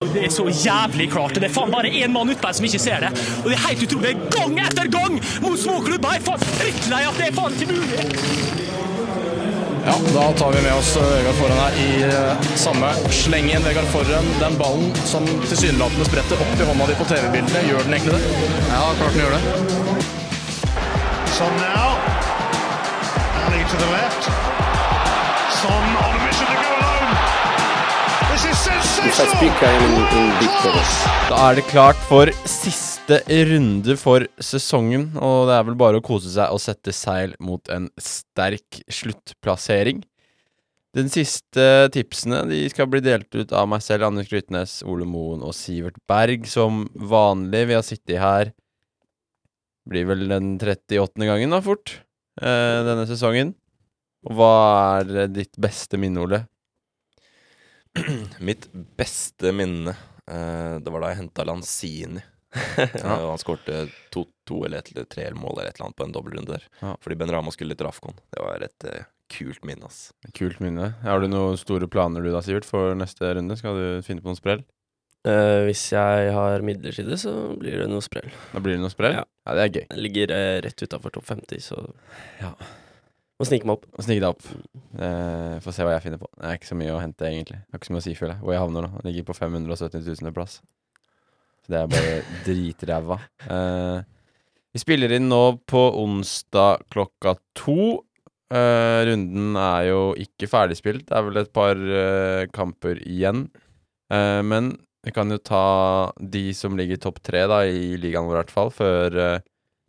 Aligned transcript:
Det 0.00 0.22
er 0.24 0.30
så 0.32 0.46
jævlig 0.48 1.10
klart. 1.12 1.34
og 1.36 1.42
Det 1.42 1.44
er 1.44 1.52
faen 1.52 1.72
bare 1.72 1.88
én 1.92 2.08
mann 2.08 2.30
ute 2.30 2.40
her 2.40 2.54
som 2.56 2.64
ikke 2.64 2.78
ser 2.80 3.02
det. 3.04 3.10
Og 3.42 3.50
det 3.50 3.56
er 3.58 3.66
helt 3.66 3.82
utrolig. 3.84 4.12
Gang 4.32 4.54
etter 4.62 4.88
gang 4.88 5.18
mot 5.44 5.58
småklubber! 5.60 6.14
Jeg 6.14 6.22
er 6.22 6.24
faen 6.24 6.46
drittlei 6.60 7.00
at 7.08 7.18
det 7.20 7.26
er 7.26 7.34
faen 7.36 7.58
ikke 7.58 7.74
mulig. 7.74 8.06
Ja, 9.84 9.98
da 10.14 10.24
tar 10.40 10.56
vi 10.56 10.62
med 10.64 10.72
oss 10.72 10.94
eh, 10.96 11.04
Vegard 11.18 11.36
Forhen 11.42 11.60
her 11.60 11.76
i 11.84 11.90
samme. 12.56 12.94
samme 12.96 13.12
slengen. 13.12 13.68
Vegard 13.68 13.92
Forhen, 13.92 14.32
den 14.40 14.56
ballen 14.62 14.88
som 15.12 15.28
tilsynelatende 15.44 16.08
spretter 16.08 16.48
opp 16.48 16.56
i 16.56 16.72
hånda 16.72 16.88
di 16.88 16.96
på 16.96 17.08
TV-bildene, 17.12 17.64
gjør 17.68 17.84
den 17.84 18.00
egentlig 18.00 18.16
det? 18.16 18.24
Ja, 18.72 18.82
klart 19.02 19.12
den 19.12 19.24
gjør 19.26 19.36
det. 19.36 19.42
Sånn 21.36 21.60
now. 21.60 22.00
Ali 23.44 23.64
to 23.68 23.84
the 23.84 23.92
left. 23.92 24.32
Son 25.60 25.96
on 26.08 26.22
mission 26.24 26.48
to 26.48 26.56
go 26.64 26.79
Da 31.28 31.40
er 31.50 31.58
det 31.58 31.64
klart 31.68 31.98
for 32.08 32.30
siste 32.48 33.18
runde 33.50 33.96
for 34.00 34.24
sesongen, 34.40 35.10
og 35.20 35.50
det 35.50 35.56
er 35.58 35.66
vel 35.68 35.76
bare 35.80 36.00
å 36.00 36.04
kose 36.04 36.30
seg 36.32 36.54
og 36.54 36.62
sette 36.62 36.94
seil 36.96 37.34
mot 37.42 37.68
en 37.72 37.90
sterk 38.00 38.80
sluttplassering. 38.88 40.00
Den 40.96 41.10
siste 41.12 41.90
tipsene 41.94 42.42
de 42.50 42.64
skal 42.72 42.88
bli 42.90 43.02
delt 43.04 43.28
ut 43.36 43.52
av 43.54 43.68
meg 43.70 43.84
selv, 43.84 44.08
Anders 44.08 44.30
Grytnes, 44.32 44.80
Ole 44.88 45.06
Moen 45.06 45.44
og 45.44 45.52
Sivert 45.54 46.00
Berg, 46.10 46.48
som 46.50 46.86
vanlig. 46.94 47.66
Vi 47.68 47.76
har 47.76 47.86
sittet 47.86 48.22
her 48.22 48.54
Blir 49.90 50.04
vel 50.06 50.26
den 50.28 50.54
38. 50.60 51.24
gangen, 51.24 51.50
da, 51.50 51.58
fort, 51.64 51.94
eh, 52.40 52.80
denne 52.86 53.06
sesongen. 53.08 53.54
Og 54.28 54.36
hva 54.36 54.50
er 55.00 55.30
ditt 55.32 55.56
beste 55.58 55.98
minne, 55.98 56.20
Ole? 56.20 56.42
Mitt 58.48 58.68
beste 58.72 59.52
minne 59.52 59.94
eh, 60.26 60.76
Det 60.78 60.92
var 60.92 61.02
da 61.02 61.12
jeg 61.12 61.20
henta 61.24 61.46
Lanzini. 61.48 62.22
Og 63.04 63.28
han 63.30 63.38
skårte 63.38 63.84
to, 64.10 64.24
to 64.48 64.64
eller 64.66 64.82
et, 64.82 64.90
eller 64.92 65.06
tre 65.10 65.28
mål 65.36 65.60
eller 65.60 65.70
et 65.70 65.78
eller 65.78 65.88
annet 65.88 65.98
på 66.00 66.06
en 66.06 66.14
dobbeltrunde 66.14 66.56
der. 66.56 66.66
Ja. 66.82 66.96
Fordi 67.02 67.18
Ben 67.20 67.30
Rama 67.30 67.52
skulle 67.54 67.76
til 67.78 67.86
Rafkon. 67.86 68.18
Det 68.34 68.42
var 68.42 68.64
et 68.66 68.86
uh, 68.90 69.04
kult 69.30 69.62
minne, 69.68 69.86
ass. 69.86 70.10
Kult 70.34 70.58
minne. 70.62 70.92
Har 71.04 71.22
du 71.22 71.28
noen 71.30 71.58
store 71.60 71.86
planer 71.90 72.26
du 72.26 72.32
da, 72.34 72.42
Sivert, 72.42 72.66
for 72.66 72.96
neste 72.98 73.30
runde? 73.38 73.58
Skal 73.60 73.78
du 73.78 73.86
finne 74.06 74.24
på 74.24 74.32
noen 74.32 74.40
sprell? 74.40 74.66
Uh, 75.20 75.62
hvis 75.68 75.84
jeg 75.92 76.34
har 76.34 76.66
midlertidig, 76.66 77.20
så 77.20 77.34
blir 77.60 77.84
det 77.84 77.88
noe 77.92 78.02
sprell. 78.02 78.30
Da 78.54 78.62
blir 78.64 78.78
det 78.78 78.82
noe 78.82 78.92
sprell? 78.92 79.18
Ja. 79.20 79.26
Ja, 79.46 79.56
det 79.56 79.64
er 79.66 79.74
gøy. 79.74 79.84
Jeg 79.84 80.04
ligger 80.08 80.34
uh, 80.34 80.58
rett 80.66 80.86
utafor 80.86 81.14
topp 81.14 81.30
50, 81.30 81.66
så 81.70 81.82
Ja. 82.42 82.54
Må 83.40 83.48
snike 83.48 83.68
meg 83.68 83.78
opp. 83.78 83.86
Må 83.96 84.04
snike 84.04 84.22
deg 84.22 84.28
opp. 84.30 84.44
Uh, 85.00 85.56
Få 85.64 85.72
se 85.74 85.86
hva 85.86 85.94
jeg 85.96 86.04
finner 86.04 86.20
på. 86.20 86.28
Det 86.36 86.44
er 86.46 86.58
ikke 86.58 86.70
så 86.70 86.76
mye 86.78 86.92
å 86.94 87.00
hente, 87.00 87.26
egentlig. 87.28 87.62
Det 87.62 87.72
har 87.72 87.80
ikke 87.80 87.90
så 87.90 87.96
mye 87.96 88.02
å 88.02 88.06
si, 88.06 88.14
føler 88.18 88.34
jeg. 88.34 88.42
Hvor 88.44 88.54
jeg 88.54 88.62
havner 88.64 88.86
nå. 88.86 88.90
Jeg 89.00 89.06
ligger 89.08 89.26
på 89.30 89.36
570 89.38 90.04
000. 90.20 90.34
plass. 90.36 90.58
Så 91.64 91.74
det 91.74 91.80
er 91.80 91.90
bare 91.94 92.20
dritræva. 92.46 93.18
Uh, 93.48 94.04
vi 94.70 94.84
spiller 94.84 95.16
inn 95.16 95.26
nå 95.32 95.42
på 95.70 95.82
onsdag 96.02 96.84
klokka 96.92 97.34
to. 97.58 97.80
Uh, 98.50 99.00
runden 99.06 99.56
er 99.58 99.88
jo 99.88 100.04
ikke 100.20 100.50
ferdigspilt. 100.50 101.08
Det 101.08 101.16
er 101.16 101.26
vel 101.26 101.42
et 101.42 101.52
par 101.54 101.78
eh, 101.78 102.44
kamper 102.54 103.02
igjen. 103.06 103.48
Eh, 104.10 104.42
men 104.42 104.74
vi 105.06 105.12
kan 105.14 105.30
jo 105.30 105.38
ta 105.38 106.12
de 106.18 106.50
som 106.56 106.76
ligger 106.76 106.98
i 106.98 107.02
topp 107.02 107.22
tre 107.24 107.46
da, 107.50 107.62
i 107.64 107.96
ligaen 108.00 108.26
vår, 108.28 108.34
i 108.34 108.40
hvert 108.42 108.54
fall, 108.54 108.72
før 108.74 109.18
eh, 109.24 109.44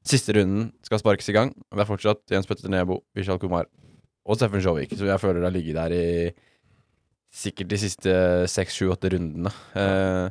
siste 0.07 0.33
runden 0.37 0.71
skal 0.85 0.99
sparkes 1.01 1.29
i 1.29 1.35
gang. 1.35 1.51
Det 1.71 1.83
er 1.83 1.89
fortsatt 1.89 2.33
Jens 2.33 2.47
Petter 2.49 2.71
Nebo, 2.73 3.01
Vishal 3.17 3.39
Kumar 3.41 3.67
og 4.25 4.37
Steffen 4.37 4.61
Sjåvik, 4.63 4.93
så 4.97 5.05
jeg 5.09 5.21
føler 5.21 5.41
det 5.41 5.49
har 5.49 5.55
ligget 5.55 5.77
der 5.77 5.93
i 5.97 6.05
sikkert 7.31 7.69
de 7.71 7.77
siste 7.79 8.13
seks, 8.51 8.75
sju, 8.75 8.89
åtte 8.91 9.11
rundene. 9.13 9.51
Uh, 9.75 10.27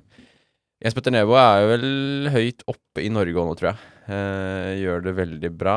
Jens 0.82 0.96
Petter 0.96 1.14
Nebo 1.14 1.34
er 1.38 1.62
jo 1.62 1.70
vel 1.72 2.30
høyt 2.34 2.64
oppe 2.70 3.04
i 3.04 3.10
Norge 3.12 3.44
nå, 3.46 3.54
tror 3.58 3.70
jeg. 3.72 3.80
Uh, 4.10 4.70
gjør 4.80 5.04
det 5.06 5.16
veldig 5.18 5.50
bra. 5.60 5.76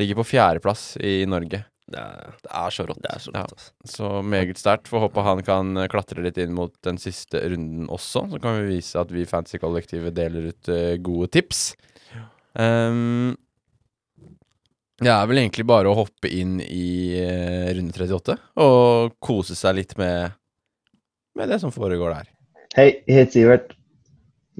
Ligger 0.00 0.18
på 0.20 0.28
fjerdeplass 0.34 0.96
i 1.04 1.22
Norge. 1.28 1.62
Det 1.92 1.98
er, 2.00 2.36
Det 2.40 2.52
er 2.56 2.72
så 2.72 2.84
rått. 2.88 3.04
er 3.04 3.18
så 3.20 3.32
Ja. 3.34 3.42
rått, 3.42 3.52
altså. 3.52 3.72
Så 3.96 4.10
meget 4.24 4.56
sterkt. 4.60 4.88
Får 4.88 5.02
håpe 5.08 5.24
han 5.26 5.42
kan 5.44 5.74
klatre 5.92 6.22
litt 6.24 6.38
inn 6.38 6.54
mot 6.56 6.72
den 6.82 6.96
siste 6.96 7.40
runden 7.42 7.88
også. 7.92 8.24
Så 8.30 8.40
kan 8.40 8.60
vi 8.62 8.76
vise 8.76 8.96
at 9.00 9.10
vi 9.12 9.22
i 9.22 9.28
Fantasy-kollektivet 9.28 10.14
deler 10.14 10.48
ut 10.52 10.68
eh, 10.72 10.96
gode 10.96 11.28
tips. 11.34 11.74
Ehm, 12.60 13.34
det 15.02 15.10
er 15.10 15.28
vel 15.28 15.40
egentlig 15.42 15.64
bare 15.66 15.90
å 15.90 15.96
hoppe 15.98 16.30
inn 16.30 16.58
i 16.62 17.18
uh, 17.18 17.70
runde 17.74 17.94
38 17.96 18.36
og 18.62 19.14
kose 19.24 19.56
seg 19.58 19.80
litt 19.80 19.94
med, 19.98 20.36
med 21.38 21.50
det 21.50 21.58
som 21.62 21.72
foregår 21.74 22.14
der. 22.18 22.28
Hei, 22.76 22.88
jeg 23.08 23.16
heter 23.16 23.32
Sivert. 23.34 23.72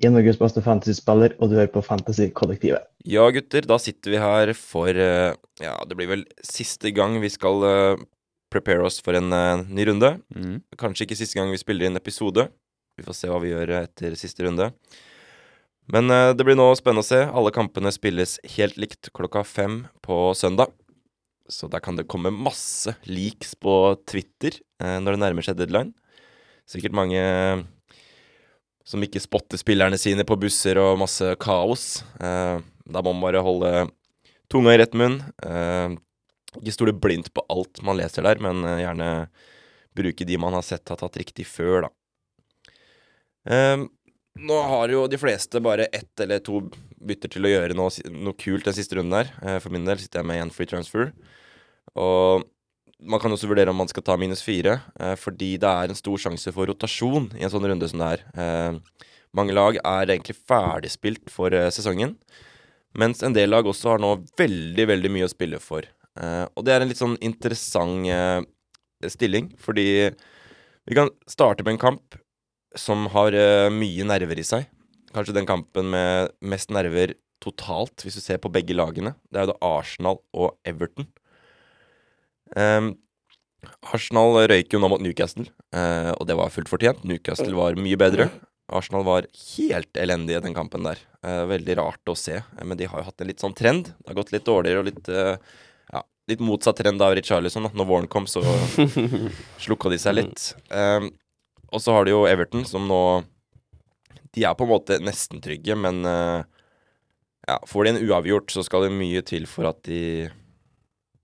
Jeg 0.01 0.09
er 0.09 0.15
Norges 0.17 0.41
beste 0.41 0.63
fantasyspiller, 0.65 1.37
og 1.37 1.51
du 1.51 1.59
hører 1.59 1.71
på 1.71 1.83
Fantasy-kollektivet. 1.85 2.89
Ja, 3.07 3.27
gutter, 3.35 3.63
da 3.69 3.77
sitter 3.79 4.15
vi 4.15 4.23
her 4.23 4.55
for 4.57 4.89
uh, 4.89 5.37
Ja, 5.63 5.77
det 5.87 5.99
blir 5.99 6.11
vel 6.11 6.27
siste 6.43 6.91
gang 6.97 7.21
vi 7.23 7.31
skal 7.31 7.63
uh, 7.63 8.03
prepare 8.53 8.89
oss 8.89 8.99
for 9.05 9.17
en 9.17 9.31
ny 9.73 9.87
runde. 9.89 10.17
Mm. 10.35 10.59
Kanskje 10.81 11.07
ikke 11.07 11.21
siste 11.21 11.39
gang 11.39 11.53
vi 11.53 11.61
spiller 11.61 11.89
inn 11.89 11.97
episode. 12.01 12.49
Vi 12.99 13.05
får 13.07 13.17
se 13.17 13.31
hva 13.31 13.39
vi 13.41 13.53
gjør 13.53 13.77
etter 13.79 14.17
siste 14.21 14.45
runde. 14.45 14.67
Men 15.91 16.11
eh, 16.11 16.31
det 16.37 16.45
blir 16.47 16.59
nå 16.59 16.69
spennende 16.79 17.03
å 17.03 17.09
se. 17.09 17.23
Alle 17.27 17.53
kampene 17.55 17.93
spilles 17.95 18.39
helt 18.57 18.79
likt 18.81 19.11
klokka 19.17 19.43
fem 19.47 19.83
på 20.05 20.31
søndag. 20.39 20.71
Så 21.51 21.69
der 21.69 21.83
kan 21.85 21.99
det 21.99 22.09
komme 22.11 22.31
masse 22.33 22.95
leaks 23.09 23.57
på 23.59 23.97
Twitter 24.09 24.55
eh, 24.83 24.99
når 25.03 25.17
det 25.17 25.23
nærmer 25.25 25.47
seg 25.47 25.59
deadline. 25.59 25.93
Sikkert 26.71 26.95
mange 26.97 27.19
eh, 27.19 27.65
som 28.87 29.03
ikke 29.03 29.23
spotter 29.23 29.61
spillerne 29.61 29.99
sine 30.01 30.27
på 30.27 30.39
busser 30.41 30.79
og 30.83 31.01
masse 31.03 31.35
kaos. 31.43 32.03
Da 32.19 33.03
må 33.05 33.13
man 33.13 33.23
bare 33.23 33.43
holde 33.47 33.71
tunga 34.51 34.73
i 34.75 34.81
rett 34.81 34.97
munn. 34.99 35.21
Ikke 36.59 36.75
stole 36.75 36.95
blindt 36.99 37.31
på 37.31 37.45
alt 37.55 37.79
man 37.87 38.01
leser 38.01 38.27
der, 38.27 38.43
men 38.43 38.67
gjerne 38.81 39.13
bruke 39.95 40.27
de 40.27 40.41
man 40.43 40.59
har 40.59 40.67
sett 40.67 40.91
har 40.91 40.99
tatt 40.99 41.21
riktig 41.23 41.47
før, 41.47 41.87
da. 41.87 41.93
Nå 44.41 44.57
har 44.65 44.89
jo 44.89 45.05
de 45.13 45.19
fleste 45.21 45.61
bare 45.61 45.91
ett 45.93 46.21
eller 46.21 46.41
to 46.41 46.63
bytter 47.05 47.35
til 47.35 47.45
å 47.45 47.51
gjøre 47.51 47.77
noe, 47.77 47.93
noe 48.09 48.39
kult 48.41 48.65
den 48.65 48.77
siste 48.77 48.97
runden 48.97 49.19
her. 49.19 49.33
Eh, 49.45 49.59
for 49.61 49.75
min 49.75 49.85
del 49.85 50.01
sitter 50.01 50.23
jeg 50.23 50.29
med 50.31 50.41
én 50.41 50.53
free 50.55 50.71
transfer. 50.71 51.11
Og 51.99 52.47
man 53.03 53.21
kan 53.21 53.35
også 53.35 53.51
vurdere 53.51 53.75
om 53.75 53.81
man 53.83 53.91
skal 53.91 54.05
ta 54.07 54.17
minus 54.17 54.45
fire, 54.47 54.79
eh, 55.01 55.15
fordi 55.21 55.57
det 55.61 55.69
er 55.69 55.93
en 55.93 55.99
stor 55.99 56.23
sjanse 56.23 56.55
for 56.55 56.71
rotasjon 56.71 57.33
i 57.37 57.45
en 57.45 57.53
sånn 57.53 57.67
runde 57.69 57.91
som 57.91 58.01
det 58.01 58.11
er. 58.15 58.25
Eh, 58.39 59.05
mange 59.37 59.57
lag 59.57 59.77
er 59.77 60.15
egentlig 60.15 60.39
ferdigspilt 60.39 61.29
for 61.33 61.53
sesongen, 61.73 62.17
mens 62.97 63.23
en 63.25 63.37
del 63.37 63.51
lag 63.53 63.69
også 63.69 63.95
har 63.95 64.01
nå 64.01 64.15
veldig, 64.39 64.87
veldig 64.93 65.13
mye 65.13 65.29
å 65.29 65.33
spille 65.33 65.61
for. 65.61 65.89
Og 66.21 66.61
det 66.61 66.75
er 66.75 66.85
en 66.85 66.91
litt 66.91 67.01
sånn 67.01 67.17
interessant 67.25 68.05
stilling, 69.09 69.49
fordi 69.57 70.13
vi 70.13 70.99
kan 70.99 71.09
starte 71.25 71.65
med 71.65 71.79
en 71.79 71.81
kamp 71.81 72.19
som 72.79 73.07
har 73.13 73.35
uh, 73.37 73.69
mye 73.73 74.07
nerver 74.09 74.41
i 74.41 74.47
seg. 74.47 74.69
Kanskje 75.13 75.37
den 75.37 75.49
kampen 75.49 75.91
med 75.93 76.33
mest 76.41 76.73
nerver 76.73 77.15
totalt, 77.43 78.05
hvis 78.05 78.17
du 78.17 78.23
ser 78.23 78.41
på 78.43 78.51
begge 78.53 78.77
lagene. 78.77 79.15
Det 79.29 79.41
er 79.41 79.47
jo 79.47 79.53
da 79.53 79.73
Arsenal 79.79 80.21
og 80.33 80.55
Everton. 80.69 81.09
Um, 82.57 82.95
Arsenal 83.95 84.39
røyk 84.51 84.75
jo 84.75 84.81
nå 84.83 84.91
mot 84.91 85.03
Newcastle, 85.03 85.47
uh, 85.75 86.13
og 86.17 86.27
det 86.29 86.39
var 86.39 86.53
fullt 86.55 86.71
fortjent. 86.71 87.05
Newcastle 87.09 87.55
var 87.57 87.79
mye 87.79 87.99
bedre. 88.01 88.29
Arsenal 88.73 89.05
var 89.05 89.27
helt 89.27 89.99
elendige 90.01 90.41
den 90.45 90.57
kampen 90.57 90.87
der. 90.87 91.03
Uh, 91.27 91.45
veldig 91.51 91.77
rart 91.83 92.13
å 92.13 92.17
se, 92.19 92.41
men 92.63 92.79
de 92.79 92.89
har 92.89 93.03
jo 93.03 93.09
hatt 93.11 93.23
en 93.23 93.31
litt 93.31 93.43
sånn 93.43 93.59
trend. 93.59 93.93
Det 93.99 94.13
har 94.13 94.21
gått 94.23 94.33
litt 94.35 94.49
dårligere 94.49 94.85
og 94.85 94.89
litt 94.89 95.13
ja, 95.93 96.03
litt 96.31 96.43
motsatt 96.45 96.79
trend 96.81 97.03
av 97.05 97.15
Richarlison. 97.19 97.69
da. 97.69 97.75
Når 97.77 97.91
våren 97.91 98.09
kom, 98.11 98.29
så 98.31 98.43
slukka 99.65 99.93
de 99.93 99.99
seg 100.01 100.17
litt. 100.17 100.53
Ehm, 100.73 101.11
og 101.73 101.83
så 101.83 101.95
har 101.97 102.07
de 102.07 102.15
jo 102.15 102.27
Everton, 102.29 102.67
som 102.69 102.85
nå 102.89 103.03
De 104.33 104.45
er 104.49 104.55
på 104.57 104.65
en 104.65 104.73
måte 104.73 105.01
nesten 105.03 105.43
trygge, 105.45 105.77
men 105.77 106.05
uh, 106.09 106.45
ja, 107.49 107.59
får 107.69 107.85
de 107.85 107.93
en 107.93 108.03
uavgjort, 108.07 108.53
så 108.53 108.65
skal 108.65 108.87
det 108.87 108.95
mye 108.95 109.21
til 109.27 109.49
for 109.51 109.69
at 109.73 109.83
de 109.89 110.31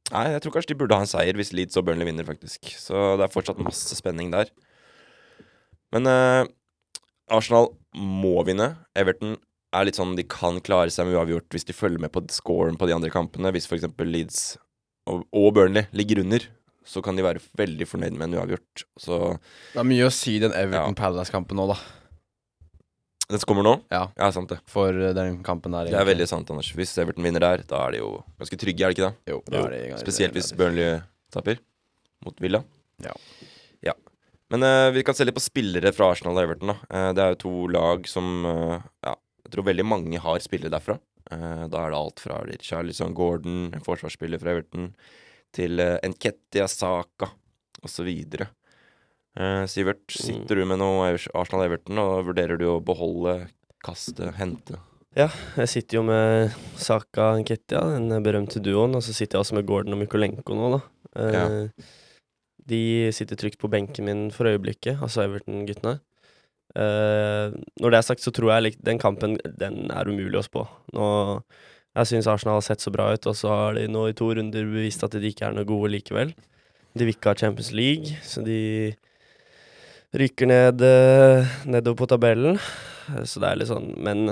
Nei, 0.09 0.25
jeg 0.33 0.41
tror 0.41 0.55
kanskje 0.55 0.73
de 0.73 0.79
burde 0.81 0.97
ha 0.97 1.05
en 1.05 1.11
seier 1.11 1.37
hvis 1.37 1.53
Leeds 1.53 1.77
og 1.77 1.85
Burnley 1.85 2.09
vinner, 2.09 2.25
faktisk. 2.25 2.71
Så 2.81 2.97
det 3.21 3.27
er 3.27 3.33
fortsatt 3.33 3.59
masse 3.61 3.93
spenning 3.93 4.31
der. 4.33 4.49
Men 5.93 6.09
uh, 6.09 6.49
Arsenal 7.29 7.69
må 7.93 8.39
vinne. 8.49 8.71
Everton 8.97 9.37
er 9.77 9.85
litt 9.85 9.99
sånn 10.01 10.17
de 10.17 10.25
kan 10.25 10.63
klare 10.65 10.89
seg 10.93 11.09
med 11.09 11.19
uavgjort 11.19 11.53
hvis 11.53 11.69
de 11.69 11.77
følger 11.77 12.01
med 12.01 12.13
på 12.15 12.23
scoren 12.33 12.79
på 12.81 12.89
de 12.89 12.97
andre 12.97 13.13
kampene. 13.13 13.53
Hvis 13.53 13.69
f.eks. 13.69 13.85
Leeds 14.01 14.41
og, 15.09 15.27
og 15.29 15.51
Burnley 15.59 15.85
ligger 15.97 16.23
under, 16.25 16.49
så 16.89 17.03
kan 17.05 17.19
de 17.19 17.25
være 17.27 17.43
veldig 17.59 17.87
fornøyd 17.89 18.17
med 18.17 18.31
en 18.31 18.39
uavgjort. 18.41 18.85
Så 19.01 19.19
Det 19.75 19.81
er 19.83 19.89
mye 19.89 20.09
å 20.09 20.13
si 20.15 20.39
den 20.41 20.55
Everton 20.57 20.97
Palace-kampen 20.97 21.59
nå, 21.61 21.67
da. 21.69 21.77
den 23.29 23.43
som 23.43 23.51
kommer 23.51 23.67
nå, 23.67 23.75
Ja, 23.93 24.07
ja, 24.17 24.31
sant 24.33 24.49
det. 24.55 24.61
for 24.71 24.89
eh, 24.97 25.13
den 25.17 25.43
kampen 25.45 25.77
der. 25.77 25.91
Det 25.93 26.01
er 26.01 26.09
veldig 26.09 26.29
sant, 26.31 26.49
Anders. 26.51 26.73
Hvis 26.77 26.97
Everton 26.99 27.27
vinner 27.29 27.45
der, 27.45 27.65
da 27.69 27.83
er 27.87 27.97
de 27.97 28.01
jo 28.01 28.15
ganske 28.41 28.61
trygge, 28.65 28.87
er 28.87 28.95
det 28.95 28.97
ikke 28.97 29.11
det? 29.11 29.35
Jo, 29.35 29.43
da 29.47 29.61
er 29.67 29.75
det 29.75 29.83
ganske. 29.91 30.07
Spesielt 30.07 30.39
hvis 30.39 30.51
Burnley 30.57 31.03
taper 31.35 31.61
mot 32.25 32.41
Villa. 32.41 32.63
Ja. 33.05 33.13
Ja. 33.85 33.95
Men 34.51 34.65
uh, 34.65 34.89
vi 34.97 35.05
kan 35.05 35.15
se 35.15 35.29
litt 35.29 35.37
på 35.37 35.45
spillere 35.45 35.93
fra 35.93 36.09
Arsenal 36.15 36.41
og 36.41 36.47
Everton. 36.47 36.73
da. 36.73 36.79
Uh, 36.89 37.11
det 37.13 37.23
er 37.23 37.35
jo 37.35 37.43
to 37.45 37.55
lag 37.77 38.09
som 38.09 38.49
uh, 38.49 38.81
ja, 39.05 39.13
jeg 39.45 39.53
tror 39.53 39.69
veldig 39.69 39.85
mange 39.87 40.25
har 40.25 40.41
spillere 40.45 40.73
derfra. 40.73 40.97
Da 41.29 41.83
er 41.83 41.91
det 41.93 41.97
alt 41.99 42.21
fra 42.25 42.39
Richarlison 42.49 43.13
Gordon, 43.13 43.67
en 43.77 43.83
forsvarsspiller 43.85 44.41
fra 44.41 44.55
Everton, 44.55 44.87
til 45.57 45.81
uh, 45.81 45.97
Nketia 46.05 46.67
Saka 46.71 47.31
osv. 47.85 48.09
Uh, 49.39 49.65
Sivert, 49.71 50.03
sitter 50.11 50.59
du 50.59 50.65
med 50.67 50.81
noe 50.83 51.13
Arsenal-Everton, 51.15 51.99
og 52.03 52.27
vurderer 52.31 52.59
du 52.59 52.67
å 52.73 52.81
beholde, 52.83 53.47
kaste, 53.85 54.33
hente? 54.39 54.81
Ja, 55.17 55.29
Jeg 55.57 55.71
sitter 55.73 55.99
jo 56.01 56.03
med 56.07 56.53
Saka 56.79 57.31
Nketia, 57.41 57.81
den 57.97 58.11
berømte 58.23 58.61
duoen, 58.63 58.95
og 58.99 59.03
så 59.07 59.15
sitter 59.17 59.39
jeg 59.39 59.47
også 59.47 59.57
med 59.59 59.67
Gordon 59.71 59.97
og 59.97 60.03
Mykolenko 60.03 60.55
nå, 60.59 60.69
da. 60.77 60.83
Eh, 61.23 61.89
De 62.69 62.81
sitter 63.17 63.39
trygt 63.41 63.59
på 63.63 63.71
benken 63.73 64.05
min 64.05 64.27
for 64.35 64.51
øyeblikket, 64.51 64.99
altså 65.01 65.25
Everton-guttene. 65.25 66.01
Uh, 66.77 67.49
når 67.81 67.95
det 67.95 67.99
er 67.99 68.05
sagt, 68.05 68.21
så 68.21 68.31
tror 68.37 68.51
jeg 68.53 68.63
lik- 68.67 68.83
den 68.85 68.99
kampen 69.01 69.39
den 69.59 69.87
er 69.91 70.05
umulig 70.11 70.37
å 70.37 70.45
spå. 70.45 70.67
Nå, 70.93 71.07
jeg 71.99 72.11
syns 72.13 72.29
Arsenal 72.31 72.61
har 72.61 72.67
sett 72.67 72.85
så 72.85 72.93
bra 72.95 73.11
ut, 73.15 73.27
og 73.27 73.35
så 73.37 73.51
har 73.51 73.79
de 73.79 73.89
nå 73.91 74.07
i 74.09 74.17
to 74.17 74.31
runder 74.39 74.67
bevist 74.71 75.03
at 75.03 75.17
de 75.19 75.31
ikke 75.31 75.49
er 75.49 75.57
noe 75.57 75.67
gode 75.69 75.91
likevel. 75.97 76.31
De 76.95 77.07
vil 77.07 77.15
ikke 77.17 77.33
ha 77.33 77.39
Champions 77.39 77.73
League, 77.75 78.19
så 78.23 78.43
de 78.47 78.59
rykker 80.19 80.49
ned 80.49 80.85
eh, 80.87 81.57
nedover 81.69 82.05
på 82.05 82.09
tabellen. 82.15 82.61
Så 83.27 83.41
det 83.43 83.49
er 83.49 83.57
litt 83.57 83.71
sånn 83.71 83.95
Men 84.05 84.27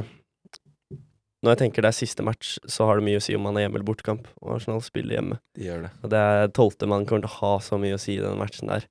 når 1.46 1.54
jeg 1.54 1.60
tenker 1.62 1.84
det 1.84 1.90
er 1.92 1.96
siste 1.96 2.24
match, 2.26 2.56
så 2.68 2.88
har 2.88 2.98
det 2.98 3.06
mye 3.06 3.20
å 3.20 3.24
si 3.24 3.36
om 3.36 3.44
man 3.46 3.58
er 3.58 3.66
hjemme 3.66 3.78
eller 3.78 3.88
bortekamp. 3.88 4.26
Og 4.42 4.56
Arsenal 4.56 4.82
spiller 4.84 5.18
hjemme. 5.18 5.38
De 5.56 5.68
gjør 5.68 5.86
det. 5.86 5.92
Og 6.02 6.12
det 6.12 6.22
er 6.32 6.52
tolvte 6.56 6.88
man 6.90 7.06
kommer 7.06 7.26
til 7.26 7.30
å 7.30 7.40
ha 7.40 7.52
så 7.62 7.78
mye 7.80 7.96
å 7.96 8.02
si 8.02 8.16
i 8.16 8.22
den 8.22 8.40
matchen 8.40 8.72
der. 8.72 8.88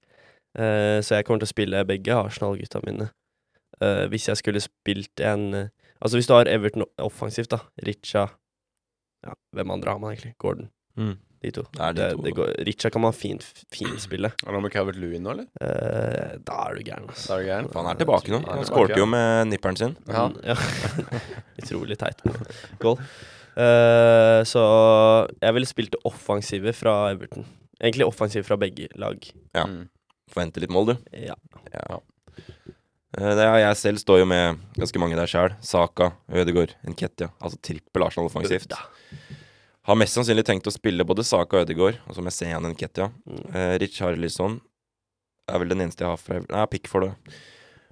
Uh, 0.56 1.01
så 1.04 1.18
jeg 1.18 1.27
kommer 1.27 1.44
til 1.44 1.50
å 1.50 1.51
spille 1.51 1.81
begge 1.89 2.16
Arsenal-gutta 2.16 2.80
mine. 2.86 3.10
Uh, 3.81 4.06
hvis 4.12 4.30
jeg 4.30 4.39
skulle 4.39 4.63
spilt 4.63 5.19
en 5.19 5.50
uh, 5.51 5.66
Altså 6.04 6.19
hvis 6.19 6.27
du 6.30 6.33
har 6.36 6.48
Everton 6.51 6.83
offensivt, 7.01 7.50
da. 7.50 7.62
Richa 7.88 8.27
Ja, 9.25 9.36
hvem 9.57 9.74
andre 9.75 9.95
har 9.95 10.01
man 10.01 10.13
egentlig? 10.13 10.36
Gordon. 10.42 10.69
De 11.45 11.51
to. 11.54 11.63
Det 11.75 11.83
er 11.83 11.95
de 11.98 12.06
to, 12.16 12.24
det 12.25 12.33
går, 12.38 12.51
Richard 12.68 12.94
kan 12.95 13.04
man 13.04 13.13
fint, 13.13 13.44
fint 13.74 14.01
spille. 14.01 14.31
Er 14.31 14.56
det 14.56 14.62
med 14.63 14.74
Calvert 14.74 14.98
Lewin 14.98 15.25
nå, 15.25 15.36
eller? 15.36 15.48
Eh, 15.62 16.38
da 16.48 16.62
er 16.66 16.77
du 16.77 16.88
gæren, 16.88 17.10
altså. 17.12 17.27
Da 17.27 17.36
er 17.36 17.44
du 17.44 17.50
gæren. 17.51 17.69
Han 17.75 17.89
er 17.92 18.00
tilbake 18.00 18.33
nå. 18.33 18.39
Han 18.48 18.63
skålte 18.63 18.72
skårte 18.72 19.00
jo 19.01 19.06
ja. 19.06 19.12
med 19.13 19.51
nipperen 19.51 19.80
sin. 19.81 19.98
Ja. 20.10 20.27
Mm, 20.31 20.39
ja. 20.48 20.56
Utrolig 21.62 22.00
teit 22.01 22.24
goal. 22.81 22.98
Eh, 23.56 24.42
så 24.50 24.63
jeg 25.42 25.57
ville 25.57 25.69
spilt 25.69 25.94
det 25.95 26.01
offensive 26.07 26.74
fra 26.75 26.95
Everton. 27.13 27.45
Egentlig 27.77 28.07
offensiv 28.07 28.48
fra 28.48 28.57
begge 28.60 28.89
lag. 29.00 29.30
Ja. 29.54 29.68
Mm. 29.69 29.86
Forvente 30.31 30.63
litt 30.63 30.74
mål, 30.74 30.94
du. 30.94 31.10
Ja. 31.27 31.38
Ja. 31.75 32.01
Eh, 33.15 33.31
er, 33.31 33.57
jeg 33.63 33.79
selv 33.79 34.01
står 34.01 34.21
jo 34.21 34.29
med 34.29 34.62
ganske 34.75 35.01
mange 35.01 35.17
der 35.19 35.31
sjøl. 35.31 35.56
Saka, 35.63 36.12
Ødegaard, 36.29 36.75
Nketia. 36.88 37.31
Altså 37.39 37.59
trippel 37.63 38.07
Arsenal 38.07 38.29
offensivt. 38.29 38.75
Har 39.85 40.00
mest 40.00 40.17
sannsynlig 40.17 40.45
tenkt 40.47 40.67
å 40.67 40.73
spille 40.73 41.06
både 41.07 41.25
Saka 41.27 41.59
og 41.59 41.67
Ødegaard, 41.67 42.00
og 42.07 42.17
så 42.17 42.25
se 42.33 42.50
igjen 42.50 42.71
Nketia. 42.73 43.12
Mm. 43.25 43.44
Eh, 43.53 43.73
Rich 43.83 44.01
Harlison 44.03 44.59
er 45.51 45.62
vel 45.62 45.71
den 45.71 45.85
eneste 45.85 46.06
jeg 46.06 46.12
har 46.12 46.21
fra. 46.21 46.41
Nei, 46.50 46.65
pick 46.71 46.89
for 46.89 47.06
det. 47.06 47.13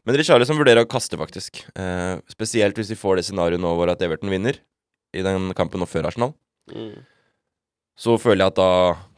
Men 0.03 0.17
Richarlison 0.19 0.59
vurderer 0.59 0.83
å 0.83 0.89
kaste, 0.89 1.17
faktisk. 1.19 1.63
Eh, 1.79 2.19
spesielt 2.31 2.75
hvis 2.79 2.91
vi 2.91 2.99
får 2.99 3.19
det 3.19 3.27
scenarioet 3.29 3.61
nå 3.63 3.71
hvor 3.77 3.91
at 3.91 4.01
Everton 4.03 4.31
vinner 4.33 4.59
i 5.15 5.23
den 5.23 5.53
kampen 5.55 5.79
nå 5.79 5.87
før 5.87 6.09
Arsenal. 6.09 6.33
Mm. 6.73 7.05
Så 7.99 8.17
føler 8.17 8.41
jeg 8.43 8.53
at 8.55 8.59
da 8.59 8.71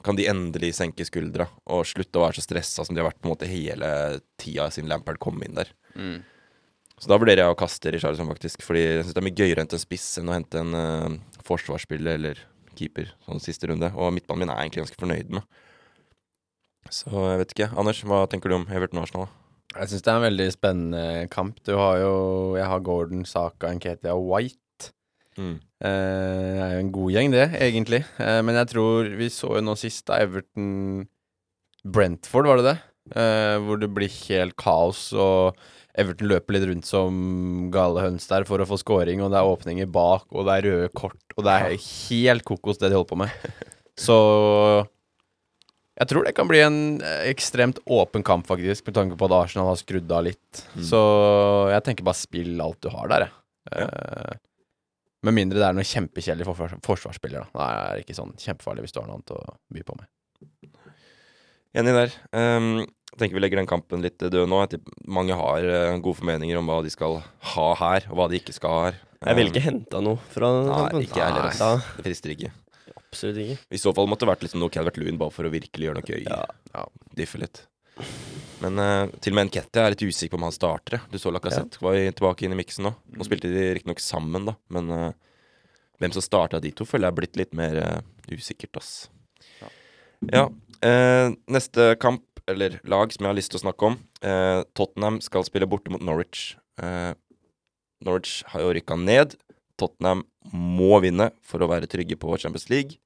kan 0.06 0.18
de 0.20 0.28
endelig 0.30 0.74
senke 0.78 1.08
skuldra 1.08 1.48
og 1.72 1.88
slutte 1.88 2.20
å 2.20 2.26
være 2.26 2.38
så 2.38 2.44
stressa 2.44 2.86
som 2.86 2.94
de 2.94 3.02
har 3.02 3.08
vært 3.08 3.22
på 3.22 3.30
en 3.30 3.34
måte 3.34 3.50
hele 3.50 3.90
tida 4.42 4.68
siden 4.74 4.92
Lampard 4.92 5.18
kom 5.24 5.40
inn 5.46 5.56
der. 5.58 5.72
Mm. 5.96 6.18
Så 6.96 7.12
da 7.12 7.18
vurderer 7.20 7.44
jeg 7.44 7.54
å 7.54 7.60
kaste 7.60 7.92
Richarlison, 7.92 8.30
faktisk. 8.32 8.64
Fordi 8.64 8.84
jeg 8.84 9.04
syns 9.04 9.16
det 9.16 9.22
er 9.22 9.28
mye 9.28 9.40
gøyere 9.40 9.60
å 9.60 9.66
hente 9.66 9.78
en 9.80 9.84
spiss 9.84 10.08
enn 10.22 10.32
å 10.32 10.36
hente 10.38 10.62
en 10.62 10.76
uh, 10.78 11.40
forsvarsspiller 11.48 12.20
eller 12.20 12.44
keeper 12.76 13.12
sånn 13.28 13.44
siste 13.44 13.70
runde. 13.72 13.92
Og 13.96 14.14
midtbanen 14.16 14.46
min 14.46 14.54
er 14.54 14.62
jeg 14.62 14.70
egentlig 14.70 14.86
ganske 14.86 15.02
fornøyd 15.02 15.34
med. 15.40 15.64
Så 16.94 17.10
jeg 17.12 17.42
vet 17.42 17.56
ikke. 17.56 17.72
Anders, 17.76 18.04
hva 18.08 18.24
tenker 18.32 18.52
du 18.52 18.60
om 18.60 18.70
Everton 18.72 19.02
Arsenal? 19.02 19.32
Jeg 19.76 19.92
syns 19.92 20.06
det 20.06 20.12
er 20.12 20.20
en 20.20 20.28
veldig 20.30 20.50
spennende 20.54 21.06
kamp. 21.34 21.58
Du 21.68 21.74
har 21.76 22.00
jo 22.00 22.14
Jeg 22.56 22.70
har 22.72 22.86
Gordon, 22.86 23.26
Saka, 23.28 23.74
Nketia 23.76 24.16
og 24.16 24.30
White. 24.32 24.92
Mm. 25.36 25.58
Eh, 25.84 26.50
det 26.56 26.64
er 26.64 26.74
jo 26.76 26.84
en 26.86 26.92
god 26.96 27.16
gjeng, 27.16 27.34
det, 27.34 27.48
egentlig. 27.60 28.02
Eh, 28.24 28.42
men 28.46 28.56
jeg 28.62 28.72
tror 28.72 29.10
vi 29.20 29.28
så 29.34 29.58
jo 29.58 29.64
nå 29.66 29.76
sist, 29.80 30.06
da 30.08 30.22
Everton 30.24 31.08
Brentford, 31.84 32.48
var 32.48 32.62
det 32.62 32.70
det? 32.70 32.78
Eh, 33.20 33.58
hvor 33.66 33.82
det 33.82 33.92
blir 33.94 34.10
helt 34.30 34.56
kaos, 34.58 35.10
og 35.14 35.60
Everton 35.96 36.28
løper 36.28 36.58
litt 36.58 36.66
rundt 36.68 36.88
som 36.90 37.70
gale 37.72 38.04
høns 38.04 38.28
der 38.28 38.44
for 38.48 38.60
å 38.60 38.68
få 38.68 38.80
scoring, 38.82 39.22
og 39.24 39.32
det 39.32 39.40
er 39.40 39.52
åpninger 39.52 39.88
bak, 39.88 40.28
og 40.34 40.48
det 40.48 40.58
er 40.58 40.68
røde 40.68 40.90
kort, 40.98 41.22
og 41.38 41.48
det 41.48 41.54
er 41.56 41.78
helt 41.78 42.46
kokos, 42.48 42.82
det 42.82 42.92
de 42.92 42.98
holder 43.00 43.12
på 43.14 43.22
med. 43.24 43.48
Så 43.96 44.18
jeg 45.96 46.10
tror 46.12 46.28
det 46.28 46.34
kan 46.36 46.50
bli 46.50 46.60
en 46.60 46.80
ekstremt 47.24 47.80
åpen 47.88 48.26
kamp, 48.28 48.48
faktisk, 48.50 48.84
med 48.90 48.98
tanke 48.98 49.16
på 49.20 49.30
at 49.30 49.38
Arsenal 49.38 49.70
har 49.72 49.80
skrudd 49.80 50.12
av 50.12 50.26
litt. 50.28 50.66
Mm. 50.76 50.84
Så 50.90 51.00
jeg 51.72 51.86
tenker 51.88 52.08
bare 52.08 52.20
spill 52.20 52.60
alt 52.60 52.82
du 52.84 52.90
har 52.92 53.14
der, 53.14 53.30
jeg. 53.30 53.86
Eh, 53.86 54.42
med 55.26 55.34
mindre 55.34 55.62
det 55.62 55.66
er 55.66 55.78
noen 55.78 55.88
kjempekjedelig 55.88 56.46
forsvars 56.50 56.76
forsvarsspiller, 56.86 57.48
da. 57.56 57.70
Er 57.70 57.96
det 57.96 58.04
ikke 58.04 58.18
sånn 58.18 58.36
kjempefarlig 58.38 58.86
hvis 58.86 58.94
du 58.94 59.00
har 59.00 59.08
noe 59.08 59.22
annet 59.22 59.34
å 59.34 59.40
by 59.74 59.86
på 59.88 59.96
med. 60.02 60.12
Enig 61.76 61.96
der. 61.96 62.14
Ehm, 62.38 62.86
jeg 63.16 63.22
tenker 63.22 63.38
vi 63.38 63.42
legger 63.46 63.62
den 63.62 63.70
kampen 63.70 64.02
litt 64.04 64.20
død 64.20 64.50
nå. 64.52 64.58
Mange 65.08 65.38
har 65.40 65.64
eh, 65.64 65.96
gode 66.04 66.20
formeninger 66.20 66.60
om 66.60 66.68
hva 66.68 66.82
de 66.84 66.92
skal 66.92 67.22
ha 67.56 67.68
her, 67.80 68.08
og 68.12 68.20
hva 68.20 68.26
de 68.32 68.42
ikke 68.42 68.56
skal 68.56 68.74
ha 68.74 68.82
her. 68.90 68.98
Jeg 69.26 69.38
ville 69.40 69.54
ikke 69.54 69.64
henta 69.64 70.02
noe 70.04 70.20
fra 70.34 70.50
den 70.52 70.68
Nei, 70.68 70.80
kampen. 70.84 71.06
ikke 71.08 71.22
jeg 71.22 71.32
heller. 71.32 71.48
ass. 71.54 71.88
Det 71.96 72.06
frister 72.10 72.34
ikke. 72.36 72.52
absolutt 73.00 73.40
ikke. 73.46 73.56
I 73.72 73.80
så 73.82 73.94
fall 73.96 74.12
måtte 74.12 74.28
det 74.28 74.34
vært 74.34 74.44
liksom 74.46 74.62
noe 74.62 74.74
Calvert 74.76 75.00
Lewin 75.00 75.18
bare 75.22 75.34
for 75.34 75.48
å 75.48 75.54
virkelig 75.54 75.88
gjøre 75.88 76.02
noe 76.02 76.10
gøy. 76.12 76.28
Ja. 76.28 76.42
Ja, 76.76 76.84
diffe 77.16 77.40
litt. 77.42 77.64
Men 78.60 78.80
uh, 78.84 79.08
til 79.24 79.32
og 79.32 79.40
med 79.40 79.48
Nketi 79.50 79.80
er 79.80 79.96
litt 79.96 80.04
usikker 80.04 80.36
på 80.36 80.42
om 80.42 80.50
han 80.50 80.56
starter. 80.56 81.08
Du 81.08 81.16
så 81.22 81.32
Lacassette 81.32 81.80
var 81.84 81.96
tilbake 81.96 82.46
inn 82.46 82.54
i 82.54 82.60
miksen 82.60 82.90
nå. 82.90 82.92
Nå 83.16 83.28
spilte 83.28 83.48
de 83.52 83.70
riktignok 83.80 84.04
sammen, 84.04 84.52
da, 84.52 84.58
men 84.76 84.92
uh, 84.92 85.10
hvem 86.04 86.12
som 86.12 86.24
starta 86.24 86.60
de 86.60 86.74
to, 86.76 86.84
føler 86.88 87.08
jeg 87.08 87.16
er 87.16 87.20
blitt 87.22 87.40
litt 87.40 87.56
mer 87.56 87.80
uh, 87.80 88.00
usikkert, 88.36 88.76
ass. 88.82 88.94
Ja. 90.32 90.48
eh, 90.82 91.30
neste 91.52 91.96
kamp, 92.02 92.25
eller 92.52 92.80
lag, 92.84 93.14
som 93.14 93.26
jeg 93.26 93.32
har 93.32 93.38
lyst 93.38 93.54
til 93.54 93.60
å 93.60 93.66
snakke 93.66 93.90
om. 93.90 93.98
Eh, 94.22 94.62
Tottenham 94.78 95.20
skal 95.24 95.46
spille 95.48 95.68
borte 95.70 95.94
mot 95.94 96.04
Norwich. 96.04 96.56
Eh, 96.82 97.14
Norwich 98.06 98.44
har 98.52 98.66
jo 98.66 98.74
rykka 98.78 98.98
ned. 99.02 99.38
Tottenham 99.80 100.24
må 100.54 101.00
vinne 101.04 101.32
for 101.44 101.64
å 101.64 101.70
være 101.72 101.90
trygge 101.92 102.18
på 102.20 102.38
Champions 102.40 102.70
League. 102.70 103.00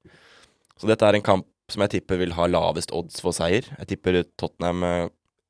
Så 0.78 0.88
dette 0.90 1.06
er 1.06 1.18
en 1.18 1.24
kamp 1.24 1.48
som 1.70 1.84
jeg 1.84 1.98
tipper 1.98 2.18
vil 2.20 2.34
ha 2.34 2.48
lavest 2.50 2.92
odds 2.96 3.22
for 3.22 3.36
seier. 3.36 3.66
Jeg 3.78 3.94
tipper 3.94 4.22
Tottenham 4.40 4.84
eh, 4.86 5.08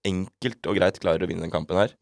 enkelt 0.09 0.71
og 0.71 0.79
greit 0.79 1.00
klarer 1.03 1.25
å 1.25 1.31
vinne 1.31 1.45
den 1.45 1.53
kampen 1.53 1.81
her. 1.81 1.97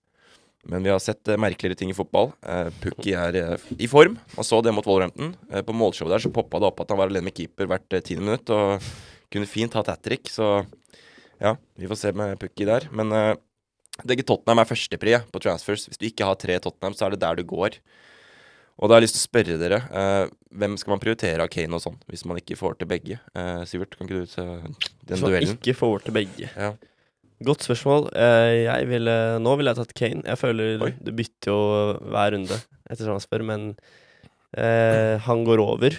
Men 0.69 0.83
vi 0.85 0.91
har 0.91 1.01
sett 1.03 1.29
eh, 1.31 1.39
merkeligere 1.41 1.79
ting 1.79 1.93
i 1.93 1.97
fotball. 1.97 2.33
Eh, 2.43 2.69
Pukki 2.83 3.15
er 3.17 3.39
eh, 3.39 3.69
i 3.79 3.89
form. 3.91 4.19
Man 4.37 4.47
så 4.47 4.61
det 4.65 4.75
mot 4.75 4.87
Wolverhampton. 4.87 5.33
På 5.65 5.77
målshowet 5.77 6.17
der 6.17 6.25
så 6.25 6.33
poppa 6.35 6.61
det 6.61 6.69
opp 6.71 6.83
at 6.83 6.93
han 6.93 7.01
var 7.01 7.11
alene 7.11 7.31
med 7.31 7.37
keeper 7.39 7.71
hvert 7.71 8.01
tiende 8.03 8.27
minutt 8.27 8.53
og 8.55 8.91
kunne 9.33 9.49
fint 9.49 9.75
hatt 9.79 9.91
hat 9.93 10.03
trick. 10.05 10.29
Så 10.33 10.59
ja, 11.43 11.55
vi 11.79 11.91
får 11.91 12.01
se 12.01 12.13
med 12.17 12.39
Pukki 12.41 12.67
der. 12.69 12.89
Men 12.95 13.15
uh, 13.15 13.33
det 14.07 14.21
Tottenham 14.27 14.63
er 14.63 14.69
førstepri 14.69 15.17
eh, 15.19 15.25
på 15.33 15.43
transfers. 15.43 15.89
Hvis 15.89 16.01
du 16.01 16.07
ikke 16.11 16.27
har 16.29 16.39
tre 16.39 16.59
Tottenham, 16.63 16.97
så 16.99 17.07
er 17.07 17.15
det 17.15 17.23
der 17.25 17.39
du 17.39 17.47
går. 17.49 17.81
Og 18.79 18.87
da 18.87 18.95
har 18.95 19.03
jeg 19.03 19.09
lyst 19.09 19.19
til 19.19 19.25
å 19.25 19.29
spørre 19.29 19.57
dere, 19.59 19.81
uh, 19.91 20.35
hvem 20.55 20.77
skal 20.79 20.95
man 20.95 21.03
prioritere 21.03 21.43
av 21.43 21.51
Kane 21.51 21.75
og 21.75 21.83
sånn, 21.83 21.99
hvis 22.11 22.23
man 22.31 22.39
ikke 22.39 22.59
får 22.61 22.79
til 22.79 22.91
begge? 22.91 23.19
Uh, 23.35 23.65
Sivert, 23.67 23.97
kan 23.99 24.07
ikke 24.07 24.23
du 24.23 24.31
se 24.31 24.45
den 24.45 25.17
hvis 25.17 25.25
duellen? 25.25 25.59
ikke 25.59 25.75
får 25.81 26.07
til 26.07 26.19
begge. 26.21 26.53
Ja. 26.55 26.77
Godt 27.47 27.63
spørsmål. 27.63 28.09
Eh, 28.19 28.65
jeg 28.65 28.87
ville, 28.91 29.15
nå 29.39 29.53
ville 29.59 29.71
jeg 29.71 29.79
tatt 29.79 29.95
Kane. 29.95 30.25
Jeg 30.27 30.41
føler 30.41 30.83
Oi. 30.83 30.91
du 30.99 31.13
bytter 31.15 31.53
jo 31.53 31.59
hver 32.11 32.33
runde 32.35 32.57
etter 32.91 33.05
transfer, 33.07 33.45
men 33.47 33.69
eh, 34.59 35.15
han 35.23 35.45
går 35.47 35.63
over 35.63 35.99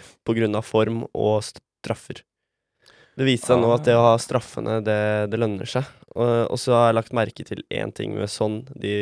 av 0.59 0.65
form 0.67 1.05
og 1.13 1.39
straffer. 1.47 2.25
Det 3.19 3.27
viser 3.27 3.51
seg 3.51 3.59
nå 3.59 3.69
at 3.75 3.83
det 3.83 3.97
å 3.99 4.03
ha 4.05 4.15
straffene, 4.21 4.77
det, 4.85 4.99
det 5.31 5.39
lønner 5.41 5.67
seg. 5.67 5.87
Og, 6.15 6.29
og 6.53 6.59
så 6.61 6.75
har 6.77 6.89
jeg 6.89 6.99
lagt 7.01 7.15
merke 7.17 7.43
til 7.47 7.65
én 7.67 7.91
ting 7.95 8.15
med 8.15 8.31
sånn 8.31 8.61
de 8.79 8.93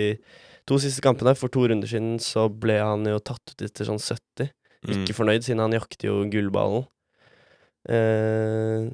to 0.68 0.80
siste 0.82 1.04
kampene. 1.06 1.36
For 1.38 1.54
to 1.54 1.68
runder 1.70 1.90
siden 1.90 2.18
så 2.24 2.48
ble 2.50 2.80
han 2.82 3.06
jo 3.06 3.20
tatt 3.22 3.54
ut 3.54 3.66
etter 3.68 3.86
sånn 3.86 4.02
70. 4.02 4.50
Mm. 4.88 4.94
Ikke 4.96 5.16
fornøyd, 5.18 5.46
siden 5.46 5.62
han 5.62 5.76
jakter 5.76 6.10
jo 6.10 6.24
gullballen 6.34 6.88
eh, 7.94 8.90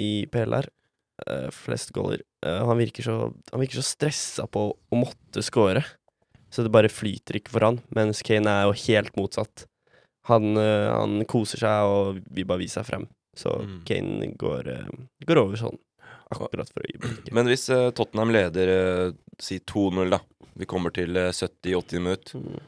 i 0.00 0.12
PLR. 0.32 0.68
Eh, 1.26 1.48
flest 1.54 1.94
goaler. 1.96 2.22
Eh, 2.46 2.60
han, 2.66 2.78
virker 2.80 3.06
så, 3.06 3.16
han 3.52 3.62
virker 3.62 3.80
så 3.80 3.86
stressa 3.86 4.46
på 4.50 4.68
å 4.72 5.00
måtte 5.00 5.44
score. 5.44 5.82
Så 6.50 6.64
det 6.66 6.72
bare 6.74 6.90
flyter 6.90 7.38
ikke 7.38 7.54
for 7.54 7.66
han. 7.66 7.80
Mens 7.94 8.24
Kane 8.26 8.52
er 8.52 8.68
jo 8.68 8.76
helt 8.86 9.16
motsatt. 9.18 9.66
Han, 10.30 10.52
eh, 10.60 10.90
han 10.90 11.24
koser 11.30 11.64
seg 11.64 11.88
og 11.88 12.20
vil 12.28 12.48
bare 12.48 12.64
vise 12.64 12.80
seg 12.80 12.88
frem. 12.88 13.08
Så 13.36 13.52
Mm. 13.62 13.84
Kane 13.86 14.26
går, 14.36 14.68
eh, 14.68 14.88
går 15.26 15.38
over 15.38 15.56
sånn. 15.56 15.78
akkurat 16.30 16.68
for 16.70 16.82
øyeblikket. 16.86 17.32
Men 17.34 17.46
hvis 17.46 17.68
uh, 17.70 17.90
Tottenham 17.90 18.30
leder 18.30 18.68
uh, 19.08 19.12
si 19.42 19.58
2-0, 19.58 20.10
da. 20.10 20.20
Vi 20.54 20.66
kommer 20.66 20.92
til 20.94 21.16
uh, 21.16 21.30
70-80 21.32 21.98
minutt. 22.00 22.34
Mm. 22.34 22.60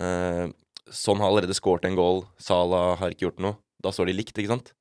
Eh, 0.00 0.48
Son 0.90 1.18
har 1.20 1.28
allerede 1.28 1.54
skåret 1.56 1.84
en 1.84 1.96
goal. 1.96 2.22
Salah 2.40 2.96
har 3.00 3.10
ikke 3.12 3.26
gjort 3.28 3.40
noe. 3.40 3.56
Da 3.82 3.90
står 3.92 4.06
de 4.10 4.14
likt, 4.16 4.36
ikke 4.38 4.48
sant? 4.52 4.72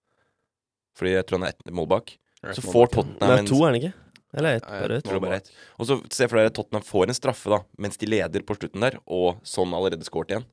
Fordi 0.98 1.14
jeg 1.18 1.26
tror 1.28 1.40
han 1.40 1.48
er 1.48 1.54
ett 1.56 1.72
mål 1.76 1.88
bak. 1.88 2.14
Så 2.56 2.62
får 2.64 2.88
Det 2.88 2.94
Tottenham 2.98 3.32
er 3.38 3.48
to, 3.48 3.56
er 3.64 3.66
han 3.72 3.80
ikke? 3.82 3.94
Eller 4.38 4.56
ett? 4.60 4.68
Nei, 4.68 4.80
Bare 4.82 4.98
ett? 4.98 5.22
bare 5.22 5.36
ett. 5.42 5.52
Og 5.80 5.88
så 5.88 5.98
se 6.14 6.28
for 6.28 6.38
dere 6.40 6.52
at 6.52 6.56
Tottenham 6.58 6.84
får 6.84 7.08
en 7.08 7.18
straffe, 7.18 7.50
da, 7.50 7.60
mens 7.80 7.98
de 7.98 8.08
leder 8.12 8.44
på 8.44 8.56
slutten 8.60 8.82
der, 8.84 9.00
og 9.08 9.40
sånn 9.48 9.72
allerede 9.74 10.04
skåret 10.08 10.32
igjen. 10.36 10.46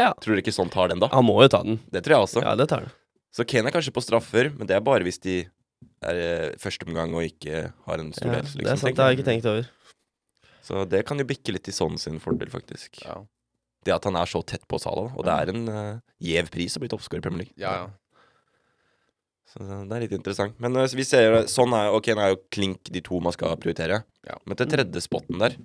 Ja. 0.00 0.12
Tror 0.20 0.34
dere 0.34 0.42
ikke 0.44 0.56
sånn 0.56 0.72
tar 0.72 0.88
den, 0.88 1.00
da? 1.04 1.08
Han 1.12 1.24
må 1.28 1.36
jo 1.42 1.48
ta 1.52 1.62
den. 1.62 1.80
Det 1.92 2.02
tror 2.04 2.16
jeg 2.16 2.26
også. 2.28 2.42
Ja, 2.42 2.54
det 2.56 2.68
tar 2.72 2.86
han. 2.86 2.92
Så 3.32 3.46
Kane 3.48 3.70
er 3.70 3.74
kanskje 3.74 3.94
på 3.96 4.02
straffer, 4.04 4.50
men 4.54 4.68
det 4.68 4.76
er 4.76 4.84
bare 4.84 5.06
hvis 5.06 5.20
de 5.24 5.38
er 6.04 6.18
eh, 6.20 6.48
førsteomgang 6.60 7.14
og 7.16 7.24
ikke 7.26 7.70
har 7.86 8.02
en 8.02 8.10
stor 8.12 8.28
Ja, 8.28 8.34
ledelse. 8.38 8.58
det 8.60 8.68
er 8.68 8.80
sant, 8.80 8.96
det 8.98 9.02
har 9.04 9.12
jeg 9.14 9.20
ikke 9.20 9.30
tenkt 9.30 9.48
over. 9.48 9.70
Så 10.62 10.84
det 10.86 11.00
kan 11.08 11.18
jo 11.18 11.26
bikke 11.26 11.54
litt 11.56 11.66
i 11.68 11.74
Son 11.74 11.96
sin 11.98 12.20
fordel, 12.22 12.50
faktisk. 12.52 13.00
Ja. 13.06 13.16
Det 13.82 13.94
at 13.96 14.04
han 14.06 14.14
er 14.20 14.28
så 14.30 14.44
tett 14.46 14.62
på 14.70 14.78
Salah, 14.78 15.10
og 15.18 15.24
det 15.26 15.32
er 15.34 15.50
en 15.50 15.64
uh, 15.66 16.02
gjev 16.22 16.52
pris 16.54 16.76
å 16.78 16.82
bli 16.84 16.90
toppskårer 16.92 17.18
i 17.18 17.24
Premier 17.24 17.42
League. 17.46 17.56
Ja, 17.58 17.72
ja. 17.80 17.88
Så 19.52 19.64
det 19.66 19.96
er 19.96 20.04
litt 20.04 20.14
interessant. 20.14 20.54
Men 20.62 20.76
uh, 20.78 20.86
vi 20.86 21.04
ser 21.04 21.42
Sånn 21.50 21.74
er, 21.76 21.90
og 21.92 22.04
Kane 22.06 22.22
er 22.24 22.34
jo 22.36 22.40
klink 22.54 22.92
de 22.94 23.02
to 23.04 23.18
man 23.24 23.34
skal 23.34 23.56
prioritere. 23.60 24.04
Ja. 24.28 24.38
Men 24.46 24.60
til 24.60 24.70
tredje 24.70 25.02
spotten 25.02 25.42
der 25.42 25.56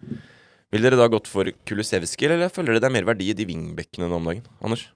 Vil 0.74 0.84
dere 0.84 0.98
da 1.00 1.06
gått 1.08 1.30
for 1.32 1.48
Kulusevski, 1.70 2.26
eller 2.28 2.50
føler 2.52 2.74
dere 2.76 2.88
det 2.88 2.90
er 2.90 2.96
mer 2.98 3.06
verdi 3.14 3.30
i 3.32 3.36
de 3.38 3.46
wingbackene 3.48 4.10
nå 4.10 4.18
om 4.18 4.26
dagen? 4.32 4.48
Anders? 4.66 4.88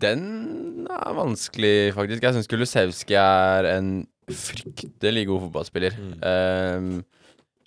Den 0.00 0.86
er 0.90 1.16
vanskelig, 1.16 1.92
faktisk. 1.96 2.22
Jeg 2.24 2.36
syns 2.36 2.48
Kulusevski 2.50 3.16
er 3.20 3.68
en 3.74 3.90
fryktelig 4.30 5.26
god 5.28 5.42
fotballspiller. 5.46 5.96
Mm. 6.00 6.14
Um, 6.24 7.04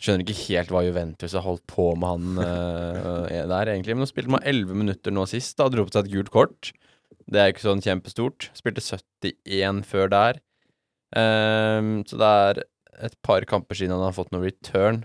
skjønner 0.01 0.23
ikke 0.25 0.37
helt 0.53 0.71
hva 0.73 0.83
Juventus 0.85 1.33
har 1.37 1.45
holdt 1.45 1.63
på 1.69 1.87
med 1.97 2.07
han 2.09 2.41
uh, 2.41 3.27
der, 3.49 3.73
egentlig. 3.73 3.95
Men 3.97 4.05
nå 4.05 4.09
spilte 4.09 4.33
man 4.33 4.45
11 4.45 4.77
minutter 4.77 5.13
nå 5.13 5.25
sist, 5.29 5.57
da 5.59 5.69
dro 5.73 5.85
på 5.87 5.93
seg 5.93 6.05
et 6.07 6.13
gult 6.15 6.31
kort. 6.33 6.71
Det 7.27 7.41
er 7.41 7.51
ikke 7.51 7.65
sånn 7.65 7.83
kjempestort. 7.83 8.49
Spilte 8.57 8.83
71 8.85 9.83
før 9.89 10.09
der. 10.13 10.41
Um, 11.15 12.01
så 12.07 12.17
det 12.19 12.31
er 12.47 12.63
et 13.07 13.15
par 13.25 13.45
kamper 13.47 13.77
siden 13.77 13.93
han 13.95 14.07
har 14.07 14.15
fått 14.17 14.33
noe 14.33 14.45
return. 14.47 15.03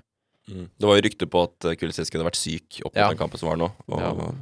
Det 0.49 0.85
var 0.89 0.97
jo 0.99 1.05
rykte 1.07 1.29
på 1.31 1.45
at 1.47 1.69
uh, 1.69 1.75
Kulusevski 1.79 2.19
hadde 2.19 2.27
vært 2.31 2.41
syk 2.41 2.81
opp 2.83 2.93
mot 2.95 2.99
Ja. 2.99 3.11
den 3.13 3.21
kampen 3.21 3.41
som 3.41 3.53
var 3.53 3.61
nå. 3.61 3.69
Og, 3.89 4.01
Ja. 4.03 4.33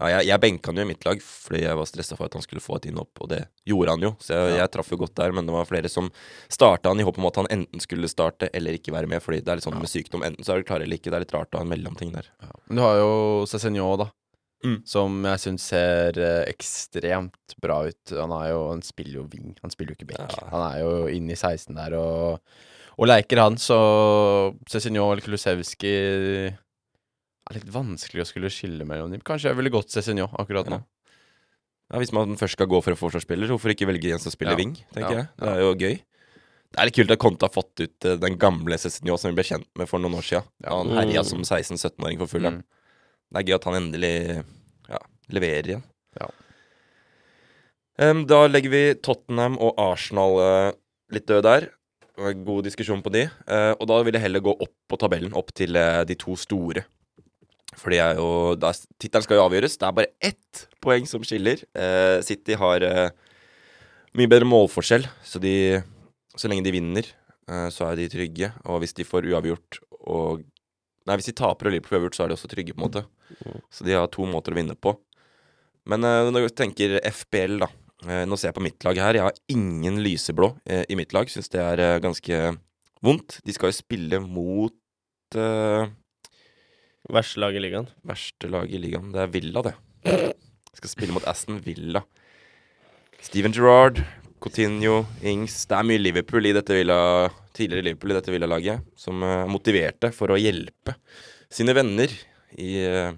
Ja. 0.00 0.08
jeg, 0.08 0.28
jeg 0.30 0.42
benka 0.42 0.70
han 0.70 0.80
jo 0.80 0.86
i 0.86 0.88
mitt 0.88 1.04
lag 1.06 1.20
fordi 1.22 1.62
jeg 1.62 1.78
var 1.78 1.88
stressa 1.88 2.16
for 2.18 2.26
at 2.26 2.36
han 2.38 2.44
skulle 2.44 2.64
få 2.64 2.78
et 2.78 2.88
innhopp, 2.90 3.20
og 3.22 3.28
det 3.32 3.42
gjorde 3.68 3.96
han 3.96 4.06
jo. 4.06 4.12
Så 4.22 4.38
jeg, 4.38 4.56
jeg 4.58 4.72
traff 4.74 4.90
jo 4.92 5.00
godt 5.02 5.14
der, 5.20 5.34
men 5.36 5.48
det 5.48 5.54
var 5.54 5.68
flere 5.68 5.92
som 5.92 6.08
starta 6.52 6.92
han 6.92 7.02
i 7.02 7.06
håp 7.06 7.20
om 7.20 7.28
at 7.28 7.42
han 7.42 7.50
enten 7.58 7.84
skulle 7.84 8.10
starte 8.10 8.50
eller 8.56 8.78
ikke 8.78 8.94
være 8.94 9.10
med, 9.10 9.22
fordi 9.24 9.42
det 9.42 9.52
er 9.52 9.60
litt 9.60 9.68
sånn 9.68 9.78
med 9.78 9.92
sykdom. 9.92 10.24
Enten 10.26 10.46
så 10.46 10.54
er 10.54 10.62
du 10.62 10.68
klar 10.70 10.82
eller 10.82 10.98
ikke. 10.98 11.12
Det 11.12 11.20
er 11.20 11.26
litt 11.26 11.36
rart 11.36 11.54
å 11.54 11.60
ha 11.60 11.66
en 11.66 11.72
mellomting 11.74 12.12
der. 12.16 12.32
Men 12.66 12.80
du 12.80 12.84
har 12.86 12.98
jo 13.02 13.12
Cézinho, 13.50 13.92
da. 14.00 14.08
Mm. 14.62 14.76
Som 14.86 15.24
jeg 15.26 15.42
syns 15.42 15.64
ser 15.72 16.18
eh, 16.22 16.44
ekstremt 16.50 17.56
bra 17.62 17.80
ut. 17.88 18.12
Han, 18.14 18.34
jo, 18.46 18.60
han 18.70 18.82
spiller 18.86 19.18
jo 19.18 19.28
wing, 19.30 19.56
han 19.62 19.74
spiller 19.74 19.94
jo 19.94 20.00
ikke 20.00 20.12
back. 20.14 20.36
Ja. 20.38 20.50
Han 20.52 20.66
er 20.68 20.82
jo 20.84 20.92
inne 21.10 21.34
i 21.34 21.38
16 21.38 21.74
der 21.74 21.96
og, 21.98 22.58
og 22.94 23.10
leker, 23.10 23.42
han. 23.42 23.58
Så 23.58 23.78
Cézinho 24.70 25.08
eller 25.10 25.24
Kulusevski 25.24 25.96
er 27.50 27.58
litt 27.58 27.70
vanskelig 27.74 28.24
å 28.24 28.28
skulle 28.28 28.50
skille 28.52 28.86
mellom 28.88 29.12
dem. 29.12 29.22
Kanskje 29.26 29.50
jeg 29.50 29.58
ville 29.58 29.72
gått 29.74 29.92
Cézinho 29.92 30.28
akkurat 30.38 30.70
nå. 30.70 30.80
Ja, 31.92 32.00
Hvis 32.00 32.14
man 32.16 32.38
først 32.40 32.56
skal 32.56 32.70
gå 32.70 32.80
for 32.80 32.94
en 32.94 33.00
forsvarsspiller, 33.00 33.48
så 33.48 33.56
hvorfor 33.56 33.74
ikke 33.74 33.88
velge 33.90 34.14
en 34.14 34.22
som 34.22 34.32
spiller 34.32 34.56
wing? 34.56 34.76
tenker 34.94 35.18
jeg. 35.18 35.28
Det 35.36 35.50
er 35.50 35.60
jo 35.60 35.72
gøy. 35.74 35.98
Det 36.72 36.80
er 36.80 36.88
litt 36.88 36.96
kult 36.96 37.12
at 37.12 37.20
Conte 37.20 37.44
har 37.44 37.52
fått 37.52 37.82
ut 37.82 38.06
eh, 38.08 38.16
den 38.16 38.38
gamle 38.40 38.78
Cézinho 38.80 39.18
som 39.20 39.28
vi 39.28 39.36
ble 39.36 39.44
kjent 39.44 39.68
med 39.76 39.90
for 39.90 40.00
noen 40.00 40.16
år 40.16 40.24
siden. 40.24 40.46
Ja. 40.64 40.78
Han 40.78 40.94
herja 40.96 41.24
som 41.28 41.42
16-17-åring 41.44 42.22
for 42.22 42.32
full. 42.32 42.48
Mm. 42.48 42.62
Det 43.28 43.42
er 43.42 43.50
gøy 43.50 43.56
at 43.58 43.66
han 43.68 43.76
endelig 43.76 44.14
ja, 44.88 45.02
leverer 45.36 45.68
igjen. 45.74 45.84
Ja. 46.16 46.30
Um, 48.00 48.24
da 48.28 48.46
legger 48.48 48.72
vi 48.72 48.82
Tottenham 49.04 49.60
og 49.60 49.76
Arsenal 49.80 50.40
uh, 50.40 50.72
litt 51.12 51.28
døde 51.28 51.44
der. 51.44 51.68
God 52.16 52.64
diskusjon 52.64 53.04
på 53.04 53.12
de. 53.12 53.26
Uh, 53.44 53.74
og 53.76 53.84
da 53.90 54.00
vil 54.06 54.16
jeg 54.16 54.24
heller 54.24 54.44
gå 54.44 54.56
opp 54.56 54.74
på 54.88 55.00
tabellen, 55.00 55.36
opp 55.36 55.52
til 55.56 55.76
uh, 55.76 56.06
de 56.08 56.16
to 56.16 56.38
store. 56.40 56.86
For 57.78 57.94
det 57.94 58.00
er 58.04 58.18
jo 58.20 58.28
Tittelen 59.00 59.24
skal 59.24 59.38
jo 59.38 59.46
avgjøres. 59.46 59.78
Det 59.80 59.88
er 59.88 59.96
bare 59.96 60.12
ett 60.20 60.66
poeng 60.84 61.06
som 61.08 61.24
skiller. 61.24 61.62
Eh, 61.74 62.20
City 62.26 62.56
har 62.58 62.84
eh, 62.86 63.10
mye 64.18 64.30
bedre 64.30 64.48
målforskjell, 64.48 65.08
så 65.24 65.40
de 65.42 65.82
Så 66.32 66.48
lenge 66.48 66.64
de 66.64 66.72
vinner, 66.72 67.04
eh, 67.48 67.68
så 67.68 67.90
er 67.90 67.96
de 67.96 68.08
trygge. 68.08 68.52
Og 68.64 68.80
hvis 68.80 68.94
de 68.96 69.04
får 69.04 69.28
uavgjort 69.28 69.82
og 70.08 70.44
Nei, 71.02 71.16
hvis 71.18 71.32
de 71.32 71.34
taper 71.34 71.66
og 71.66 71.72
Liverpool 71.74 71.98
uavgjort, 71.98 72.14
så 72.14 72.22
er 72.22 72.30
de 72.30 72.34
også 72.36 72.48
trygge, 72.52 72.74
på 72.76 72.78
en 72.78 72.84
måte. 72.86 73.00
Så 73.74 73.82
de 73.82 73.96
har 73.96 74.06
to 74.12 74.22
måter 74.22 74.54
å 74.54 74.58
vinne 74.60 74.76
på. 74.78 74.92
Men 75.90 76.06
eh, 76.06 76.28
når 76.30 76.46
jeg 76.46 76.58
tenker 76.60 76.98
FBL, 77.10 77.56
da. 77.64 77.68
Eh, 78.06 78.22
nå 78.28 78.38
ser 78.38 78.52
jeg 78.52 78.58
på 78.58 78.62
mitt 78.62 78.86
lag 78.86 79.00
her. 79.02 79.18
Jeg 79.18 79.26
har 79.26 79.40
ingen 79.50 79.98
lyseblå 80.04 80.52
eh, 80.62 80.84
i 80.86 80.98
mitt 80.98 81.14
lag. 81.16 81.30
Syns 81.30 81.50
det 81.50 81.62
er 81.62 82.02
ganske 82.04 82.38
vondt. 83.02 83.40
De 83.42 83.56
skal 83.56 83.72
jo 83.72 83.80
spille 83.80 84.22
mot 84.22 84.78
Verste 87.12 87.42
lag 87.42 87.56
i 87.56 87.60
ligaen. 87.60 87.88
verste 88.08 88.48
lag 88.48 88.70
i 88.72 88.78
ligaen. 88.80 89.10
Det 89.12 89.20
er 89.20 89.32
Villa, 89.32 89.62
det. 89.62 89.74
Jeg 90.04 90.78
Skal 90.78 90.92
spille 90.94 91.12
mot 91.12 91.26
Aston 91.28 91.58
Villa. 91.60 92.00
Steven 93.20 93.52
Gerrard, 93.52 94.00
Coutinho, 94.40 95.04
Ings 95.22 95.66
Det 95.68 95.76
er 95.76 95.86
mye 95.86 96.00
Liverpool 96.00 96.48
i 96.48 96.54
dette 96.56 96.74
Villa 96.74 97.28
tidligere 97.52 97.84
Liverpool 97.84 98.14
i 98.14 98.16
dette 98.16 98.32
Villa-laget, 98.32 98.86
som 98.96 99.20
er 99.22 99.44
motiverte 99.50 100.08
for 100.16 100.32
å 100.32 100.38
hjelpe 100.40 100.94
sine 101.52 101.74
venner 101.76 102.08
i 102.56 102.70
eh, 102.80 103.12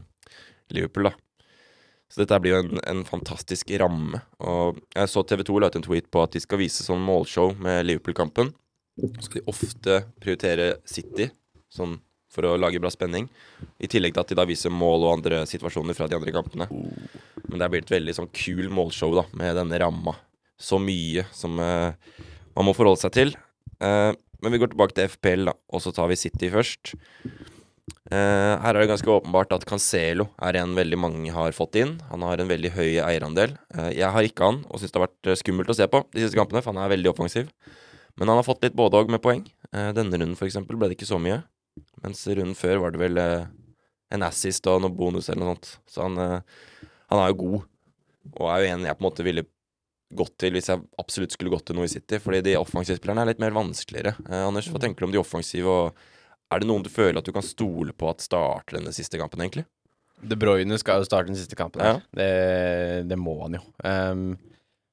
Liverpool, 0.75 1.07
da. 1.07 1.15
Så 2.11 2.25
dette 2.25 2.41
blir 2.43 2.57
jo 2.57 2.63
en, 2.65 2.81
en 2.83 3.05
fantastisk 3.07 3.71
ramme. 3.79 4.21
Og 4.43 4.81
jeg 4.91 5.13
så 5.13 5.23
TV 5.23 5.45
2 5.47 5.61
la 5.63 5.71
ut 5.71 5.79
en 5.79 5.87
tweet 5.87 6.11
på 6.11 6.23
at 6.23 6.35
de 6.35 6.43
skal 6.43 6.61
vise 6.61 6.83
sånn 6.83 7.03
målshow 7.03 7.55
med 7.63 7.87
Liverpool-kampen. 7.87 8.51
Så 8.99 9.29
skal 9.29 9.41
de 9.41 9.55
ofte 9.55 10.01
prioritere 10.23 10.69
City, 10.87 11.31
sånn 11.71 11.97
for 12.35 12.49
å 12.49 12.57
lage 12.59 12.83
bra 12.83 12.91
spenning. 12.93 13.29
I 13.79 13.91
tillegg 13.91 14.15
til 14.15 14.25
at 14.25 14.33
de 14.33 14.39
da 14.39 14.47
viser 14.49 14.75
mål 14.75 15.07
og 15.07 15.17
andre 15.19 15.45
situasjoner 15.49 15.97
fra 15.97 16.09
de 16.11 16.19
andre 16.19 16.35
kampene. 16.35 16.69
Men 17.49 17.61
det 17.61 17.67
er 17.67 17.81
et 17.83 17.97
veldig 17.97 18.17
sånn 18.17 18.31
kul 18.35 18.71
målshow 18.75 19.15
da, 19.15 19.27
med 19.39 19.55
denne 19.59 19.81
ramma. 19.81 20.17
Så 20.61 20.79
mye 20.83 21.27
som 21.35 21.59
uh, 21.61 21.95
man 22.55 22.69
må 22.69 22.75
forholde 22.77 23.03
seg 23.03 23.15
til. 23.17 23.35
Uh, 23.83 24.13
men 24.43 24.55
vi 24.55 24.61
går 24.61 24.73
tilbake 24.73 24.97
til 24.97 25.11
FPL, 25.13 25.51
da, 25.51 25.55
og 25.73 25.83
så 25.83 25.93
tar 25.95 26.11
vi 26.11 26.19
City 26.21 26.51
først. 26.53 26.95
Uh, 28.11 28.61
her 28.61 28.75
er 28.75 28.83
det 28.83 28.91
ganske 28.91 29.13
åpenbart 29.13 29.55
at 29.57 29.65
Cancelo 29.69 30.29
er 30.45 30.59
en 30.61 30.75
veldig 30.77 30.99
mange 31.01 31.33
har 31.35 31.57
fått 31.57 31.79
inn. 31.81 31.97
Han 32.11 32.27
har 32.27 32.41
en 32.41 32.51
veldig 32.51 32.75
høy 32.77 32.91
eierandel. 33.05 33.57
Jeg 33.95 34.11
har 34.17 34.29
ikke 34.29 34.51
han, 34.51 34.63
og 34.69 34.81
syns 34.81 34.93
det 34.93 35.01
har 35.01 35.09
vært 35.09 35.41
skummelt 35.41 35.73
å 35.73 35.79
se 35.79 35.89
på 35.91 36.05
de 36.13 36.25
siste 36.25 36.39
kampene, 36.39 36.65
for 36.65 36.75
han 36.75 36.85
er 36.85 36.95
veldig 36.97 37.13
offensiv. 37.15 37.51
Men 38.21 38.31
han 38.31 38.39
har 38.39 38.47
fått 38.47 38.63
litt 38.63 38.77
både 38.79 39.01
og 39.03 39.11
med 39.11 39.23
poeng. 39.25 39.43
Denne 39.75 40.15
runden 40.15 40.37
for 40.39 40.47
eksempel 40.47 40.79
ble 40.79 40.91
det 40.91 40.95
ikke 40.99 41.09
så 41.09 41.19
mye. 41.19 41.41
Mens 42.05 42.23
runden 42.29 42.57
før 42.59 42.83
var 42.85 42.95
det 42.95 43.01
vel 43.01 43.21
eh, 43.21 43.51
en 44.15 44.27
assist 44.27 44.67
og 44.71 44.83
noe 44.85 44.95
bonus 44.95 45.31
eller 45.31 45.43
noe 45.43 45.55
sånt. 45.55 45.71
Så 45.91 46.05
han, 46.05 46.21
eh, 46.21 46.89
han 47.11 47.23
er 47.23 47.33
jo 47.33 47.41
god, 47.41 47.69
og 48.35 48.49
er 48.53 48.63
jo 48.63 48.73
en 48.75 48.89
jeg 48.89 48.99
på 48.99 49.05
en 49.05 49.09
måte 49.09 49.27
ville 49.27 49.47
gått 50.15 50.35
til 50.39 50.55
hvis 50.55 50.69
jeg 50.71 50.83
absolutt 51.01 51.35
skulle 51.35 51.51
gått 51.51 51.65
til 51.71 51.79
noe 51.79 51.89
i 51.89 51.93
City. 51.93 52.21
Fordi 52.23 52.43
de 52.45 52.59
offensive 52.61 53.01
spillerne 53.01 53.25
er 53.25 53.33
litt 53.33 53.43
mer 53.43 53.57
vanskeligere. 53.57 54.15
Eh, 54.29 54.43
Anders, 54.45 54.69
hva 54.71 54.83
tenker 54.83 55.03
du 55.03 55.11
om 55.11 55.17
de 55.17 55.23
offensive? 55.23 55.71
og 55.71 56.13
er 56.53 56.61
det 56.61 56.69
noen 56.69 56.85
du 56.85 56.93
føler 56.93 57.19
at 57.19 57.27
du 57.27 57.33
kan 57.35 57.45
stole 57.45 57.95
på 57.97 58.09
at 58.11 58.23
starter 58.23 58.79
denne 58.79 58.93
siste 58.95 59.19
kampen, 59.19 59.43
egentlig? 59.43 59.65
De 60.25 60.37
Bruyne 60.39 60.77
skal 60.81 61.03
jo 61.03 61.09
starte 61.09 61.33
den 61.33 61.39
siste 61.39 61.57
kampen 61.59 61.83
Ja. 61.83 61.97
Det, 62.15 63.09
det 63.11 63.19
må 63.19 63.35
han 63.43 63.59
jo. 63.59 63.63
Um, 63.83 64.37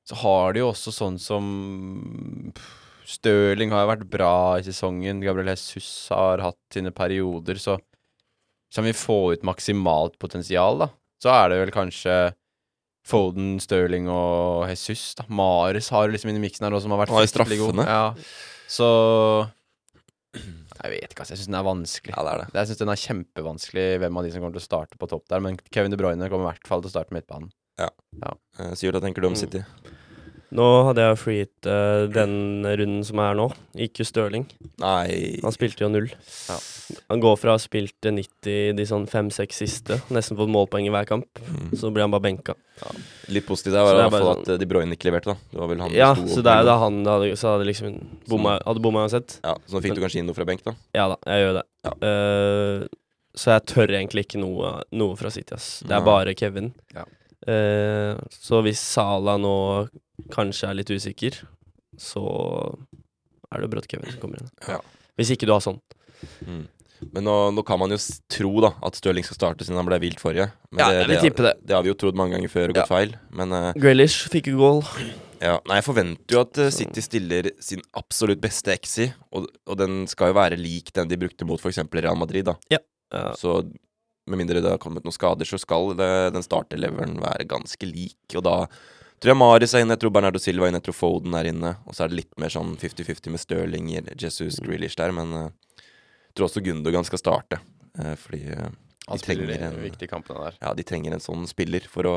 så 0.08 0.18
har 0.24 0.56
de 0.56 0.64
jo 0.64 0.72
også 0.72 0.94
sånn 0.96 1.20
som 1.22 1.46
Stirling 3.12 3.74
har 3.74 3.84
jo 3.86 3.90
vært 3.92 4.06
bra 4.14 4.34
i 4.60 4.64
sesongen. 4.66 5.20
Gabriel 5.26 5.52
Jesus 5.52 5.88
har 6.14 6.40
hatt 6.46 6.60
sine 6.74 6.94
perioder, 6.96 7.60
så 7.60 7.78
som 8.72 8.86
vi 8.88 8.94
får 8.96 9.34
ut 9.36 9.42
maksimalt 9.44 10.16
potensial, 10.22 10.78
da, 10.80 10.88
så 11.22 11.34
er 11.36 11.50
det 11.52 11.58
vel 11.66 11.74
kanskje 11.76 12.14
Foden, 13.04 13.56
Stirling 13.60 14.06
og 14.14 14.68
Jesus. 14.70 15.16
da 15.18 15.26
Mares 15.28 15.90
har 15.92 16.08
liksom 16.14 16.30
inn 16.32 16.38
i 16.40 16.44
miksen 16.46 16.68
her 16.68 16.76
og 16.78 16.84
som 16.84 16.94
har 16.94 17.02
vært 17.02 17.12
fryktelig 17.34 17.58
god. 17.60 17.82
Ja. 17.90 18.04
Så 18.72 18.88
Jeg 20.82 20.92
vet 20.94 21.12
ikke, 21.12 21.22
altså. 21.26 21.34
Jeg 21.36 21.42
syns 21.42 21.50
den 21.52 21.58
er 21.60 21.66
vanskelig. 21.68 22.14
Ja, 22.16 22.22
det 22.26 22.32
er 22.32 22.40
det. 22.46 22.46
Jeg 22.62 22.70
syns 22.70 22.80
den 22.80 22.92
er 22.94 23.02
kjempevanskelig 23.02 23.88
hvem 24.02 24.18
av 24.22 24.24
de 24.26 24.32
som 24.32 24.42
kommer 24.46 24.56
til 24.56 24.64
å 24.64 24.70
starte 24.70 24.98
på 25.02 25.10
topp 25.12 25.26
der, 25.34 25.44
men 25.44 25.58
Kevin 25.74 25.92
De 25.94 26.00
Bruyne 26.00 26.30
kommer 26.32 26.48
i 26.48 26.52
hvert 26.54 26.70
fall 26.72 26.82
til 26.86 26.90
å 26.90 26.94
starte 26.96 27.14
midtbanen. 27.18 27.52
Ja 27.82 27.90
Sivert, 28.78 28.98
hva 29.00 29.04
tenker 29.04 29.22
du 29.24 29.28
om 29.32 29.36
Mm. 29.36 29.42
Nå 30.52 30.68
hadde 30.90 31.04
jeg 31.06 31.20
freehit 31.22 31.68
uh, 31.70 32.10
den 32.12 32.66
runden 32.66 33.06
som 33.08 33.22
er 33.24 33.38
nå. 33.40 33.48
Ikke 33.88 34.04
Stirling. 34.08 34.44
Nei 34.82 35.40
Han 35.46 35.56
spilte 35.56 35.86
jo 35.86 35.92
null. 35.94 36.10
Ja. 36.50 36.58
Han 37.08 37.22
går 37.24 37.38
fra 37.40 37.54
å 37.54 37.56
ha 37.56 37.62
spilt 37.62 38.04
90 38.04 38.76
de 38.76 38.86
sånn 38.88 39.06
fem-seks 39.08 39.62
siste, 39.64 40.02
nesten 40.12 40.36
fått 40.40 40.52
målpoeng 40.52 40.90
i 40.90 40.92
hver 40.92 41.08
kamp. 41.08 41.40
Mm. 41.40 41.72
Så 41.80 41.92
blir 41.94 42.04
han 42.04 42.12
bare 42.12 42.26
benka. 42.26 42.56
Litt 43.32 43.48
positivt 43.48 43.78
der 43.78 43.86
var 43.86 43.94
Så 43.94 43.96
i 43.96 44.00
det 44.00 44.04
er 44.04 44.12
hvert 44.12 44.26
fall 44.26 44.34
at 44.34 44.52
eh, 44.52 44.60
De 44.60 44.68
Bruyne 44.68 44.98
ikke 44.98 45.08
leverte, 45.08 45.36
da. 45.36 45.52
Det 45.54 45.62
var 45.62 45.72
vel 45.72 45.84
han 45.86 45.96
Ja, 45.96 46.12
så 46.18 46.44
det 46.44 46.56
er 46.56 46.68
da 46.68 46.78
han 46.82 47.00
hadde, 47.08 47.32
så 47.40 47.54
hadde 47.54 47.70
liksom 47.70 47.96
bomma, 48.32 48.58
hadde 48.66 48.84
bomma 48.84 49.06
uansett. 49.06 49.38
Ja, 49.46 49.56
Så 49.68 49.78
nå 49.78 49.84
fikk 49.86 49.96
du 49.96 50.04
kanskje 50.04 50.24
inn 50.24 50.28
noe 50.28 50.38
fra 50.38 50.48
benk, 50.50 50.66
da. 50.68 50.76
Ja 50.98 51.08
da, 51.14 51.20
jeg 51.30 51.46
gjør 51.46 51.62
det. 51.62 51.66
Ja. 51.88 51.96
Uh, 52.04 52.90
så 53.38 53.56
jeg 53.56 53.68
tør 53.72 53.96
egentlig 53.96 54.26
ikke 54.28 54.42
noe, 54.42 54.76
noe 54.92 55.16
fra 55.20 55.32
City, 55.32 55.56
ass. 55.56 55.70
Det 55.88 55.96
er 55.96 56.04
bare 56.04 56.36
Kevin. 56.36 56.74
Ja. 56.96 57.08
Uh, 57.48 58.20
så 58.34 58.60
hvis 58.66 58.82
Sala 58.84 59.38
nå 59.42 59.56
kanskje 60.34 60.70
er 60.70 60.78
litt 60.78 60.92
usikker, 60.92 61.40
så 62.00 62.26
er 63.52 63.64
det 63.64 63.72
brått 63.72 63.90
Kevin 63.92 64.12
som 64.12 64.22
kommer 64.22 64.42
inn. 64.42 64.52
Ja. 64.68 64.80
Hvis 65.20 65.34
ikke 65.36 65.50
du 65.50 65.56
har 65.56 65.64
sånn. 65.64 65.82
Mm. 66.48 66.68
Men 67.12 67.26
nå, 67.26 67.36
nå 67.56 67.64
kan 67.66 67.80
man 67.82 67.90
jo 67.94 67.98
tro 68.30 68.52
da 68.62 68.76
at 68.86 68.98
Stirling 69.00 69.26
skal 69.26 69.40
starte 69.40 69.66
siden 69.66 69.80
han 69.80 69.88
ble 69.90 69.98
vilt 70.04 70.22
forrige. 70.22 70.52
Men 70.70 70.84
Ja, 70.84 70.88
det, 70.92 71.00
jeg 71.00 71.10
vil 71.10 71.16
det, 71.16 71.24
tippe 71.26 71.46
det. 71.48 71.54
det 71.66 71.76
har 71.76 71.84
vi 71.86 71.90
jo 71.90 71.98
trodd 71.98 72.20
mange 72.20 72.38
ganger 72.38 72.54
før 72.54 72.70
og 72.70 72.78
gått 72.78 72.92
feil. 72.92 73.16
Men 73.34 73.56
uh, 73.58 73.72
Grealish 73.82 74.30
fikk 74.32 74.52
jo 74.52 74.60
goal. 74.62 74.84
ja, 75.42 75.56
nei, 75.66 75.80
jeg 75.80 75.88
forventer 75.88 76.38
jo 76.38 76.44
at 76.46 76.62
uh, 76.62 76.70
City 76.74 77.04
stiller 77.04 77.50
sin 77.64 77.82
absolutt 77.98 78.44
beste 78.44 78.76
exi, 78.76 79.10
og, 79.34 79.50
og 79.66 79.80
den 79.82 80.04
skal 80.12 80.30
jo 80.32 80.38
være 80.38 80.62
lik 80.62 80.94
den 80.96 81.10
de 81.10 81.20
brukte 81.26 81.48
mot 81.50 81.62
f.eks. 81.62 81.82
Real 81.98 82.20
Madrid. 82.22 82.52
da 82.52 82.58
Ja. 82.78 82.84
Så 83.36 83.58
med 84.30 84.38
mindre 84.40 84.62
det 84.64 84.70
har 84.72 84.80
kommet 84.80 85.04
noen 85.04 85.16
skader, 85.16 85.48
så 85.50 85.58
skal 85.60 85.96
det, 86.00 86.12
den 86.38 86.46
starteleveren 86.46 87.18
være 87.20 87.50
ganske 87.50 87.90
lik. 87.90 88.38
Og 88.38 88.46
da 88.46 88.56
tror 89.22 89.32
jeg 89.34 89.40
Maris 89.40 89.74
er 89.76 89.84
inne, 89.86 89.96
jeg 89.96 90.02
tror 90.04 90.14
Bernardo 90.16 90.40
Silva 90.42 90.66
er 90.66 90.72
inne, 90.74 90.80
jeg 90.82 90.88
tror 90.90 90.98
Foden 90.98 91.36
er 91.38 91.50
inne. 91.52 91.76
Og 91.86 91.96
så 91.96 92.06
er 92.06 92.12
det 92.12 92.22
litt 92.24 92.40
mer 92.42 92.54
sånn 92.54 92.76
50-50 92.82 93.34
med 93.34 93.44
Stirling, 93.44 93.90
Jesus, 94.18 94.60
Grealish 94.64 94.98
der. 95.00 95.14
Men 95.16 95.34
eh, 95.38 95.50
jeg 96.32 96.38
tror 96.40 96.48
også 96.50 96.64
Gundogan 96.66 97.08
skal 97.08 97.22
starte. 97.22 97.62
eh, 98.00 98.16
fordi 98.20 98.44
eh, 98.56 98.70
de 99.12 99.18
trenger 99.20 99.52
en, 99.58 99.82
der. 99.82 100.58
ja, 100.62 100.74
de 100.78 100.84
trenger 100.88 101.14
en 101.14 101.24
sånn 101.24 101.44
spiller 101.50 101.86
for 101.92 102.08
å 102.08 102.16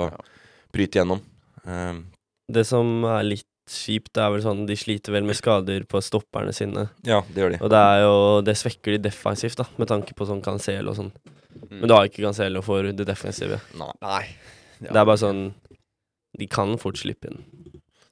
bryte 0.74 1.00
gjennom. 1.00 1.22
Um, 1.64 2.04
Det 2.52 2.66
som 2.68 3.04
er 3.08 3.24
litt 3.24 3.48
kjipt, 3.70 4.16
er 4.20 4.28
vel 4.34 4.42
sånn 4.44 4.66
de 4.68 4.76
sliter 4.76 5.14
vel 5.14 5.24
med 5.24 5.38
skader 5.38 5.86
på 5.88 6.02
stopperne 6.04 6.52
sine. 6.52 6.90
ja, 7.02 7.22
det 7.32 7.40
gjør 7.40 7.54
de. 7.54 7.60
Og 7.64 7.72
det 7.72 7.80
er 7.80 8.02
jo 8.04 8.16
Det 8.44 8.56
svekker 8.60 8.96
de 8.96 9.08
defensivt, 9.08 9.56
da, 9.56 9.64
med 9.80 9.88
tanke 9.88 10.14
på 10.14 10.28
sånn 10.28 10.42
Cancelo 10.44 10.92
og 10.92 10.98
sånn. 11.00 11.12
Men 11.70 11.88
du 11.88 11.94
har 11.96 12.06
ikke 12.06 12.22
Cancelo 12.22 12.62
for 12.62 12.84
det 12.84 13.06
defensive. 13.08 13.60
Nei. 13.74 14.24
Det 14.84 14.92
er 14.92 15.06
bare 15.06 15.20
sånn 15.20 15.46
De 16.38 16.48
kan 16.50 16.76
fort 16.82 16.98
slippe 17.00 17.30
inn. 17.30 17.42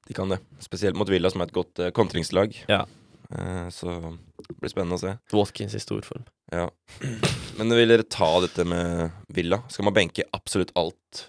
De 0.09 0.15
kan 0.17 0.31
det. 0.33 0.39
Spesielt 0.63 0.99
mot 0.99 1.09
Villa, 1.11 1.31
som 1.31 1.43
er 1.43 1.51
et 1.51 1.57
godt 1.57 1.83
uh, 1.83 1.91
kontringslag. 1.95 2.55
Ja. 2.71 2.85
Uh, 3.33 3.69
så 3.73 3.97
det 4.43 4.59
blir 4.61 4.73
spennende 4.73 4.99
å 4.99 5.03
se. 5.03 5.15
Watkins 5.35 5.77
i 5.79 5.83
stor 5.83 6.03
form. 6.07 6.25
Ja. 6.53 6.69
Men 7.59 7.75
vil 7.77 7.95
dere 7.95 8.07
ta 8.07 8.33
dette 8.45 8.67
med 8.69 9.15
Villa? 9.33 9.63
Skal 9.73 9.89
man 9.89 9.97
benke 9.97 10.27
absolutt 10.37 10.75
alt 10.79 11.27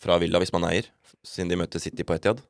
fra 0.00 0.18
Villa 0.20 0.40
hvis 0.42 0.52
man 0.54 0.66
eier, 0.68 0.90
siden 1.24 1.50
de 1.52 1.58
møter 1.58 1.82
City 1.82 2.04
på 2.06 2.16
Etiad? 2.18 2.42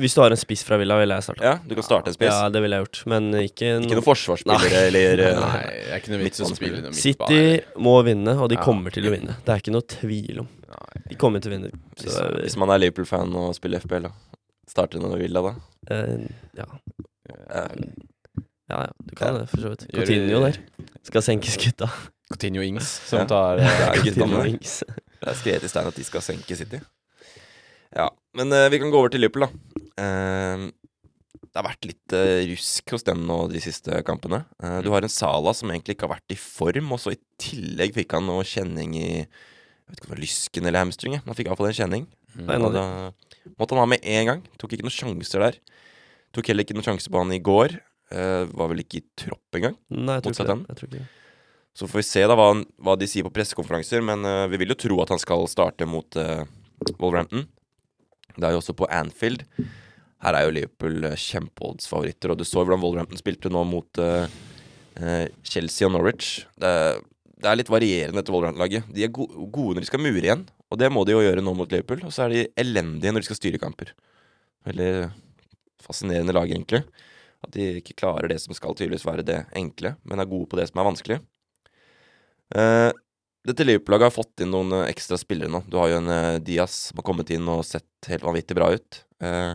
Hvis 0.00 0.14
du 0.16 0.22
har 0.22 0.32
en 0.32 0.38
spiss 0.40 0.62
fra 0.64 0.78
Villa, 0.80 0.96
ville 0.96 1.16
jeg 1.18 1.26
starta. 1.26 1.44
Ja, 1.44 1.54
du 1.60 1.74
kan 1.76 1.84
starte 1.84 2.08
en 2.08 2.16
spiss. 2.16 2.30
Ja, 2.32 2.48
det 2.52 2.62
ville 2.64 2.78
jeg 2.78 2.86
gjort, 2.86 3.00
men 3.10 3.26
ikke 3.36 3.72
Ikke 3.82 3.98
noen 3.98 4.06
forsvarsspillere 4.06 4.82
eller 4.88 5.22
eh, 5.26 5.40
Nei, 5.44 5.62
det 5.74 5.90
er 5.90 6.00
ikke 6.00 6.12
noe 6.14 6.22
vits 6.22 6.40
å 6.44 6.48
spille 6.48 6.80
noe 6.86 6.96
City 6.96 7.40
må 7.84 7.94
vinne, 8.06 8.36
og 8.38 8.48
de 8.52 8.56
Ja. 8.56 8.64
kommer 8.64 8.94
til 8.94 9.10
å 9.10 9.12
vinne. 9.12 9.36
Det 9.44 9.52
er 9.52 9.60
ikke 9.60 9.74
noe 9.74 9.84
tvil 9.96 10.40
om. 10.44 10.48
De 11.10 11.16
kommer 11.20 11.42
til 11.44 11.52
å 11.52 11.56
vinne. 11.58 11.70
Så, 12.00 12.08
hvis, 12.08 12.16
hvis 12.46 12.56
man 12.60 12.72
er 12.72 12.80
Liverpool-fan 12.80 13.34
og 13.36 13.52
spiller 13.56 13.82
FPL, 13.84 14.06
da. 14.08 14.12
Starter 14.70 15.02
når 15.02 15.16
du 15.18 15.22
vil, 15.26 15.36
da? 15.36 15.52
Uh, 15.90 16.24
ja. 16.56 16.64
Uh, 17.28 17.82
ja, 18.72 18.78
ja, 18.86 18.92
du 19.04 19.12
kan 19.18 19.36
det, 19.36 19.44
for 19.50 19.60
så 19.60 19.74
vidt. 19.74 19.84
Coutinho 19.92 20.40
der. 20.46 20.56
Skal 21.04 21.24
senkes 21.26 21.58
gutta. 21.60 21.90
Coutinho 22.32 22.64
Ings, 22.64 22.88
som 23.10 23.20
Ja. 23.22 23.26
tar 23.28 23.60
eh, 23.60 23.74
guttene 24.00 24.24
Coutinho. 24.30 24.44
Ings. 24.54 24.78
Det 25.20 25.28
er 25.34 25.36
skrevet 25.42 25.66
i 25.68 25.72
stein 25.72 25.90
at 25.92 25.98
de 26.00 26.06
skal 26.08 26.24
senke 26.24 26.56
City. 26.56 26.80
Ja, 27.94 28.08
men 28.34 28.50
uh, 28.56 28.64
vi 28.72 28.80
kan 28.82 28.90
gå 28.90 28.98
over 28.98 29.12
til 29.12 29.20
Liverpool, 29.22 29.44
da. 29.46 30.70
Det 31.54 31.60
har 31.60 31.68
vært 31.68 31.86
litt 31.86 32.14
rusk 32.50 32.90
hos 32.96 33.04
dem 33.06 33.20
nå 33.28 33.36
de 33.52 33.60
siste 33.62 34.00
kampene. 34.08 34.40
Eh, 34.58 34.80
du 34.82 34.88
har 34.90 35.04
en 35.06 35.12
Sala 35.12 35.52
som 35.54 35.70
egentlig 35.70 35.94
ikke 35.94 36.08
har 36.08 36.16
vært 36.16 36.34
i 36.34 36.38
form, 36.40 36.88
og 36.96 36.98
så 36.98 37.12
i 37.14 37.20
tillegg 37.38 37.94
fikk 37.94 38.16
han 38.16 38.26
noe 38.26 38.42
kjenning 38.48 38.96
i 38.98 39.10
jeg 39.84 39.92
vet 39.92 39.98
ikke 40.00 40.06
om 40.06 40.10
det 40.10 40.16
var 40.16 40.22
lysken 40.24 40.66
eller 40.70 40.80
hamstring. 40.84 41.16
Man 41.26 41.36
fikk 41.36 41.48
iallfall 41.50 41.68
en 41.70 41.76
kjenning. 41.80 42.06
Mm. 42.34 42.46
da 42.74 42.84
måtte 43.60 43.74
han 43.76 43.82
ha 43.84 43.86
med 43.92 44.00
en 44.02 44.26
gang. 44.30 44.40
Tok 44.58 44.72
ikke 44.74 44.86
noen 44.86 44.94
sjanser 44.96 45.44
der. 45.44 45.58
Tok 46.34 46.48
heller 46.50 46.64
ikke 46.64 46.74
noen 46.74 46.86
sjanse 46.88 47.10
på 47.12 47.20
han 47.20 47.32
i 47.36 47.38
går. 47.44 47.76
Uh, 48.14 48.44
var 48.52 48.68
vel 48.72 48.80
ikke 48.84 49.00
i 49.00 49.04
tropp 49.18 49.56
engang. 49.58 49.76
Nei, 49.90 50.16
jeg 50.18 50.24
tror 50.24 50.34
ikke 50.34 50.48
det. 50.48 50.56
Jeg 50.68 50.76
tror 50.78 50.88
ikke 50.88 50.98
det. 51.02 51.06
Så 51.74 51.88
får 51.90 51.98
vi 51.98 52.06
se 52.06 52.22
da 52.30 52.34
hva, 52.38 52.48
han- 52.52 52.66
hva 52.86 52.94
de 53.00 53.06
sier 53.10 53.24
på 53.26 53.32
pressekonferanser, 53.34 54.02
men 54.06 54.24
uh, 54.24 54.46
vi 54.52 54.60
vil 54.62 54.70
jo 54.74 54.76
tro 54.78 54.98
at 55.02 55.10
han 55.10 55.18
skal 55.22 55.46
starte 55.50 55.86
mot 55.90 56.16
uh, 56.20 56.44
Wolverhampton. 57.00 57.46
Det 58.36 58.44
er 58.48 58.54
jo 58.54 58.60
også 58.62 58.74
på 58.78 58.86
Anfield. 58.90 59.42
Her 60.24 60.38
er 60.38 60.46
jo 60.46 60.52
Liverpool 60.54 61.04
uh, 61.10 61.16
kjempeoddsfavoritter, 61.18 62.30
og 62.34 62.38
du 62.40 62.44
så 62.46 62.62
hvordan 62.62 62.82
Wolverhampton 62.82 63.18
spilte 63.20 63.50
nå 63.52 63.64
mot 63.68 64.00
uh, 64.00 64.26
Chelsea 65.44 65.86
og 65.88 65.94
Norwich. 65.96 66.44
Det, 66.58 66.70
er- 66.70 67.02
det 67.34 67.50
er 67.50 67.58
litt 67.58 67.70
varierende 67.72 68.22
etter 68.22 68.34
Wolverhampton-laget. 68.34 68.86
De 68.94 69.04
er 69.04 69.12
gode 69.12 69.74
når 69.74 69.82
de 69.82 69.88
skal 69.88 70.02
mure 70.02 70.22
igjen, 70.22 70.44
og 70.70 70.78
det 70.80 70.90
må 70.92 71.02
de 71.06 71.16
jo 71.16 71.22
gjøre 71.24 71.42
nå 71.42 71.54
mot 71.58 71.70
Liverpool. 71.70 72.04
Og 72.06 72.14
så 72.14 72.26
er 72.26 72.34
de 72.34 72.44
elendige 72.60 73.12
når 73.12 73.24
de 73.24 73.28
skal 73.28 73.40
styre 73.40 73.60
kamper. 73.62 73.90
Veldig 74.68 74.90
fascinerende 75.84 76.34
lag, 76.36 76.48
egentlig. 76.48 76.84
At 77.44 77.52
de 77.56 77.80
ikke 77.80 77.96
klarer 78.00 78.30
det 78.30 78.38
som 78.42 78.54
skal 78.56 78.76
tydeligvis 78.78 79.06
være 79.06 79.26
det 79.26 79.40
enkle, 79.58 79.96
men 80.06 80.22
er 80.22 80.30
gode 80.30 80.48
på 80.50 80.60
det 80.60 80.68
som 80.70 80.80
er 80.80 80.88
vanskelig. 80.88 81.18
Uh, 82.54 82.90
dette 83.44 83.66
Liverpool-laget 83.66 84.08
har 84.08 84.14
fått 84.14 84.40
inn 84.44 84.52
noen 84.54 84.72
eh, 84.72 84.86
ekstra 84.88 85.18
spillere 85.20 85.52
nå. 85.52 85.60
Du 85.68 85.76
har 85.76 85.90
jo 85.90 85.98
en 86.00 86.08
uh, 86.08 86.40
Diaz 86.40 86.76
som 86.88 87.00
har 87.00 87.04
kommet 87.04 87.32
inn 87.34 87.48
og 87.52 87.64
sett 87.68 88.08
helt 88.08 88.24
vanvittig 88.24 88.56
bra 88.56 88.70
ut. 88.72 89.02
Uh, 89.20 89.52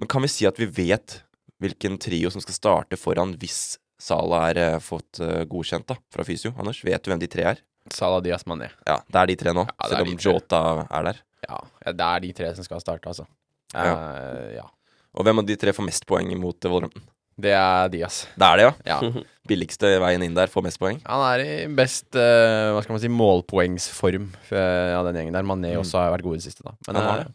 men 0.00 0.08
kan 0.08 0.24
vi 0.24 0.30
si 0.32 0.46
at 0.48 0.56
vi 0.60 0.70
vet 0.70 1.18
hvilken 1.60 1.98
trio 2.00 2.30
som 2.32 2.40
skal 2.40 2.56
starte 2.56 2.96
foran 2.96 3.34
hvis 3.40 3.76
Salah 3.98 4.48
er 4.52 4.60
eh, 4.62 4.78
fått 4.82 5.18
eh, 5.24 5.42
godkjent 5.50 5.88
da, 5.90 5.96
fra 6.14 6.24
fysio? 6.26 6.52
Anders, 6.58 6.80
vet 6.86 7.02
du 7.04 7.10
hvem 7.12 7.20
de 7.22 7.28
tre 7.30 7.46
er? 7.54 7.62
Sala 7.94 8.20
Diaz 8.22 8.44
Mané. 8.46 8.68
Ja, 8.86 8.98
det 9.08 9.20
er 9.22 9.30
de 9.32 9.36
tre 9.40 9.54
nå, 9.56 9.64
Ja, 9.66 9.88
selv 9.90 10.06
om. 10.06 10.16
Jota 10.22 10.62
er 10.86 11.06
der. 11.10 11.20
Ja, 11.48 11.58
det 11.88 12.08
er 12.08 12.20
de 12.26 12.32
tre 12.36 12.50
som 12.58 12.66
skal 12.66 12.82
starte, 12.84 13.08
altså. 13.10 13.24
Ja. 13.74 13.84
Eh, 13.94 14.50
ja. 14.58 14.66
Og 15.18 15.24
hvem 15.26 15.40
av 15.42 15.46
de 15.48 15.56
tre 15.58 15.72
får 15.74 15.86
mest 15.88 16.04
poeng 16.06 16.30
mot 16.38 16.54
eh, 16.64 16.70
Wolverhampton? 16.70 17.06
Det 17.38 17.52
er 17.54 17.88
Diaz. 17.92 18.24
Det 18.34 18.46
er 18.48 18.58
det, 18.58 18.64
ja. 18.66 18.98
Ja. 18.98 19.24
Billigste 19.48 19.92
veien 20.02 20.24
inn 20.26 20.34
der 20.36 20.50
får 20.50 20.64
mest 20.66 20.78
poeng. 20.82 20.98
Han 21.06 21.22
er 21.30 21.42
i 21.46 21.52
best 21.78 22.10
uh, 22.18 22.74
hva 22.74 22.82
skal 22.84 22.96
man 22.96 23.02
si, 23.04 23.10
målpoengsform 23.14 24.24
eh, 24.50 24.94
av 24.98 25.06
den 25.08 25.20
gjengen 25.20 25.38
der. 25.38 25.46
Mané 25.46 25.70
Mm. 25.76 25.80
også 25.84 26.00
har 26.02 26.10
vært 26.16 26.26
god 26.26 26.34
i 26.36 26.40
det 26.42 26.46
siste, 26.50 26.66
da. 26.66 26.74
Men 26.88 26.98
Han 26.98 27.06
har 27.08 27.22
eh, 27.24 27.30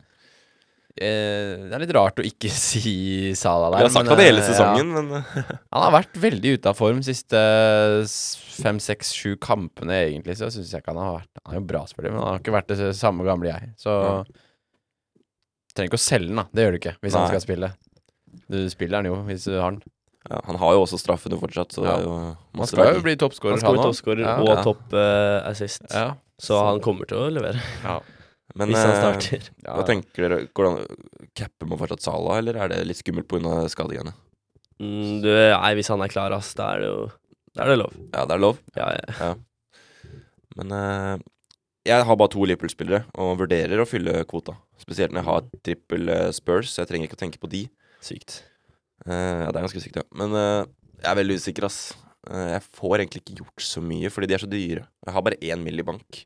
eh, 1.01 1.63
det 1.69 1.73
er 1.73 1.79
litt 1.83 1.93
rart 1.95 2.19
å 2.21 2.25
ikke 2.27 2.49
si 2.69 3.33
Salah 3.39 3.69
Vi 3.71 3.77
der. 3.77 3.87
har 3.87 3.93
sagt 3.95 4.09
men, 4.09 4.17
det 4.19 4.27
hele 4.27 4.41
sesongen, 4.45 4.91
sesongen, 4.93 5.09
men 5.09 5.47
Han 5.73 5.85
har 5.87 5.91
vært 5.97 6.19
veldig 6.21 6.53
ute 6.59 6.69
av 6.69 6.77
form 6.77 7.01
siste 7.05 7.39
fem, 8.61 8.79
seks, 8.83 9.13
sju 9.17 9.35
kampene, 9.41 10.03
egentlig. 10.09 10.37
Så 10.37 10.51
syns 10.53 10.71
jeg 10.73 10.83
ikke 10.83 10.93
han 10.93 11.01
har 11.03 11.15
vært 11.21 11.41
Han 11.45 11.55
er 11.55 11.59
jo 11.61 11.67
bra 11.73 11.85
spiller, 11.89 12.11
men 12.13 12.21
han 12.21 12.33
har 12.35 12.43
ikke 12.43 12.53
vært 12.57 12.67
det 12.75 12.91
samme 12.99 13.25
gamle 13.27 13.49
jeg. 13.49 13.71
Så 13.81 13.89
Ja. 13.89 14.23
trenger 15.73 15.89
ikke 15.89 16.01
å 16.01 16.05
selge 16.05 16.27
den, 16.29 16.37
da. 16.43 16.45
Det 16.53 16.63
gjør 16.67 16.71
du 16.75 16.79
ikke 16.83 16.95
hvis 17.01 17.13
Nei. 17.15 17.19
han 17.23 17.31
skal 17.33 17.41
spille. 17.47 17.71
Du 18.53 18.59
spiller 18.69 19.01
han 19.01 19.09
jo 19.09 19.15
hvis 19.25 19.45
du 19.49 19.55
har 19.57 19.71
den. 19.73 19.81
ja, 20.29 20.39
han 20.45 20.55
har 20.61 20.73
jo 20.77 20.83
også 20.85 20.99
straffene 21.01 21.39
fortsatt, 21.41 21.73
så 21.73 21.81
det 21.83 21.89
er 21.95 22.03
jo 22.05 22.13
Han 22.55 22.67
skal 22.69 22.93
jo 22.95 23.01
bli 23.05 23.15
toppskårer, 23.19 23.57
Han 23.65 23.75
også. 23.77 23.87
toppskårer 23.89 24.21
Ja. 24.27 24.35
og 24.39 24.47
Ja. 24.53 24.63
topp 24.63 24.93
uh, 24.93 25.49
assist, 25.49 25.81
Ja. 25.89 26.13
så 26.39 26.61
han 26.65 26.79
kommer 26.79 27.05
til 27.09 27.17
å 27.17 27.31
levere 27.33 27.59
Men 28.59 28.69
hvis 28.69 28.83
han 28.83 28.93
eh, 28.93 28.99
starter. 29.01 29.49
Ja. 29.63 29.73
hva 29.77 29.85
tenker 29.87 30.27
dere? 30.27 30.39
hvordan 30.53 30.83
Capper 31.33 31.69
man 31.69 31.79
fortsatt 31.81 32.05
Sala, 32.05 32.37
eller 32.41 32.59
er 32.61 32.69
det 32.73 32.83
litt 32.85 33.01
skummelt 33.01 33.27
pga. 33.31 33.63
skadegreiene? 33.71 34.13
Mm, 34.81 35.21
du, 35.23 35.29
nei, 35.29 35.73
hvis 35.77 35.89
han 35.93 36.03
er 36.05 36.11
klar, 36.11 36.35
ass, 36.35 36.51
da 36.57 36.73
er 36.75 36.83
det 36.83 36.89
jo 36.91 37.01
Da 37.53 37.65
er 37.65 37.73
det 37.73 37.79
lov. 37.81 37.97
Ja, 38.11 38.25
det 38.29 38.35
er 38.35 38.43
lov. 38.43 38.61
Ja, 38.77 38.89
ja. 38.93 39.33
Men 40.57 40.75
eh, 40.77 41.23
jeg 41.89 42.05
har 42.07 42.17
bare 42.19 42.31
to 42.31 42.45
Liverpool-spillere 42.45 43.03
og 43.19 43.39
vurderer 43.41 43.81
å 43.81 43.89
fylle 43.89 44.21
kvota. 44.29 44.55
Spesielt 44.81 45.13
når 45.13 45.23
jeg 45.23 45.29
har 45.29 45.47
trippel 45.67 46.13
eh, 46.13 46.29
Spurs, 46.35 46.71
så 46.71 46.83
jeg 46.83 46.91
trenger 46.93 47.09
ikke 47.09 47.17
å 47.19 47.23
tenke 47.25 47.41
på 47.41 47.49
de. 47.51 47.65
Sykt. 48.03 48.41
Eh, 49.07 49.41
ja, 49.43 49.49
det 49.49 49.57
er 49.57 49.65
ganske 49.65 49.81
sykt, 49.83 49.99
ja. 49.99 50.05
Men 50.17 50.35
eh, 50.37 50.61
jeg 51.01 51.09
er 51.11 51.19
veldig 51.19 51.39
usikker, 51.41 51.67
ass. 51.67 51.79
Eh, 52.29 52.53
jeg 52.53 52.65
får 52.77 52.95
egentlig 52.99 53.23
ikke 53.23 53.39
gjort 53.41 53.65
så 53.65 53.83
mye, 53.83 54.11
fordi 54.13 54.29
de 54.29 54.37
er 54.37 54.43
så 54.45 54.51
dyre. 54.51 54.85
Jeg 55.03 55.15
har 55.17 55.25
bare 55.25 55.41
én 55.41 55.65
mill. 55.65 55.81
i 55.83 55.87
bank. 55.87 56.23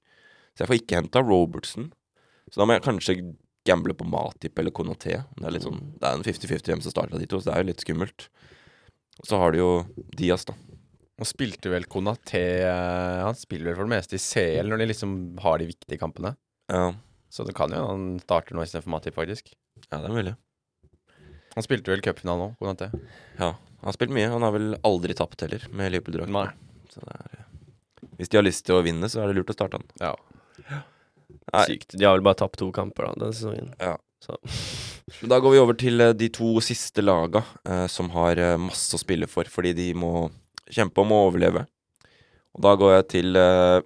Så 0.53 0.63
jeg 0.63 0.69
får 0.69 0.79
ikke 0.81 0.99
henta 1.01 1.23
Robertson. 1.25 1.91
Så 2.51 2.61
da 2.61 2.67
må 2.67 2.77
jeg 2.77 2.85
kanskje 2.85 3.17
gamble 3.67 3.93
på 3.99 4.05
Matip 4.07 4.59
eller 4.61 4.71
Konaté. 4.71 5.17
Det 5.35 5.47
er 5.47 5.51
litt 5.55 5.65
sånn 5.65 5.81
Det 5.99 6.07
er 6.07 6.15
en 6.15 6.23
50-50 6.23 6.71
hvem 6.71 6.83
som 6.85 6.93
starter 6.93 7.19
de 7.19 7.27
to, 7.27 7.41
så 7.41 7.49
det 7.49 7.55
er 7.57 7.63
jo 7.65 7.69
litt 7.71 7.83
skummelt. 7.83 8.27
Og 9.19 9.27
så 9.27 9.39
har 9.41 9.51
du 9.51 9.59
jo 9.59 9.69
Diaz, 10.15 10.45
da. 10.47 10.55
Og 11.17 11.25
spilte 11.27 11.71
vel 11.73 11.87
Konaté 11.89 12.43
eh, 12.61 13.23
Han 13.25 13.35
spiller 13.35 13.71
vel 13.71 13.79
for 13.79 13.87
det 13.89 13.95
meste 13.95 14.19
i 14.19 14.21
CL 14.21 14.69
når 14.69 14.83
de 14.83 14.89
liksom 14.91 15.15
har 15.41 15.57
de 15.59 15.69
viktige 15.71 15.99
kampene. 15.99 16.35
Ja, 16.71 16.91
Så 17.33 17.43
det 17.47 17.55
kan 17.57 17.73
jo 17.73 17.81
han 17.89 18.03
starter 18.23 18.55
nå 18.55 18.63
istedenfor 18.63 18.93
Matip, 18.93 19.15
faktisk. 19.17 19.51
ja 19.89 19.99
det 20.03 20.07
er 20.11 20.13
mulig. 20.15 20.35
Han 21.57 21.65
spilte 21.65 21.89
vel 21.89 22.03
cupfinalen 22.05 22.51
òg, 22.51 22.59
Konaté. 22.61 22.91
Ja, 23.39 23.55
han 23.57 23.89
har 23.89 23.95
spilt 23.97 24.13
mye. 24.13 24.29
Han 24.29 24.45
har 24.45 24.53
vel 24.53 24.75
aldri 24.85 25.15
tapt 25.17 25.41
heller, 25.41 25.63
med 25.73 25.91
Liverpool-drakt. 25.95 26.99
Er, 27.01 27.47
hvis 28.19 28.29
de 28.29 28.37
har 28.37 28.45
lyst 28.45 28.65
til 28.67 28.77
å 28.77 28.83
vinne, 28.85 29.09
så 29.09 29.23
er 29.23 29.31
det 29.31 29.39
lurt 29.39 29.49
å 29.49 29.55
starte 29.57 29.79
han. 29.81 29.89
Ja. 29.97 30.13
Nei. 31.53 31.63
Sykt. 31.69 31.95
De 31.95 32.05
har 32.05 32.17
vel 32.17 32.25
bare 32.25 32.39
tapt 32.41 32.59
to 32.59 32.67
kamper 32.75 33.07
da, 33.07 33.13
denne 33.21 33.35
sesongen. 33.35 33.71
Ja. 33.79 33.95
Så 34.23 34.37
Da 35.31 35.39
går 35.39 35.53
vi 35.53 35.59
over 35.61 35.77
til 35.79 36.01
eh, 36.03 36.15
de 36.17 36.27
to 36.33 36.57
siste 36.65 37.03
laga 37.05 37.43
eh, 37.63 37.85
som 37.91 38.09
har 38.15 38.39
eh, 38.41 38.57
masse 38.59 38.95
å 38.95 39.01
spille 39.01 39.29
for, 39.31 39.47
fordi 39.51 39.71
de 39.77 39.91
må 39.95 40.29
kjempe 40.73 41.03
om 41.03 41.13
å 41.15 41.21
overleve. 41.29 41.63
Og 42.57 42.65
da 42.65 42.73
går 42.79 42.95
jeg 42.97 43.07
til 43.15 43.39
eh, 43.39 43.79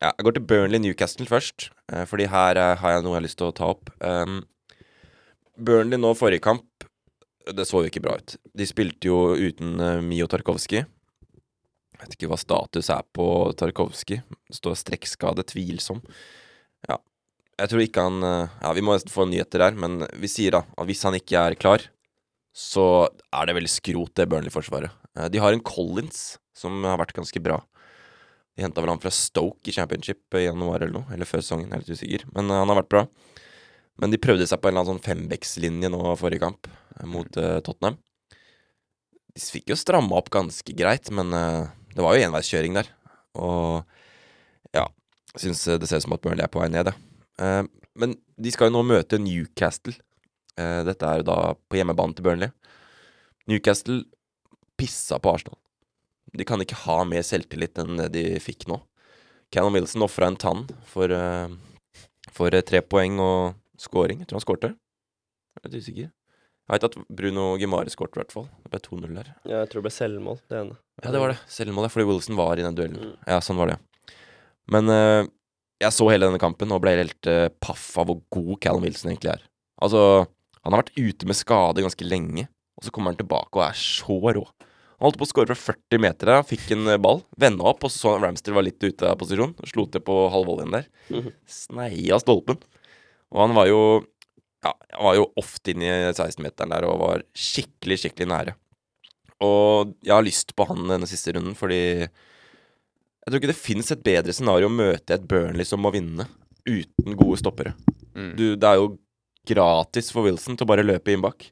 Ja, 0.00 0.10
jeg 0.10 0.26
går 0.26 0.36
til 0.36 0.46
Burnley 0.50 0.82
Newcastle 0.82 1.28
først, 1.30 1.70
eh, 1.92 2.04
fordi 2.10 2.28
her 2.32 2.60
eh, 2.60 2.76
har 2.82 2.96
jeg 2.96 3.06
noe 3.06 3.14
jeg 3.14 3.20
har 3.22 3.26
lyst 3.28 3.40
til 3.40 3.48
å 3.48 3.56
ta 3.56 3.70
opp. 3.72 3.92
Um, 4.04 4.42
Burnley 5.60 6.00
nå 6.00 6.12
forrige 6.16 6.44
kamp, 6.44 6.66
det 7.48 7.66
så 7.68 7.82
jo 7.84 7.90
ikke 7.90 8.02
bra 8.04 8.18
ut. 8.20 8.36
De 8.56 8.66
spilte 8.68 9.08
jo 9.08 9.32
uten 9.36 9.80
eh, 9.80 10.00
Mio 10.04 10.28
Tarkovskij. 10.30 10.84
Jeg 10.84 12.04
vet 12.04 12.16
ikke 12.16 12.30
hva 12.32 12.38
status 12.40 12.88
er 12.92 13.04
på 13.16 13.26
Tarkovskij. 13.60 14.22
Det 14.48 14.56
står 14.56 14.78
strekkskade, 14.80 15.44
tvilsom. 15.48 16.00
Ja. 16.88 16.98
Jeg 17.60 17.72
tror 17.72 17.82
ikke 17.84 18.04
han 18.06 18.24
eh, 18.24 18.58
Ja, 18.62 18.74
vi 18.76 18.84
må 18.84 18.94
nesten 18.96 19.12
få 19.12 19.26
nyheter 19.28 19.66
der, 19.66 19.76
men 19.76 20.04
vi 20.20 20.30
sier 20.30 20.56
da 20.56 20.62
at 20.64 20.88
hvis 20.88 21.04
han 21.06 21.16
ikke 21.18 21.42
er 21.50 21.58
klar, 21.60 21.84
så 22.56 23.08
er 23.30 23.46
det 23.46 23.56
veldig 23.58 23.70
skrot, 23.72 24.14
det 24.18 24.28
Burnley-forsvaret. 24.30 24.94
Eh, 25.16 25.28
De 25.32 25.42
har 25.42 25.54
en 25.54 25.64
Collins 25.64 26.38
som 26.56 26.82
har 26.84 26.98
vært 27.00 27.16
ganske 27.16 27.42
bra. 27.42 27.60
De 28.56 28.64
henta 28.64 28.82
vel 28.82 28.92
han 28.92 29.00
fra 29.02 29.12
Stoke 29.14 29.70
i 29.70 29.74
championship 29.74 30.36
i 30.36 30.46
januar 30.48 30.82
eller 30.82 30.98
noe, 30.98 31.08
eller 31.14 31.28
før 31.28 31.44
sesongen, 31.44 31.70
jeg 31.70 31.78
er 31.78 31.84
litt 31.84 32.00
usikker. 32.00 32.26
Men 32.34 32.50
eh, 32.50 32.60
han 32.60 32.72
har 32.72 32.80
vært 32.82 32.92
bra. 32.92 33.04
Men 34.00 34.12
de 34.12 34.20
prøvde 34.20 34.46
seg 34.48 34.60
på 34.60 34.68
en 34.68 34.74
eller 34.74 34.86
annen 34.86 34.96
sånn 34.96 35.04
fembeckslinje 35.04 35.90
nå 35.92 36.00
forrige 36.16 36.40
kamp, 36.46 36.68
mot 37.04 37.36
uh, 37.36 37.58
Tottenham. 37.64 37.98
De 39.36 39.42
fikk 39.44 39.68
jo 39.72 39.76
stramma 39.76 40.16
opp 40.16 40.30
ganske 40.32 40.72
greit, 40.76 41.10
men 41.12 41.34
uh, 41.36 41.68
det 41.92 42.00
var 42.04 42.16
jo 42.16 42.24
enveiskjøring 42.24 42.78
der. 42.78 42.88
Og 43.36 43.84
syns 45.38 45.64
det 45.64 45.88
ser 45.88 46.00
ut 46.00 46.06
som 46.08 46.16
at 46.16 46.22
Burnley 46.24 46.44
er 46.44 46.52
på 46.52 46.62
vei 46.62 46.68
ned, 46.72 46.90
ja. 46.90 46.94
Eh, 47.40 47.64
men 48.00 48.14
de 48.40 48.52
skal 48.54 48.70
jo 48.70 48.78
nå 48.78 48.84
møte 48.86 49.18
Newcastle. 49.20 49.94
Eh, 50.58 50.82
dette 50.86 51.06
er 51.06 51.20
jo 51.20 51.28
da 51.30 51.38
på 51.70 51.78
hjemmebane 51.80 52.16
til 52.16 52.26
Burnley. 52.26 52.52
Newcastle 53.50 54.04
pissa 54.80 55.18
på 55.20 55.34
Arsenal. 55.34 55.58
De 56.36 56.46
kan 56.46 56.62
ikke 56.62 56.78
ha 56.84 57.00
mer 57.08 57.24
selvtillit 57.26 57.78
enn 57.82 57.98
det 57.98 58.12
de 58.14 58.24
fikk 58.42 58.68
nå. 58.70 58.78
Callum 59.50 59.74
Wilson 59.74 60.06
ofra 60.06 60.28
en 60.30 60.38
tann 60.38 60.68
for, 60.86 61.10
eh, 61.10 61.48
for 62.30 62.54
eh, 62.54 62.62
tre 62.62 62.80
poeng 62.86 63.18
og 63.18 63.56
scoring. 63.80 64.22
Jeg 64.22 64.30
tror 64.30 64.38
han 64.38 64.46
skårte. 64.46 64.70
Jeg 64.70 65.64
er 65.64 65.68
litt 65.68 65.82
usikker. 65.82 66.10
Jeg 66.70 66.76
vet 66.76 66.86
at 66.86 66.96
Bruno 67.18 67.44
Gimari 67.58 67.90
skårte, 67.90 68.14
i 68.14 68.20
hvert 68.22 68.30
fall. 68.32 68.44
Det 68.62 68.70
ble 68.70 68.78
2-0 68.84 69.14
der. 69.16 69.30
ja, 69.42 69.56
jeg 69.64 69.70
tror 69.72 69.80
det 69.80 69.86
ble 69.88 69.94
selvmål, 69.96 70.38
det 70.46 70.58
ene. 70.60 70.76
Ja, 71.02 71.10
det 71.10 71.22
var 71.24 71.32
det. 71.32 71.38
Selvmål, 71.50 71.88
ja, 71.88 71.90
fordi 71.90 72.06
Wilson 72.06 72.38
var 72.38 72.60
i 72.60 72.62
den 72.62 72.76
duellen. 72.78 73.08
Mm. 73.08 73.16
Ja, 73.26 73.40
sånn 73.42 73.58
var 73.58 73.72
det. 73.72 73.78
Men 74.70 74.90
uh, 74.92 75.28
jeg 75.80 75.96
så 75.96 76.08
hele 76.12 76.28
denne 76.28 76.40
kampen 76.42 76.72
og 76.74 76.82
ble 76.84 76.96
helt 76.98 77.30
uh, 77.30 77.48
paff 77.62 77.92
av 78.00 78.10
hvor 78.10 78.20
god 78.32 78.56
Callum 78.62 78.86
Wilson 78.86 79.12
egentlig 79.12 79.34
er. 79.34 79.44
Altså, 79.80 80.02
han 80.60 80.74
har 80.74 80.82
vært 80.82 80.98
ute 80.98 81.28
med 81.28 81.38
skade 81.38 81.84
ganske 81.84 82.06
lenge, 82.06 82.46
og 82.76 82.86
så 82.86 82.92
kommer 82.94 83.12
han 83.12 83.20
tilbake 83.20 83.56
og 83.56 83.64
er 83.64 83.78
så 83.80 84.18
rå. 84.20 84.44
Han 85.00 85.06
holdt 85.06 85.16
på 85.16 85.24
å 85.24 85.30
skåre 85.30 85.54
fra 85.56 85.72
40 85.72 86.02
meter 86.04 86.28
der, 86.28 86.42
han 86.42 86.48
fikk 86.48 86.74
en 86.74 86.92
eh, 86.92 87.00
ball, 87.00 87.22
venda 87.40 87.64
opp, 87.70 87.86
og 87.86 87.92
så 87.92 88.02
så 88.02 88.10
han 88.18 88.26
Ramster 88.26 88.52
var 88.52 88.66
litt 88.66 88.82
ute 88.84 89.08
av 89.08 89.16
posisjon, 89.20 89.54
og 89.56 89.70
slo 89.70 89.86
til 89.88 90.02
på 90.04 90.16
halv 90.34 90.50
volleyen 90.50 90.74
der. 90.76 90.90
Mhm. 91.08 91.30
Sneia 91.48 92.18
stolpen. 92.20 92.60
Og 93.32 93.40
han 93.46 93.56
var 93.56 93.70
jo 93.70 93.80
ja, 94.60 94.74
han 94.92 95.06
var 95.06 95.14
jo 95.16 95.30
ofte 95.40 95.72
inne 95.72 95.88
i 95.88 96.10
16-meteren 96.12 96.74
der 96.74 96.84
og 96.84 96.98
var 97.00 97.22
skikkelig, 97.32 97.96
skikkelig 98.02 98.28
nære. 98.28 98.54
Og 99.40 99.94
jeg 100.04 100.12
har 100.12 100.26
lyst 100.26 100.52
på 100.52 100.66
han 100.68 100.84
denne 100.90 101.08
siste 101.08 101.32
runden, 101.32 101.56
fordi 101.56 102.10
jeg 103.20 103.32
tror 103.32 103.40
ikke 103.40 103.52
det 103.52 103.60
fins 103.60 103.92
et 103.92 104.04
bedre 104.04 104.34
scenario 104.34 104.70
å 104.70 104.72
møte 104.72 105.14
et 105.14 105.24
Burnley 105.28 105.66
som 105.68 105.82
må 105.84 105.92
vinne, 105.92 106.26
uten 106.68 107.16
gode 107.18 107.40
stoppere. 107.40 107.74
Mm. 108.16 108.32
Du, 108.38 108.44
det 108.56 108.68
er 108.68 108.80
jo 108.80 108.94
gratis 109.48 110.10
for 110.12 110.26
Wilson 110.26 110.56
til 110.56 110.66
å 110.66 110.70
bare 110.70 110.86
løpe 110.86 111.12
inn 111.12 111.24
bak. 111.24 111.48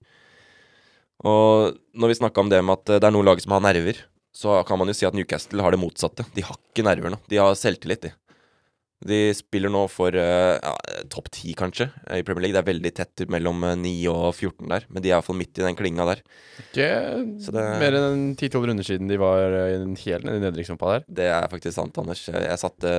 Og 1.29 1.77
når 1.99 2.13
vi 2.13 2.19
snakka 2.21 2.45
om 2.45 2.53
det 2.53 2.63
med 2.63 2.79
at 2.79 2.95
eh, 2.95 3.01
det 3.03 3.09
er 3.09 3.15
noen 3.15 3.27
lag 3.27 3.41
som 3.43 3.57
har 3.57 3.65
nerver, 3.65 4.01
så 4.35 4.61
kan 4.69 4.79
man 4.79 4.91
jo 4.91 4.95
si 4.95 5.07
at 5.09 5.17
Newcastle 5.17 5.65
har 5.65 5.75
det 5.75 5.81
motsatte. 5.83 6.27
De 6.35 6.45
har 6.47 6.57
ikke 6.57 6.85
nerver 6.87 7.13
nå. 7.13 7.19
De 7.31 7.41
har 7.41 7.57
selvtillit, 7.59 8.07
de. 8.07 8.13
De 9.07 9.33
spiller 9.37 9.71
nå 9.71 9.85
for 9.93 10.11
eh, 10.19 10.57
ja, 10.59 10.73
topp 11.13 11.29
ti, 11.31 11.53
kanskje, 11.55 11.87
i 12.11 12.23
Premier 12.27 12.49
League. 12.49 12.57
Det 12.57 12.63
er 12.65 12.73
veldig 12.73 12.91
tett 12.97 13.23
mellom 13.31 13.63
eh, 13.69 13.77
9 13.79 13.93
og 14.11 14.33
14 14.35 14.67
der, 14.73 14.87
men 14.91 15.03
de 15.05 15.13
er 15.13 15.15
iallfall 15.17 15.39
midt 15.39 15.61
i 15.61 15.63
den 15.63 15.77
klinga 15.79 16.07
der. 16.09 16.23
Ikke 16.65 16.89
det- 17.55 17.67
mer 17.79 17.95
enn 18.01 18.25
10-12 18.35 18.67
runder 18.73 18.89
siden 18.89 19.07
de 19.13 19.21
var 19.23 19.45
eh, 19.55 19.77
i 19.77 19.79
den 19.85 19.95
helt 20.03 20.25
nede 20.27 20.41
i 20.41 20.45
nedrykkssumpa 20.49 20.91
der. 20.97 21.05
Det 21.21 21.29
er 21.31 21.47
faktisk 21.53 21.77
sant, 21.79 21.97
Anders. 22.03 22.25
Jeg 22.27 22.59
satte 22.59 22.97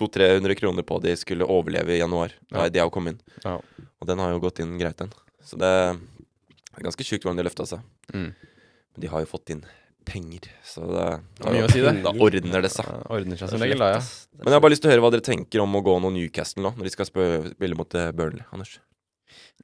200-300 0.00 0.54
kroner 0.58 0.82
på 0.86 0.98
de 1.02 1.14
skulle 1.18 1.46
overleve 1.46 1.94
i 1.94 2.00
januar. 2.02 2.32
Da 2.50 2.64
Ja. 2.66 2.68
de 2.70 2.78
har 2.82 2.90
kommet 2.90 3.14
inn. 3.14 3.20
Ja. 3.44 3.58
Og 4.00 4.06
den 4.08 4.18
har 4.18 4.30
jo 4.32 4.40
gått 4.40 4.58
inn 4.60 4.78
greit, 4.78 4.96
den. 4.96 5.12
Så 5.44 5.58
det 5.58 5.70
er 5.70 6.82
ganske 6.82 7.04
sjukt 7.06 7.22
hvordan 7.22 7.36
de 7.38 7.46
løfta 7.46 7.66
seg. 7.66 7.80
Mm. 8.14 8.32
Men 8.34 9.00
de 9.00 9.06
har 9.14 9.20
jo 9.22 9.30
fått 9.30 9.50
inn 9.54 9.62
penger, 10.10 10.50
så 10.66 10.82
det, 10.90 11.06
har 11.46 11.54
mye 11.54 11.64
å 11.66 11.70
si, 11.72 11.80
det. 11.84 11.94
da 12.04 12.12
ordner 12.26 12.64
det 12.66 12.70
seg. 12.74 12.90
Ja, 12.90 13.00
ordner 13.16 13.38
seg 13.40 13.52
som 13.52 13.62
regel, 13.62 13.80
da, 13.82 13.88
ja. 13.94 14.02
Men 14.40 14.50
jeg 14.52 14.56
har 14.58 14.64
bare 14.66 14.74
lyst 14.74 14.82
til 14.84 14.90
å 14.90 14.94
høre 14.94 15.04
hva 15.06 15.10
dere 15.14 15.26
tenker 15.26 15.62
om 15.64 15.78
å 15.78 15.82
gå 15.86 15.94
noen 16.02 16.16
Newcastle 16.18 16.64
nå, 16.66 16.72
når 16.76 16.88
de 16.88 16.92
skal 16.94 17.08
spille 17.08 17.78
mot 17.78 17.96
eh, 17.98 18.10
Burnley. 18.16 18.44
Anders. 18.54 18.76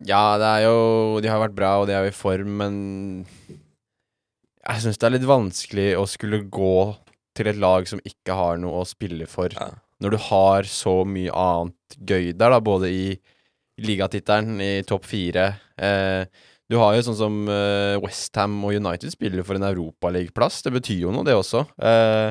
Ja, 0.06 0.36
det 0.38 0.48
er 0.58 0.66
jo 0.68 1.20
De 1.24 1.30
har 1.32 1.40
vært 1.40 1.54
bra, 1.56 1.70
og 1.80 1.86
de 1.88 1.94
er 1.96 2.04
jo 2.06 2.12
i 2.12 2.16
form, 2.16 2.50
men 2.60 2.74
Jeg 4.66 4.82
syns 4.82 4.98
det 5.00 5.06
er 5.08 5.14
litt 5.16 5.28
vanskelig 5.28 5.88
å 5.98 6.04
skulle 6.10 6.42
gå 6.50 6.72
til 7.36 7.50
et 7.52 7.58
lag 7.60 7.86
som 7.88 8.00
ikke 8.08 8.34
har 8.36 8.58
noe 8.62 8.82
å 8.82 8.88
spille 8.88 9.26
for, 9.28 9.52
Ja. 9.52 9.70
når 10.00 10.16
du 10.16 10.18
har 10.30 10.68
så 10.68 10.98
mye 11.08 11.32
annet 11.32 11.96
gøy 12.00 12.32
der, 12.36 12.50
da, 12.54 12.60
både 12.60 12.88
i 12.90 13.18
ligatittelen, 13.80 14.56
i 14.60 14.82
topp 14.88 15.04
fire. 15.04 15.50
Eh, 15.76 16.24
du 16.70 16.76
har 16.80 16.96
jo 16.96 17.04
sånn 17.06 17.18
som 17.18 17.34
uh, 17.46 17.96
Westham 18.02 18.56
og 18.66 18.74
United 18.74 19.12
spiller 19.14 19.44
for 19.46 19.58
en 19.58 19.66
europaligaplass. 19.68 20.62
Det 20.66 20.72
betyr 20.74 21.04
jo 21.04 21.12
noe, 21.14 21.26
det 21.26 21.36
også. 21.38 21.62
Uh, 21.78 22.30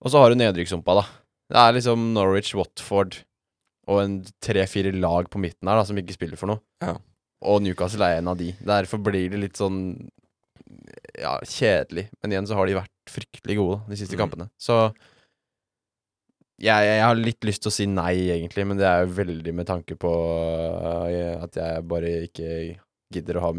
og 0.00 0.12
så 0.12 0.22
har 0.22 0.32
du 0.32 0.38
nedrykkssumpa, 0.40 0.94
da. 0.98 1.06
Det 1.52 1.58
er 1.62 1.74
liksom 1.76 2.06
Norwich, 2.16 2.54
Watford 2.58 3.20
og 3.86 4.00
en 4.02 4.14
tre-fire 4.42 4.90
lag 4.96 5.28
på 5.30 5.38
midten 5.38 5.68
her 5.70 5.78
da, 5.78 5.84
som 5.86 5.98
ikke 6.00 6.16
spiller 6.16 6.40
for 6.40 6.50
noe. 6.50 6.62
Ja. 6.82 6.96
Og 7.46 7.60
Newcastle 7.62 8.02
er 8.08 8.18
en 8.22 8.32
av 8.32 8.38
de. 8.40 8.48
Derfor 8.66 8.98
blir 9.04 9.28
det 9.30 9.38
litt 9.38 9.60
sånn 9.60 9.76
ja, 11.20 11.36
kjedelig. 11.46 12.08
Men 12.18 12.32
igjen 12.34 12.48
så 12.48 12.56
har 12.58 12.66
de 12.66 12.74
vært 12.80 13.12
fryktelig 13.12 13.58
gode 13.60 13.76
da, 13.78 13.92
de 13.92 14.00
siste 14.00 14.16
Mm. 14.16 14.22
kampene. 14.24 14.48
Så 14.58 14.78
jeg, 16.56 16.88
jeg 16.88 17.04
har 17.04 17.18
litt 17.20 17.44
lyst 17.44 17.62
til 17.62 17.70
å 17.70 17.76
si 17.76 17.86
nei, 17.90 18.14
egentlig, 18.32 18.64
men 18.66 18.80
det 18.80 18.88
er 18.88 19.04
jo 19.04 19.12
veldig 19.18 19.52
med 19.54 19.68
tanke 19.68 19.94
på 20.00 20.10
uh, 20.10 21.44
at 21.44 21.58
jeg 21.60 21.84
bare 21.86 22.12
ikke 22.30 22.50
gidder 23.14 23.38
å 23.38 23.44
ha 23.46 23.50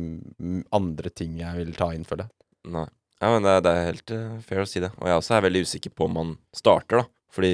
andre 0.75 1.09
ting 1.15 1.37
jeg 1.39 1.59
vil 1.61 1.73
ta 1.77 1.91
inn, 1.95 2.05
føler 2.07 2.27
jeg. 2.27 2.33
Nei. 2.75 2.87
Ja, 3.21 3.31
men 3.33 3.45
det, 3.47 3.51
er- 3.55 3.61
det 3.65 3.71
er 3.73 3.87
helt 3.87 4.11
uh, 4.13 4.39
fair 4.45 4.61
å 4.61 4.67
si 4.69 4.81
det. 4.83 4.91
Og 4.99 5.07
jeg 5.09 5.17
også 5.21 5.37
er 5.37 5.45
veldig 5.47 5.63
usikker 5.65 5.93
på 5.97 6.05
om 6.09 6.17
han 6.19 6.33
starter, 6.55 7.01
da. 7.01 7.07
Fordi 7.33 7.51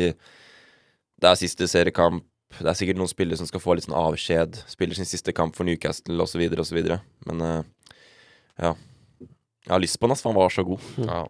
det 1.24 1.30
er 1.30 1.40
siste 1.40 1.68
seriekamp. 1.72 2.26
Det 2.60 2.68
er 2.70 2.76
sikkert 2.78 3.00
noen 3.00 3.10
spillere 3.10 3.40
som 3.40 3.48
skal 3.50 3.62
få 3.64 3.74
litt 3.78 3.88
sånn 3.88 3.96
avskjed. 3.98 4.60
Spiller 4.70 4.98
sin 5.00 5.08
siste 5.10 5.34
kamp 5.34 5.56
for 5.58 5.66
Newcastle 5.66 6.20
osv. 6.26 6.44
osv. 6.66 6.82
Men 7.30 7.42
uh, 7.42 7.64
ja. 8.62 8.74
Jeg 9.64 9.72
har 9.72 9.80
lyst 9.82 9.96
på 10.02 10.06
han, 10.10 10.14
ass, 10.18 10.22
for 10.26 10.34
han 10.34 10.42
var 10.42 10.54
så 10.54 10.66
god. 10.68 10.84
Ja. 11.10 11.24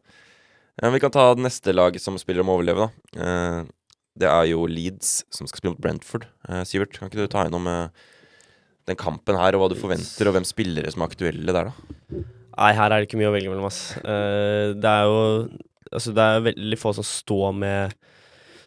Ja, 0.82 0.90
vi 0.90 0.98
kan 1.04 1.12
ta 1.14 1.28
det 1.38 1.44
neste 1.46 1.70
laget 1.70 2.02
som 2.02 2.16
spiller 2.18 2.42
om 2.42 2.50
å 2.50 2.56
overleve, 2.58 2.88
da. 2.88 3.22
Uh, 3.22 4.00
det 4.18 4.26
er 4.26 4.48
jo 4.50 4.64
Leeds 4.70 5.20
som 5.30 5.46
skal 5.46 5.60
spille 5.62 5.76
mot 5.76 5.82
Brentford. 5.86 6.26
Sivert, 6.66 6.98
kan 6.98 7.10
ikke 7.12 7.22
du 7.22 7.30
ta 7.34 7.44
innom 7.48 7.66
eh, 7.70 8.04
den 8.90 9.00
kampen 9.00 9.38
her, 9.40 9.56
og 9.56 9.64
hva 9.64 9.70
du 9.74 9.78
forventer, 9.80 10.28
og 10.30 10.36
hvem 10.36 10.48
spillere 10.48 10.92
som 10.92 11.02
er 11.04 11.12
aktuelle 11.12 11.56
der, 11.56 11.70
da? 11.72 12.24
Nei, 12.54 12.72
her 12.78 12.92
er 12.92 13.00
det 13.02 13.08
ikke 13.10 13.18
mye 13.22 13.30
å 13.32 13.36
velge 13.36 13.50
mellom, 13.54 13.66
ass. 13.70 13.96
Uh, 14.04 14.74
det 14.78 14.90
er 14.90 15.06
jo 15.10 15.22
Altså, 15.94 16.10
det 16.18 16.24
er 16.26 16.40
veldig 16.48 16.78
få 16.82 16.90
som 16.98 17.06
står 17.06 17.52
med 17.54 17.92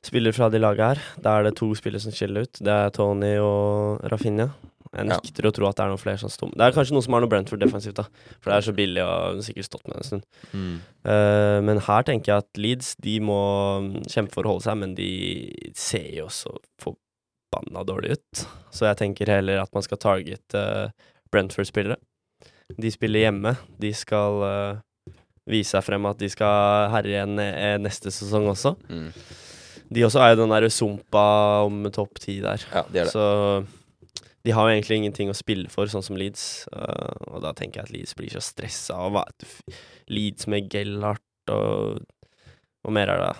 spillere 0.06 0.30
fra 0.36 0.46
de 0.52 0.60
lagene 0.62 0.92
her. 0.92 1.00
Da 1.18 1.32
er 1.40 1.48
det 1.48 1.56
to 1.58 1.72
spillere 1.74 1.98
som 1.98 2.12
skiller 2.14 2.44
ut. 2.46 2.60
Det 2.62 2.70
er 2.70 2.92
Tony 2.94 3.32
og 3.42 3.98
Rafinha. 4.12 4.46
Jeg 4.94 5.08
Ja. 5.08 5.16
nekter 5.18 5.48
å 5.48 5.52
tro 5.52 5.66
at 5.66 5.74
det 5.74 5.82
er 5.82 5.88
noen 5.90 5.98
flere 5.98 6.20
som 6.22 6.30
står 6.30 6.52
med. 6.52 6.58
Det 6.60 6.66
er 6.68 6.76
kanskje 6.76 6.94
noen 6.94 7.02
som 7.02 7.12
har 7.16 7.20
noe 7.24 7.28
Brentford 7.32 7.58
defensivt, 7.58 7.96
da. 7.98 8.04
For 8.40 8.52
det 8.52 8.56
er 8.56 8.66
så 8.70 8.76
billig 8.76 9.02
og 9.02 9.42
sikkert 9.42 9.66
stått 9.66 9.88
med 9.88 9.96
en 9.98 10.06
stund. 10.06 10.22
Eh, 11.04 11.60
men 11.66 11.78
her 11.82 12.02
tenker 12.06 12.30
jeg 12.30 12.44
at 12.44 12.60
Leeds 12.62 12.94
de 13.02 13.18
må 13.20 13.40
mm, 13.82 14.06
kjempe 14.06 14.32
for 14.32 14.46
å 14.46 14.54
holde 14.54 14.62
seg, 14.68 14.78
men 14.78 14.94
de 14.94 15.10
ser 15.74 16.06
jo 16.14 16.28
så 16.30 16.54
forbanna 17.56 17.84
dårlig 17.84 18.10
ut. 18.16 18.46
Så 18.70 18.86
jeg 18.86 18.98
tenker 18.98 19.30
heller 19.30 19.62
at 19.62 19.72
man 19.74 19.82
skal 19.82 19.98
targete 19.98 20.58
uh, 20.58 20.90
Brentford-spillere. 21.32 21.96
De 22.76 22.90
spiller 22.90 23.26
hjemme. 23.26 23.56
De 23.78 23.92
skal 23.94 24.42
uh, 24.42 25.12
vise 25.46 25.70
seg 25.70 25.84
frem 25.84 26.06
at 26.06 26.18
de 26.18 26.28
skal 26.28 26.90
herje 26.90 27.22
eh, 27.22 27.78
neste 27.78 28.10
sesong 28.10 28.48
også. 28.50 28.74
Mm. 28.90 29.10
De 29.88 30.02
også 30.02 30.20
er 30.20 30.32
jo 30.32 30.40
den 30.42 30.50
derre 30.50 30.70
sumpa 30.70 31.26
om 31.64 31.84
topp 31.94 32.18
ti 32.18 32.40
der. 32.42 32.62
Ja, 32.72 32.82
det 32.90 33.00
er 33.00 33.04
det. 33.04 33.12
Så 33.12 33.64
De 34.44 34.52
har 34.54 34.66
jo 34.66 34.74
egentlig 34.74 34.96
ingenting 34.98 35.30
å 35.30 35.34
spille 35.34 35.68
for, 35.70 35.86
sånn 35.86 36.04
som 36.06 36.18
Leeds. 36.18 36.66
Uh, 36.74 37.34
og 37.34 37.42
da 37.42 37.54
tenker 37.54 37.80
jeg 37.80 37.86
at 37.86 37.94
Leeds 37.94 38.16
blir 38.18 38.30
så 38.34 38.42
stressa 38.42 38.98
Leeds 40.10 40.46
med 40.46 40.68
Gellhardt 40.70 41.22
og 41.50 42.02
Hva 42.82 42.92
mer 42.94 43.10
er 43.10 43.22
det? 43.22 43.34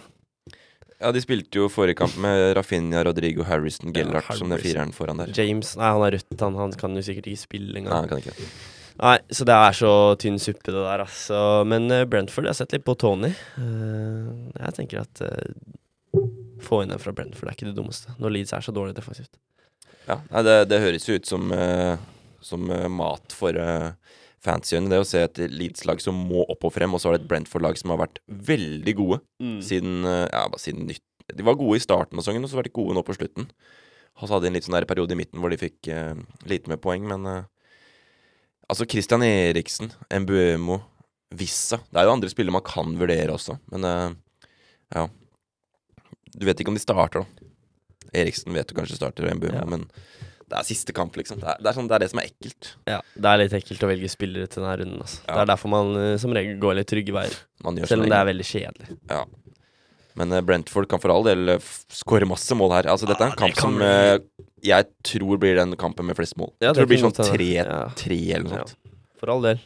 Ja, 0.96 1.10
de 1.12 1.20
spilte 1.20 1.60
jo 1.60 1.66
forrige 1.68 1.98
kamp 2.00 2.14
med 2.24 2.54
Rafinha, 2.56 3.02
Rodrigo, 3.04 3.44
Harrison, 3.44 3.92
Ja, 3.96 4.22
som 4.32 4.48
den 4.52 4.62
fireren 4.62 4.94
foran 4.96 5.20
der. 5.20 5.32
James 5.36 5.74
Nei, 5.76 5.90
han 5.92 6.04
er 6.06 6.16
rødt, 6.16 6.40
han, 6.40 6.56
han 6.56 6.72
kan 6.80 6.96
jo 6.96 7.04
sikkert 7.04 7.28
ikke 7.32 7.42
spille 7.42 7.82
Nei, 7.84 7.92
han 7.92 8.08
kan 8.08 8.22
ikke. 8.22 8.32
Nei, 8.96 9.16
så 9.28 9.44
det 9.44 9.56
er 9.60 9.76
så 9.76 9.90
tynn 10.20 10.38
suppe, 10.40 10.70
det 10.70 10.78
der, 10.78 11.02
altså. 11.04 11.40
Men 11.68 11.90
uh, 11.92 12.06
Brentford, 12.08 12.48
jeg 12.48 12.54
har 12.54 12.58
sett 12.62 12.72
litt 12.72 12.86
på 12.86 12.94
Tony. 12.96 13.28
Uh, 13.58 14.48
jeg 14.56 14.76
tenker 14.78 15.02
at 15.04 15.24
uh, 15.26 16.22
Få 16.64 16.80
inn 16.80 16.94
en 16.94 17.02
fra 17.02 17.12
Brentford, 17.12 17.44
det 17.44 17.52
er 17.52 17.58
ikke 17.58 17.68
det 17.68 17.76
dummeste. 17.76 18.14
Når 18.16 18.32
Leeds 18.32 18.54
er 18.56 18.64
så 18.64 18.72
dårlig 18.72 18.96
defensivt. 18.96 19.34
Ja, 20.06 20.16
nei, 20.30 20.42
det, 20.46 20.54
det 20.70 20.80
høres 20.80 21.04
jo 21.04 21.18
ut 21.18 21.28
som, 21.28 21.52
som 22.40 22.70
mat 22.96 23.34
for 23.36 23.58
uh, 23.60 23.90
fancyøyne. 24.46 24.88
Det 24.92 25.00
å 25.02 25.06
se 25.08 25.24
et 25.26 25.40
Leeds-lag 25.52 26.00
som 26.02 26.16
må 26.30 26.44
opp 26.52 26.64
og 26.68 26.72
frem, 26.74 26.94
og 26.94 27.02
så 27.02 27.10
har 27.10 27.16
det 27.18 27.24
et 27.24 27.30
Brentford-lag 27.32 27.76
som 27.80 27.92
har 27.92 28.00
vært 28.06 28.20
veldig 28.28 28.94
gode 28.98 29.18
siden 29.66 30.04
eh, 30.06 30.24
Ja, 30.32 30.46
bare 30.52 30.62
siden 30.62 30.86
nytt. 30.88 31.02
De 31.34 31.42
var 31.42 31.58
gode 31.58 31.80
i 31.80 31.82
starten 31.82 32.16
av 32.18 32.22
sesongen, 32.22 32.44
og 32.46 32.50
så 32.52 32.60
var 32.60 32.66
de 32.68 32.70
gode 32.76 32.94
nå 32.94 33.02
på 33.02 33.16
slutten. 33.18 33.48
Og 34.16 34.24
så 34.28 34.32
hadde 34.36 34.46
de 34.46 34.52
en 34.52 34.54
litt 34.56 34.64
sånn 34.68 34.76
der 34.78 34.86
periode 34.88 35.12
i 35.12 35.18
midten 35.18 35.42
hvor 35.42 35.50
de 35.52 35.58
fikk 35.60 35.88
eh, 35.92 36.14
lite 36.48 36.70
med 36.72 36.80
poeng, 36.84 37.04
men 37.10 37.26
eh, 37.26 37.44
Altså, 38.66 38.82
Christian 38.90 39.22
Eriksen, 39.22 39.92
Mbuemo, 40.10 40.80
Vissa 41.38 41.76
Det 41.86 42.00
er 42.00 42.08
jo 42.08 42.14
andre 42.16 42.30
spillere 42.32 42.54
man 42.56 42.64
kan 42.66 42.96
vurdere 42.98 43.30
også, 43.34 43.54
men 43.70 43.84
eh, 43.86 44.16
ja. 44.96 45.04
Du 46.34 46.46
vet 46.48 46.58
ikke 46.60 46.72
om 46.72 46.78
de 46.78 46.82
starter, 46.82 47.22
da. 47.22 47.46
Eriksen 48.22 48.54
vet 48.56 48.66
du 48.70 48.74
kanskje 48.78 48.98
starter, 48.98 49.28
og 49.28 49.38
Mbuemo, 49.38 49.60
Ja. 49.60 49.66
men 49.70 49.86
det 50.46 50.58
er 50.60 50.66
siste 50.68 50.92
kamp, 50.94 51.16
liksom. 51.18 51.40
Det 51.42 51.48
er, 51.50 51.56
det, 51.58 51.66
er 51.72 51.74
sånn, 51.74 51.88
det 51.90 51.96
er 51.96 52.02
det 52.04 52.10
som 52.12 52.20
er 52.22 52.28
ekkelt. 52.30 52.68
Ja, 52.86 53.00
det 53.16 53.30
er 53.32 53.40
litt 53.42 53.56
ekkelt 53.58 53.82
å 53.82 53.88
velge 53.90 54.10
spillere 54.12 54.46
til 54.46 54.62
denne 54.62 54.76
runden. 54.82 55.00
Altså. 55.02 55.22
Det 55.26 55.40
er 55.42 55.48
derfor 55.50 55.72
man 55.72 55.96
eh, 55.98 56.12
som 56.22 56.34
regel 56.36 56.60
går 56.62 56.78
litt 56.78 56.90
trygge 56.92 57.14
veier. 57.16 57.34
Selv 57.90 58.04
om 58.06 58.10
det 58.12 58.18
er 58.20 58.28
veldig 58.30 58.46
kjedelig. 58.46 58.96
Ja. 59.10 59.24
Men 60.16 60.32
eh, 60.32 60.44
Brentford 60.46 60.88
kan 60.88 61.02
for 61.02 61.10
all 61.12 61.26
del 61.26 61.56
eh, 61.56 61.70
skåre 61.92 62.28
masse 62.30 62.54
mål 62.56 62.76
her. 62.78 62.90
Altså, 62.94 63.08
dette 63.10 63.26
er 63.26 63.32
Ja, 63.32 63.34
en 63.34 63.40
kamp 63.42 63.58
som 63.60 63.74
bli- 63.80 64.46
jeg 64.66 64.86
tror 65.04 65.38
blir 65.42 65.58
den 65.58 65.74
kampen 65.78 66.06
med 66.08 66.16
flest 66.18 66.36
mål. 66.40 66.52
Ja, 66.62 66.70
jeg 66.70 66.78
tror 66.78 66.86
det 66.86 66.92
blir 66.94 67.02
sånn 67.02 67.18
3-3 67.18 67.50
Ja. 67.58 68.36
eller 68.38 68.46
noe 68.46 68.60
Ja. 68.60 68.64
sånt. 68.64 68.76
For 69.20 69.30
all 69.34 69.42
del. 69.42 69.60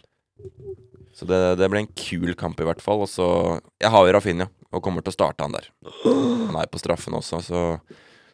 Så 1.14 1.26
det, 1.28 1.38
det 1.60 1.68
blir 1.70 1.82
en 1.84 1.92
kul 1.92 2.32
kamp 2.40 2.60
i 2.60 2.64
hvert 2.64 2.80
fall. 2.80 3.02
Og 3.04 3.08
så 3.12 3.60
Jeg 3.80 3.90
har 3.92 4.06
jo 4.06 4.12
Rafinha, 4.16 4.48
og 4.72 4.82
kommer 4.82 5.04
til 5.04 5.12
å 5.12 5.18
starte 5.18 5.44
han 5.44 5.52
der. 5.52 5.68
Han 6.06 6.56
er 6.56 6.66
på 6.72 6.80
straffen 6.80 7.12
også, 7.20 7.42
så 7.44 7.64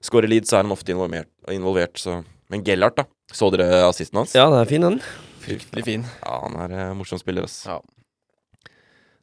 Skårer 0.06 0.28
Leeds, 0.28 0.52
er 0.52 0.62
han 0.62 0.70
ofte 0.70 0.92
involvert, 0.92 1.26
involvert 1.50 1.96
så 1.98 2.20
Men 2.52 2.62
Gellert, 2.66 2.96
da. 2.98 3.06
Så 3.35 3.50
dere 3.54 3.82
assisten 3.88 4.20
hans? 4.22 4.35
Ja, 4.38 4.46
det 4.52 4.61
er 4.62 4.70
fin, 4.70 4.85
den. 4.87 5.00
Fryktelig 5.42 5.85
fin. 5.87 6.06
Ja, 6.22 6.38
han 6.44 6.56
er 6.66 6.74
eh, 6.76 6.92
morsom 6.98 7.18
spiller, 7.22 7.46
ass. 7.48 7.64
Ja. 7.66 7.80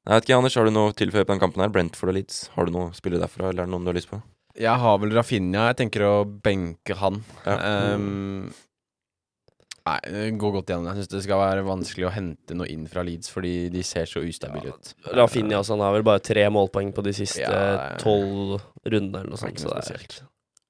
Jeg 0.04 0.18
vet 0.18 0.26
ikke, 0.28 0.38
Anders, 0.42 0.58
har 0.60 0.68
du 0.68 0.74
noe 0.76 0.92
å 0.92 0.96
tilføye 1.00 1.24
på 1.24 1.32
den 1.32 1.40
kampen 1.40 1.64
her? 1.64 1.72
Brentford 1.72 2.12
og 2.12 2.18
Leeds. 2.18 2.42
Har 2.58 2.68
du 2.68 2.74
noe 2.76 2.92
spillere 2.98 3.24
derfra, 3.24 3.50
eller 3.54 3.64
er 3.64 3.70
det 3.70 3.72
noen 3.72 3.88
du 3.88 3.94
har 3.94 3.96
lyst 3.96 4.12
på? 4.12 4.20
Jeg 4.60 4.82
har 4.84 5.00
vel 5.00 5.16
Rafinha. 5.16 5.70
Jeg 5.72 5.80
tenker 5.80 6.04
å 6.06 6.14
benke 6.28 6.98
han. 7.00 7.22
Ja. 7.48 7.56
Um, 7.96 8.52
nei, 9.88 9.96
det 10.12 10.26
går 10.40 10.54
godt 10.58 10.70
igjennom 10.70 10.92
Jeg 10.92 11.00
syns 11.00 11.14
det 11.16 11.24
skal 11.26 11.42
være 11.42 11.64
vanskelig 11.66 12.10
å 12.10 12.14
hente 12.14 12.60
noe 12.60 12.68
inn 12.70 12.84
fra 12.92 13.06
Leeds, 13.08 13.32
fordi 13.34 13.56
de 13.74 13.86
ser 13.88 14.12
så 14.12 14.22
ustabile 14.28 14.76
ut. 14.76 14.94
Rafinha 15.16 15.62
altså, 15.62 15.78
han 15.78 15.88
har 15.88 15.96
vel 15.96 16.06
bare 16.12 16.22
tre 16.28 16.44
målpoeng 16.52 16.92
på 16.94 17.08
de 17.08 17.16
siste 17.24 17.48
Ja, 17.48 17.96
tolv 18.04 18.60
rundene 18.84 19.24
eller 19.24 19.34
noe 19.34 19.40
sånt. 19.40 19.56
ikke 19.56 19.66
Så 19.66 19.74
det 19.74 19.98
er. 20.04 20.22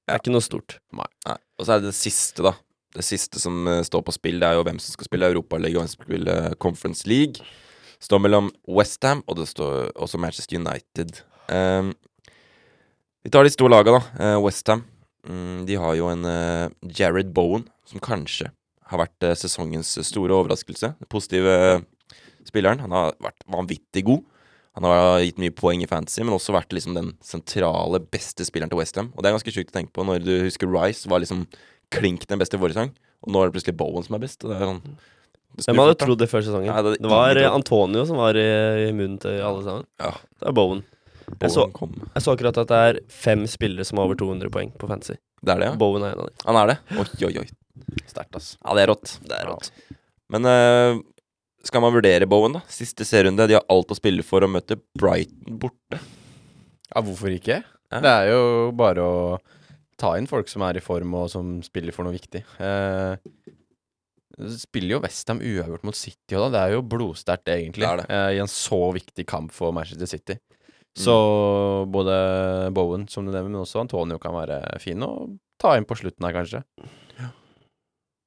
Det 0.03 0.13
er 0.13 0.21
ikke 0.21 0.35
noe 0.35 0.45
stort. 0.45 0.77
Nei. 0.95 1.09
Og 1.57 1.65
så 1.65 1.75
er 1.75 1.83
det 1.83 1.91
det 1.91 1.97
siste, 1.97 2.45
da. 2.45 2.55
Det 2.93 3.05
siste 3.07 3.41
som 3.41 3.67
uh, 3.69 3.81
står 3.85 4.03
på 4.05 4.13
spill, 4.15 4.39
det 4.41 4.49
er 4.49 4.59
jo 4.59 4.65
hvem 4.67 4.79
som 4.83 4.93
skal 4.93 5.07
spille 5.09 5.29
Europaligaen 5.31 5.81
og 5.81 5.85
hvem 5.85 5.91
som 5.91 6.01
skal 6.01 6.11
spille 6.11 6.39
Conference 6.61 7.09
League. 7.09 7.41
Det 7.97 8.09
står 8.09 8.21
mellom 8.21 8.49
Westham 8.67 9.23
og 9.27 9.39
det 9.39 9.47
står 9.49 9.93
også 9.95 10.19
Manchester 10.19 10.59
United. 10.59 11.23
Um, 11.47 11.93
vi 13.23 13.31
tar 13.31 13.47
de 13.47 13.53
store 13.53 13.71
laga, 13.71 13.95
da. 13.95 14.03
Uh, 14.19 14.43
Westham. 14.43 14.83
Mm, 15.23 15.63
de 15.65 15.77
har 15.79 15.95
jo 15.95 16.09
en 16.11 16.25
eh, 16.27 16.69
Jared 16.97 17.31
Bowen, 17.35 17.63
som 17.87 18.01
kanskje 18.03 18.49
har 18.91 18.99
vært 18.99 19.23
eh, 19.23 19.37
sesongens 19.39 19.95
store 20.03 20.35
overraskelse. 20.35 20.93
Den 20.99 21.11
positive 21.11 21.53
eh, 21.53 21.83
spilleren. 22.47 22.83
Han 22.83 22.95
har 22.95 23.15
vært 23.23 23.45
vanvittig 23.47 24.03
god. 24.09 24.25
Han 24.73 24.87
har 24.89 25.21
gitt 25.21 25.37
mye 25.41 25.53
poeng 25.53 25.83
i 25.85 25.89
fantasy, 25.89 26.23
men 26.25 26.33
også 26.33 26.55
vært 26.55 26.73
liksom 26.73 26.95
den 26.97 27.11
sentrale, 27.21 27.99
beste 28.13 28.45
spilleren 28.47 28.71
til 28.71 28.79
Westham. 28.79 29.11
Og 29.13 29.21
det 29.21 29.29
er 29.29 29.35
ganske 29.37 29.53
sjukt 29.53 29.69
å 29.69 29.75
tenke 29.75 29.93
på 29.93 30.05
når 30.07 30.23
du 30.25 30.33
husker 30.47 30.71
Rice 30.71 31.09
var 31.11 31.21
liksom 31.21 31.43
klink 31.93 32.25
den 32.29 32.41
beste 32.41 32.57
forrige 32.57 32.79
sang, 32.79 32.93
og 33.21 33.33
nå 33.33 33.41
er 33.41 33.51
det 33.51 33.57
plutselig 33.59 33.77
Bowen 33.77 34.05
som 34.05 34.17
er 34.17 34.23
best. 34.23 34.41
Og 34.41 34.49
det 34.49 34.57
er 34.57 34.71
sånn 34.71 34.81
det 35.53 35.67
Hvem 35.67 35.83
hadde 35.83 35.97
trodd 36.01 36.17
det 36.17 36.27
før 36.31 36.41
sesongen? 36.41 36.71
Ja, 36.71 36.81
det 36.81 36.95
det 36.97 37.09
var 37.11 37.37
eh. 37.37 37.45
Antonio 37.45 38.01
som 38.09 38.17
var 38.17 38.37
i, 38.39 38.47
i 38.87 38.93
munnen 38.95 39.19
til 39.21 39.37
alle 39.45 39.61
sammen. 39.61 39.85
Ja. 40.01 40.15
Det 40.41 40.49
er 40.49 40.55
Bowen. 40.57 40.81
Jeg 41.37 41.53
så, 41.53 41.67
Bowen 41.77 41.99
jeg 42.09 42.25
så 42.25 42.33
akkurat 42.33 42.57
at 42.63 42.71
det 42.71 42.79
er 42.87 42.99
fem 43.13 43.45
spillere 43.47 43.85
som 43.85 44.01
har 44.01 44.09
over 44.09 44.17
200 44.17 44.49
poeng 44.53 44.73
på 44.81 44.89
fantasy. 44.89 45.19
Det 45.45 45.53
er 45.53 45.61
det, 45.61 45.67
ja? 45.69 45.77
Bowen 45.77 46.07
er 46.07 46.15
en 46.15 46.23
av 46.23 46.31
dem. 46.31 46.41
Han 46.47 46.59
er 46.63 46.71
det? 46.73 46.77
Oi, 46.97 47.05
oi, 47.29 47.33
oi. 47.43 47.47
Sterkt, 48.09 48.33
ass. 48.39 48.49
Ja, 48.63 48.73
det 48.73 48.87
er 48.87 48.91
rått. 48.95 49.13
Det 49.29 49.37
er 49.37 49.49
rått. 49.51 49.69
Men 50.33 50.49
eh, 50.49 50.97
skal 51.63 51.83
man 51.83 51.93
vurdere 51.95 52.27
Bowen, 52.29 52.57
da? 52.57 52.61
Siste 52.71 53.05
serierunde. 53.07 53.47
De 53.47 53.55
har 53.57 53.65
alt 53.71 53.91
å 53.93 53.97
spille 53.97 54.25
for 54.25 54.43
å 54.43 54.51
møte 54.51 54.77
Brighton 54.99 55.59
borte. 55.61 55.99
Ja, 56.93 57.01
hvorfor 57.01 57.33
ikke? 57.33 57.61
Ja. 57.93 57.99
Det 58.03 58.11
er 58.11 58.31
jo 58.33 58.71
bare 58.75 59.03
å 59.05 59.17
ta 59.99 60.15
inn 60.19 60.27
folk 60.29 60.49
som 60.51 60.65
er 60.67 60.79
i 60.79 60.83
form, 60.83 61.13
og 61.17 61.29
som 61.31 61.55
spiller 61.65 61.95
for 61.95 62.05
noe 62.07 62.15
viktig. 62.15 62.41
Eh, 62.59 63.15
spiller 64.59 64.95
jo 64.97 65.01
Westham 65.03 65.41
uavgjort 65.45 65.85
mot 65.87 65.97
City 65.97 66.35
og 66.37 66.47
da. 66.47 66.49
Det 66.55 66.63
er 66.63 66.75
jo 66.75 66.85
blodsterkt, 66.89 67.51
egentlig. 67.53 67.85
Det 67.87 68.03
det. 68.03 68.09
Eh, 68.11 68.31
I 68.37 68.41
en 68.43 68.51
så 68.51 68.81
viktig 68.95 69.27
kamp 69.29 69.53
for 69.55 69.75
Manchester 69.75 70.09
City. 70.09 70.39
Så 70.97 71.13
både 71.89 72.15
Bowen, 72.73 73.07
som 73.09 73.25
du 73.25 73.31
nevner, 73.31 73.49
men 73.49 73.63
også 73.63 73.81
Antonio 73.81 74.19
kan 74.21 74.35
være 74.35 74.59
fin 74.81 75.01
å 75.01 75.13
ta 75.61 75.73
inn 75.77 75.87
på 75.89 75.97
slutten 75.97 76.27
her, 76.27 76.35
kanskje. 76.35 76.61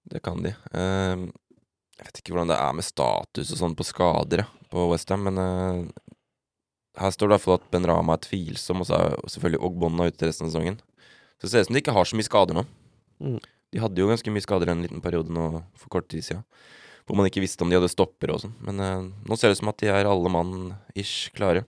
Det 0.06 0.22
kan 0.22 0.38
de. 0.42 0.52
Eh, 0.70 1.26
jeg 1.96 2.08
vet 2.08 2.20
ikke 2.20 2.34
hvordan 2.34 2.52
det 2.52 2.58
er 2.60 2.74
med 2.76 2.84
status 2.84 3.52
og 3.54 3.60
sånn 3.60 3.76
på 3.76 3.86
skader 3.88 4.42
ja, 4.44 4.48
på 4.72 4.88
Westham, 4.90 5.24
men 5.28 5.40
uh, 5.40 6.16
her 7.00 7.12
står 7.12 7.28
det 7.28 7.32
i 7.32 7.36
hvert 7.36 7.44
fall 7.44 7.58
at 7.58 7.68
Ben 7.72 7.88
Rama 7.88 8.16
er 8.16 8.24
tvilsom, 8.24 8.82
og 8.82 8.88
så 8.88 8.98
er 8.98 9.16
selvfølgelig 9.32 9.62
Ogbonna 9.68 10.08
ute 10.08 10.28
resten 10.28 10.48
av 10.48 10.52
sesongen. 10.52 10.80
Så 11.36 11.46
det 11.46 11.52
ser 11.52 11.64
ut 11.64 11.68
som 11.68 11.76
de 11.76 11.82
ikke 11.82 11.94
har 11.96 12.08
så 12.08 12.18
mye 12.18 12.28
skader 12.28 12.56
nå. 12.56 12.64
Mm. 13.20 13.38
De 13.72 13.82
hadde 13.82 14.00
jo 14.00 14.08
ganske 14.08 14.32
mye 14.32 14.44
skader 14.44 14.72
en 14.72 14.82
liten 14.84 15.02
periode 15.04 15.32
nå 15.32 15.46
for 15.76 15.92
kort 15.92 16.08
tid 16.12 16.24
siden. 16.24 16.44
Hvor 17.06 17.18
man 17.18 17.28
ikke 17.28 17.42
visste 17.44 17.62
om 17.62 17.70
de 17.70 17.76
hadde 17.78 17.92
stopper 17.92 18.32
og 18.34 18.42
sånn. 18.42 18.54
Men 18.66 18.82
uh, 18.82 19.06
nå 19.28 19.38
ser 19.38 19.52
det 19.52 19.58
ut 19.58 19.62
som 19.62 19.72
at 19.72 19.80
de 19.82 19.92
er 19.92 20.08
alle 20.08 20.32
mann 20.32 20.54
ish 20.98 21.30
klare. 21.36 21.66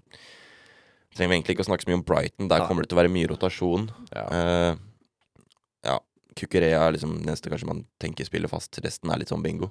Trenger 1.14 1.32
vi 1.32 1.38
egentlig 1.38 1.56
ikke 1.56 1.66
å 1.66 1.68
snakke 1.68 1.84
så 1.84 1.90
mye 1.92 2.00
om 2.00 2.06
Brighton. 2.08 2.48
Der 2.50 2.64
ja. 2.64 2.68
kommer 2.68 2.84
det 2.84 2.90
til 2.90 2.98
å 2.98 3.02
være 3.02 3.12
mye 3.12 3.28
rotasjon. 3.30 3.90
Ja. 4.14 4.24
Uh, 4.32 5.44
ja, 5.86 5.98
Kukurea 6.38 6.86
er 6.86 6.96
liksom 6.96 7.18
neste 7.18 7.30
eneste 7.30 7.52
kanskje 7.52 7.70
man 7.70 7.84
tenker 8.02 8.28
spiller 8.28 8.50
fast. 8.50 8.80
Resten 8.84 9.12
er 9.12 9.20
litt 9.20 9.32
sånn 9.32 9.44
bingo. 9.44 9.70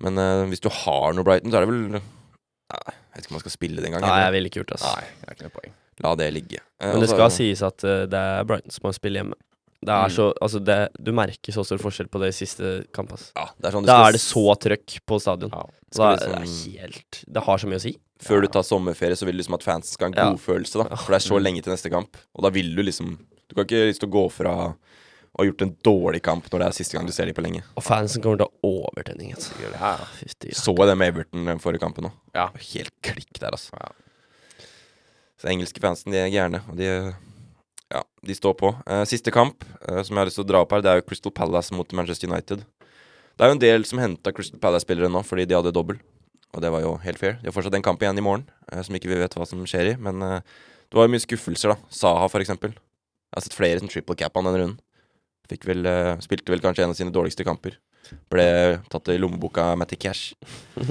Men 0.00 0.18
uh, 0.18 0.44
hvis 0.50 0.60
du 0.60 0.68
har 0.68 1.12
noe 1.14 1.24
Brighton, 1.24 1.50
så 1.52 1.56
er 1.60 1.66
det 1.66 1.70
vel 1.70 1.82
Nei, 1.94 2.80
Jeg 2.90 3.14
vet 3.14 3.24
ikke 3.24 3.30
om 3.30 3.36
man 3.36 3.44
skal 3.44 3.52
spille 3.54 3.76
det 3.80 3.86
engang. 3.90 4.02
Nei, 4.02 4.20
jeg 4.24 4.32
ville 4.34 4.48
ikke 4.50 4.60
gjort 4.62 4.72
det. 4.72 4.78
Altså. 4.80 4.92
Nei, 4.96 5.04
det 5.20 5.28
er 5.28 5.34
ikke 5.36 5.46
noe 5.48 5.54
poeng. 5.60 5.74
La 6.02 6.14
det 6.18 6.28
ligge. 6.34 6.58
Eh, 6.80 6.92
Men 6.92 7.00
det 7.04 7.08
skal 7.08 7.18
så- 7.18 7.30
skal 7.30 7.30
sies 7.36 7.62
at 7.62 7.84
uh, 7.84 8.06
det 8.10 8.18
er 8.18 8.44
Brighton 8.44 8.70
som 8.74 8.88
har 8.88 8.92
spille 8.96 9.20
hjemme. 9.20 9.34
Det 9.84 9.92
er 9.92 10.08
Mm. 10.08 10.14
så, 10.16 10.32
altså 10.40 10.58
det, 10.64 10.78
du 10.98 11.12
merker 11.12 11.52
så 11.52 11.62
stor 11.64 11.76
forskjell 11.78 12.08
på 12.08 12.18
det 12.22 12.28
i 12.32 12.36
siste 12.38 12.86
kamp. 12.96 13.10
Altså. 13.12 13.30
Ja, 13.36 13.44
det 13.60 13.68
er 13.68 13.72
sånn 13.76 13.84
Da 13.86 13.98
er 14.08 14.12
det 14.16 14.20
så 14.24 14.44
trøkk 14.56 14.94
på 15.06 15.20
stadion. 15.20 15.50
Ja. 15.52 15.64
Da, 15.94 16.10
liksom, 16.16 16.30
det 16.32 16.34
er 16.34 16.40
liksom- 16.40 16.78
helt 16.80 17.24
Det 17.30 17.42
har 17.44 17.58
så 17.58 17.66
mye 17.68 17.76
å 17.76 17.80
si. 17.84 17.92
Før 18.24 18.40
du 18.40 18.48
tar 18.48 18.62
sommerferie, 18.62 19.12
så 19.14 19.26
vil 19.26 19.36
du 19.36 19.42
liksom 19.42 19.54
at 19.54 19.62
fans 19.62 19.90
skal 19.92 20.08
ha 20.08 20.10
en 20.22 20.26
Ja. 20.26 20.30
god 20.32 20.40
følelse, 20.40 20.88
da. 20.88 20.96
For 21.04 21.12
det 21.12 21.20
er 21.20 21.28
så 21.28 21.38
lenge 21.38 21.62
til 21.62 21.72
neste 21.72 21.90
kamp. 21.92 22.16
Og 22.34 22.42
da 22.42 22.48
vil 22.50 22.74
du 22.74 22.82
liksom 22.82 23.18
Du 23.46 23.54
kan 23.54 23.66
ikke 23.66 23.86
lyst 23.92 24.00
til 24.00 24.08
å 24.08 24.12
gå 24.12 24.32
fra 24.32 24.74
ha 25.34 25.46
gjort 25.48 25.64
en 25.66 25.74
dårlig 25.86 26.20
kamp 26.24 26.46
når 26.50 26.62
det 26.62 26.66
er 26.68 26.76
siste 26.76 26.96
gang 26.96 27.08
du 27.08 27.12
ser 27.14 27.28
dem 27.28 27.36
på 27.36 27.42
lenge. 27.44 27.64
Og 27.74 27.84
fansen 27.84 28.22
kommer 28.22 28.40
til 28.40 28.46
å 28.46 28.52
ha 28.52 28.70
overtenning. 28.70 29.34
Altså. 29.34 29.54
Ja. 29.64 29.94
Så 30.54 30.74
jeg 30.76 30.90
det 30.90 30.96
med 31.00 31.12
Everton 31.12 31.50
den 31.50 31.62
forrige 31.62 31.82
kampen 31.82 32.10
òg. 32.10 32.16
Ja. 32.36 32.48
Helt 32.70 32.94
klikk 33.04 33.40
der, 33.40 33.56
altså. 33.56 33.74
Ja. 33.80 34.68
Så 35.40 35.50
engelske 35.50 35.82
fansen, 35.82 36.14
de 36.14 36.22
er 36.22 36.32
gærne, 36.32 36.62
og 36.70 36.78
de 36.80 36.88
Ja, 37.92 38.00
de 38.26 38.34
står 38.34 38.54
på. 38.58 38.70
Uh, 38.88 39.04
siste 39.06 39.30
kamp 39.30 39.62
uh, 39.84 40.00
som 40.02 40.16
jeg 40.16 40.20
har 40.22 40.26
lyst 40.26 40.38
til 40.40 40.46
å 40.46 40.48
dra 40.48 40.62
opp 40.64 40.72
her, 40.72 40.82
det 40.82 40.90
er 40.90 40.98
jo 40.98 41.04
Crystal 41.06 41.34
Palace 41.34 41.74
mot 41.76 41.92
Manchester 41.94 42.30
United. 42.30 42.64
Det 43.34 43.44
er 43.44 43.50
jo 43.50 43.56
en 43.58 43.62
del 43.62 43.84
som 43.86 44.00
henta 44.02 44.32
Crystal 44.34 44.58
Palace-spillere 44.62 45.10
nå 45.12 45.22
fordi 45.26 45.44
de 45.50 45.54
hadde 45.58 45.74
dobbel, 45.74 46.00
og 46.54 46.62
det 46.64 46.70
var 46.74 46.82
jo 46.82 46.94
helt 47.04 47.20
fair. 47.20 47.36
De 47.42 47.50
har 47.50 47.54
fortsatt 47.54 47.76
en 47.76 47.84
kamp 47.84 48.02
igjen 48.02 48.18
i 48.18 48.24
morgen 48.24 48.46
uh, 48.72 48.80
som 48.82 48.96
ikke 48.96 49.10
vi 49.10 49.20
vet 49.20 49.36
hva 49.36 49.46
som 49.46 49.62
skjer 49.68 49.92
i, 49.92 49.94
men 50.00 50.22
eh, 50.22 50.40
det 50.88 50.98
var 50.98 51.08
jo 51.08 51.14
mye 51.14 51.22
skuffelser, 51.22 51.74
da. 51.74 51.92
Saha, 51.94 52.26
for 52.30 52.42
eksempel. 52.42 52.74
Jeg 52.74 53.36
har 53.36 53.44
sett 53.46 53.56
flere 53.58 53.82
som 53.82 53.90
triple 53.90 54.14
cap 54.18 54.36
han 54.38 54.46
denne 54.46 54.60
runden. 54.60 54.83
Fikk 55.50 55.66
vel, 55.68 55.84
eh, 55.86 56.14
spilte 56.24 56.52
vel 56.54 56.62
kanskje 56.64 56.84
en 56.86 56.94
av 56.94 56.98
sine 56.98 57.12
dårligste 57.14 57.44
kamper. 57.44 57.76
Ble 58.32 58.46
tatt 58.92 59.08
i 59.12 59.18
lommeboka 59.20 59.70
av 59.72 59.78
Matty 59.80 59.96
Cash. 60.00 60.34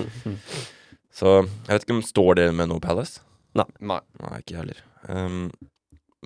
Så 1.14 1.30
jeg 1.44 1.70
vet 1.76 1.84
ikke 1.86 1.96
om 1.98 2.02
står 2.06 2.40
dere 2.40 2.56
med 2.58 2.72
noe 2.72 2.82
Palace? 2.82 3.22
Nei. 3.58 3.68
Nei, 3.86 4.00
ikke 4.40 4.56
jeg 4.56 4.62
heller. 4.64 4.80
Um, 5.10 5.44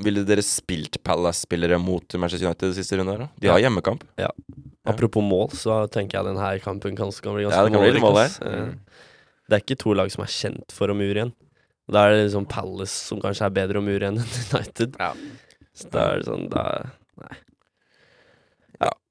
Ville 0.05 0.21
dere 0.27 0.43
spilt 0.45 0.99
Palace-spillere 1.03 1.79
mot 1.81 2.15
Manchester 2.21 2.45
United 2.47 2.71
i 2.71 2.77
siste 2.77 2.99
runde? 2.99 3.15
her 3.15 3.23
da? 3.25 3.29
De 3.41 3.49
har 3.51 3.63
hjemmekamp. 3.63 4.03
Ja. 4.21 4.29
Apropos 4.87 5.25
mål, 5.25 5.49
så 5.57 5.81
tenker 5.91 6.19
jeg 6.19 6.29
denne 6.29 6.51
kampen 6.63 6.95
kan 6.95 7.09
bli 7.11 7.47
Ja, 7.47 7.49
ganske 7.49 7.65
det 7.65 7.73
kan 7.73 7.83
bli 7.83 8.03
mål 8.05 8.19
her. 8.21 8.37
Eh, 8.47 9.01
Det 9.49 9.55
er 9.57 9.63
ikke 9.63 9.79
to 9.81 9.93
lag 9.97 10.11
som 10.13 10.23
er 10.23 10.31
kjent 10.31 10.71
for 10.75 10.91
å 10.91 10.95
mure 10.95 11.15
igjen. 11.17 11.33
Da 11.91 12.05
er 12.05 12.13
det 12.15 12.23
liksom 12.27 12.47
Palace 12.51 12.91
som 12.93 13.19
kanskje 13.23 13.47
er 13.47 13.55
bedre 13.57 13.79
å 13.81 13.83
mure 13.83 14.03
igjen 14.05 14.21
enn 14.21 14.39
United. 14.53 14.95
Ja. 14.99 15.11
Så 15.73 15.89
da 15.91 16.05
er 16.13 16.21
det 16.21 16.27
sånn 16.29 16.47
da, 16.51 16.63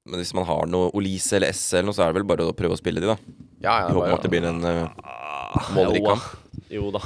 Men 0.07 0.21
hvis 0.23 0.33
man 0.39 0.47
har 0.47 0.69
noe 0.71 0.91
Olise 0.97 1.37
eller 1.39 1.51
S 1.55 1.65
eller 1.75 1.89
noe, 1.89 1.97
så 1.97 2.05
er 2.05 2.13
det 2.13 2.21
vel 2.21 2.29
bare 2.31 2.47
å 2.47 2.55
prøve 2.57 2.77
å 2.77 2.81
spille 2.81 3.03
de, 3.03 3.09
da. 3.11 3.17
Ja, 3.65 3.73
ja, 3.83 3.89
I 3.91 3.97
håp 3.97 4.05
om 4.05 4.15
at 4.15 4.27
det 4.27 4.31
blir 4.31 4.47
en 4.47 4.63
uh, 4.63 5.65
målrik 5.75 6.07
kamp. 6.07 6.29
Jo 6.71 6.93
da. 6.95 7.01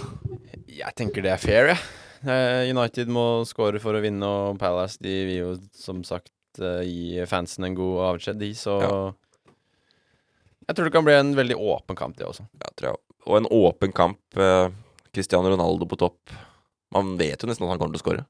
Jeg 0.81 0.97
tenker 0.99 1.25
det 1.25 1.33
er 1.33 1.41
fair, 1.41 1.71
jeg. 1.73 1.81
Eh, 2.21 2.69
United 2.69 3.09
må 3.13 3.25
score 3.49 3.81
for 3.81 3.97
å 3.97 4.03
vinne, 4.05 4.27
og 4.29 4.59
Palace 4.61 5.01
de 5.01 5.15
vil 5.29 5.39
jo 5.39 5.51
som 5.77 6.03
sagt 6.05 6.61
eh, 6.61 6.83
gi 6.85 7.25
fansen 7.29 7.65
en 7.65 7.77
god 7.79 8.03
avskjed, 8.11 8.41
de, 8.43 8.53
så 8.59 8.77
Ja. 8.85 8.93
Jeg 10.69 10.77
tror 10.77 10.87
det 10.87 10.93
kan 10.95 11.07
bli 11.07 11.15
en 11.17 11.33
veldig 11.35 11.57
åpen 11.59 11.97
kamp, 11.99 12.15
det 12.21 12.29
også. 12.29 12.45
Ja, 12.61 12.69
tror 12.79 12.93
jeg. 12.93 13.01
Og 13.27 13.39
en 13.41 13.49
åpen 13.57 13.91
kamp. 13.97 14.21
eh, 14.37 14.69
Cristiano 15.11 15.51
Ronaldo 15.51 15.89
på 15.91 15.99
topp. 15.99 16.31
Man 16.95 17.17
vet 17.19 17.43
jo 17.43 17.49
nesten 17.51 17.67
at 17.67 17.73
han 17.73 17.81
kommer 17.81 17.97
til 17.97 17.99
å 17.99 18.05
skåre. 18.05 18.27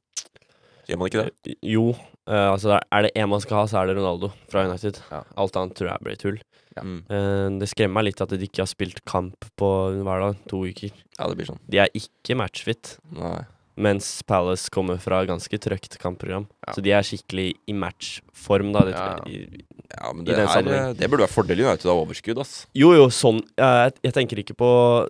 Gjør 0.88 0.99
man 1.03 1.11
ikke 1.12 1.27
det? 1.27 1.57
Jo, 1.62 1.90
Uh, 2.31 2.53
altså 2.53 2.77
er 2.79 3.03
det 3.03 3.09
én 3.19 3.27
man 3.27 3.40
skal 3.43 3.57
ha, 3.59 3.62
så 3.66 3.81
er 3.81 3.88
det 3.88 3.97
Ronaldo 3.97 4.29
fra 4.53 4.61
United. 4.69 5.01
Ja. 5.11 5.23
Alt 5.40 5.57
annet 5.59 5.75
tror 5.75 5.88
jeg 5.88 6.05
blir 6.05 6.19
tull. 6.21 6.37
Ja. 6.77 6.83
Uh, 6.85 7.49
det 7.59 7.66
skremmer 7.66 7.97
meg 7.97 8.05
litt 8.07 8.21
at 8.23 8.31
de 8.31 8.38
ikke 8.47 8.61
har 8.62 8.69
spilt 8.71 9.01
kamp 9.09 9.49
på 9.59 9.71
hver 10.05 10.21
dag, 10.23 10.37
to 10.47 10.61
uker. 10.69 10.93
Ja, 11.19 11.27
det 11.27 11.38
blir 11.40 11.49
sånn. 11.49 11.59
De 11.66 11.81
er 11.83 11.90
ikke 11.97 12.37
matchfit, 12.38 12.93
Nei. 13.16 13.40
mens 13.83 14.12
Palace 14.31 14.71
kommer 14.71 15.01
fra 15.03 15.25
ganske 15.27 15.59
trøkt 15.59 15.99
kampprogram. 15.99 16.47
Ja. 16.69 16.77
Så 16.77 16.85
de 16.87 16.93
er 16.95 17.03
skikkelig 17.09 17.49
i 17.66 17.75
matchform, 17.75 18.71
da. 18.77 18.85
Det. 18.93 19.03
I, 19.33 19.64
Ja, 19.90 20.12
men 20.14 20.23
det, 20.23 20.37
den 20.38 20.47
er, 20.71 20.93
det 20.95 21.09
burde 21.11 21.25
være 21.27 21.35
fordelen 21.35 21.66
United 21.66 21.90
av 21.90 21.99
overskudd, 22.05 22.38
ass. 22.38 22.53
jo, 22.79 22.93
jo, 22.95 23.09
sånn 23.11 23.40
jeg, 23.59 23.97
jeg 24.07 24.14
tenker 24.14 24.38
ikke 24.45 24.55
på 24.55 24.69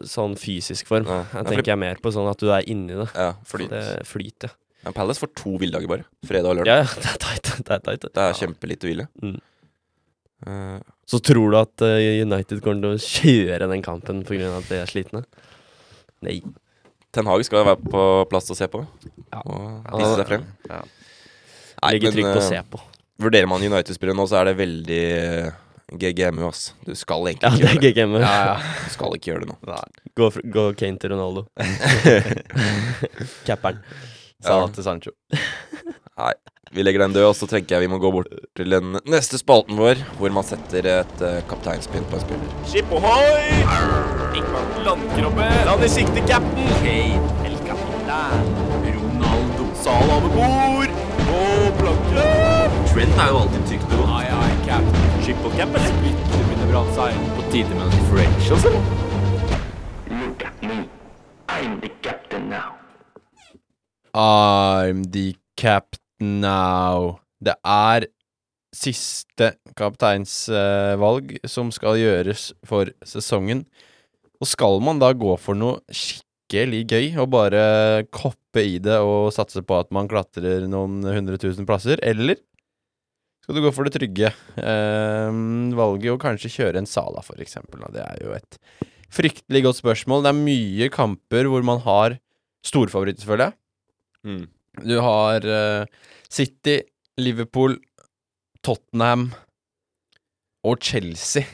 sånn 0.08 0.38
fysisk 0.40 0.88
form. 0.88 1.04
Nei. 1.04 1.18
Jeg 1.20 1.26
Nei, 1.34 1.42
fordi- 1.42 1.52
tenker 1.58 1.72
jeg 1.74 1.78
mer 1.84 2.00
på 2.00 2.14
sånn 2.16 2.30
at 2.30 2.40
du 2.40 2.48
er 2.48 2.64
inni 2.64 2.96
det. 2.96 3.10
Ja, 3.12 3.34
flyt. 3.44 3.68
Det 3.68 4.06
flyt, 4.08 4.48
ja. 4.48 4.54
Ja, 4.84 4.92
Palace 4.96 5.20
får 5.22 5.30
to 5.36 5.52
hviledager 5.60 5.90
bare. 5.90 6.06
Fredag 6.26 6.52
og 6.54 6.60
lørdag. 6.60 6.82
Ja, 6.82 6.88
det 7.02 7.10
er 7.12 7.20
tight. 7.26 7.52
Det 7.66 7.76
er 7.76 7.84
tight. 7.84 8.06
Det 8.08 8.24
er 8.24 8.38
kjempelite 8.38 8.88
hvile. 8.88 9.06
Mm. 9.22 9.38
Uh, 10.46 10.78
Så 11.10 11.18
tror 11.20 11.52
du 11.52 11.56
at 11.60 11.82
eh, 11.84 12.22
United 12.24 12.62
kommer 12.64 12.80
til 12.80 12.96
å 12.96 13.02
kjøre 13.04 13.66
den 13.68 13.82
kampen 13.84 14.22
pga. 14.24 14.54
at 14.56 14.70
de 14.70 14.78
er 14.80 14.88
slitne? 14.88 15.24
Nei. 16.24 16.38
Ten 17.12 17.26
Hag 17.28 17.42
skal 17.44 17.66
være 17.66 17.90
på 17.90 18.04
plass 18.30 18.46
til 18.48 18.54
å 18.54 18.60
se 18.60 18.68
på. 18.70 18.84
Ja. 19.32 19.40
Og 19.42 19.98
vise 19.98 20.14
seg 20.20 20.28
frem. 20.30 20.44
Ja. 20.70 20.80
Nei, 21.80 21.90
Legge 21.96 22.12
trykk 22.14 22.28
på 22.30 22.38
å 22.38 22.44
eh, 22.44 22.48
se 22.52 22.60
på. 22.72 22.80
Vurderer 23.20 23.48
man 23.50 23.64
United-spillere 23.66 24.16
nå, 24.16 24.24
så 24.30 24.38
er 24.40 24.48
det 24.48 24.54
veldig 24.60 25.02
GGMU, 26.00 26.44
ass. 26.46 26.70
Du 26.86 26.94
skal 26.96 27.26
egentlig 27.32 27.50
Ja, 27.50 27.50
ikke 27.50 27.60
det 27.60 27.72
gjøre 27.74 27.82
det. 27.82 27.90
GGM. 27.98 28.14
Ja, 28.22 28.30
ja. 28.46 28.54
Du 28.86 28.94
skal 28.94 29.16
ikke 29.18 29.32
gjøre 29.32 29.42
det 29.44 29.50
nå. 29.50 29.80
Gå, 30.20 30.30
gå 30.54 30.64
Kane 30.78 31.02
til 31.02 31.12
Ronaldo. 31.16 31.44
Capperen. 33.48 33.82
Salah 34.44 34.70
til 34.72 34.84
Sancho. 34.86 35.12
Nei, 36.20 36.32
Vi 36.72 36.84
legger 36.84 37.02
den 37.02 37.14
død, 37.16 37.24
og 37.32 37.34
så 37.34 37.48
tenker 37.50 37.74
jeg 37.76 37.82
vi 37.88 37.90
må 37.90 37.98
gå 37.98 38.10
bort 38.14 38.28
til 38.54 38.70
den 38.70 38.92
neste 39.10 39.40
spalten 39.40 39.74
vår, 39.80 39.98
hvor 40.20 40.30
man 40.30 40.46
setter 40.46 40.86
et 40.86 41.24
uh, 41.24 41.40
kapteinspinn 41.50 42.06
på 42.06 42.18
en 42.18 42.22
spiller. 42.22 42.52
Skip 42.70 42.92
ohoi! 42.94 43.64
Landkroppe. 44.86 45.48
Land 45.66 45.82
i 45.84 45.90
sikte, 45.90 46.22
cap'n. 46.30 46.70
Hey, 46.84 47.18
el 47.48 47.58
capitan. 47.66 48.46
Ronaldo. 48.86 49.66
Sal 49.82 50.14
over 50.14 50.30
bord. 50.36 50.94
Og 51.34 51.66
planke! 51.82 52.28
Trent 52.94 53.20
er 53.26 53.34
jo 53.34 53.42
alltid 53.42 53.66
tykk, 53.74 53.84
du. 53.90 53.98
Ai, 54.06 54.24
ai, 54.38 54.50
cap'n. 54.68 55.04
Skip 55.26 55.42
og 55.42 55.58
cap'n, 55.58 55.74
eller? 55.74 55.92
Splitter 55.98 56.46
begynner 56.46 56.70
bra 56.72 56.86
seg. 56.96 57.22
På 57.34 57.48
tide 57.50 57.74
med 57.74 57.88
en 57.88 57.96
differential, 57.98 58.66
eller? 58.70 59.09
I'm 64.14 65.04
the 65.12 65.34
captain 65.56 66.40
now. 66.40 67.20
Det 67.40 67.54
er 67.64 68.06
siste 68.74 69.54
kapteinsvalg 69.78 71.36
som 71.48 71.70
skal 71.74 71.98
gjøres 72.00 72.50
for 72.66 72.90
sesongen. 73.06 73.64
Og 74.40 74.48
skal 74.48 74.80
man 74.84 75.00
da 75.00 75.12
gå 75.14 75.34
for 75.40 75.58
noe 75.58 75.80
skikkelig 75.92 76.84
gøy 76.90 77.08
og 77.22 77.30
bare 77.34 77.64
koppe 78.14 78.64
i 78.66 78.78
det 78.82 78.98
og 79.04 79.30
satse 79.34 79.62
på 79.62 79.78
at 79.78 79.90
man 79.94 80.08
klatrer 80.10 80.66
noen 80.70 81.02
hundre 81.06 81.38
tusen 81.40 81.68
plasser, 81.68 82.00
eller 82.02 82.40
skal 83.40 83.56
du 83.56 83.62
gå 83.64 83.72
for 83.74 83.86
det 83.86 83.94
trygge 83.96 84.30
uh, 84.60 85.30
valget 85.74 86.12
og 86.12 86.20
kanskje 86.22 86.52
kjøre 86.54 86.82
en 86.82 86.88
Sala, 86.88 87.22
for 87.24 87.40
eksempel? 87.42 87.82
Det 87.94 88.02
er 88.04 88.18
jo 88.22 88.34
et 88.36 88.58
fryktelig 89.10 89.64
godt 89.64 89.80
spørsmål. 89.80 90.22
Det 90.26 90.30
er 90.30 90.42
mye 90.44 90.90
kamper 90.94 91.48
hvor 91.50 91.64
man 91.66 91.80
har 91.86 92.18
storfavoritter, 92.66 93.26
føler 93.26 93.48
jeg. 93.48 93.59
Mm. 94.26 94.48
Du 94.86 94.96
har 95.02 95.46
uh, 95.46 95.84
City, 96.30 96.80
Liverpool, 97.20 97.78
Tottenham 98.64 99.30
og 100.66 100.82
Chelsea, 100.84 101.46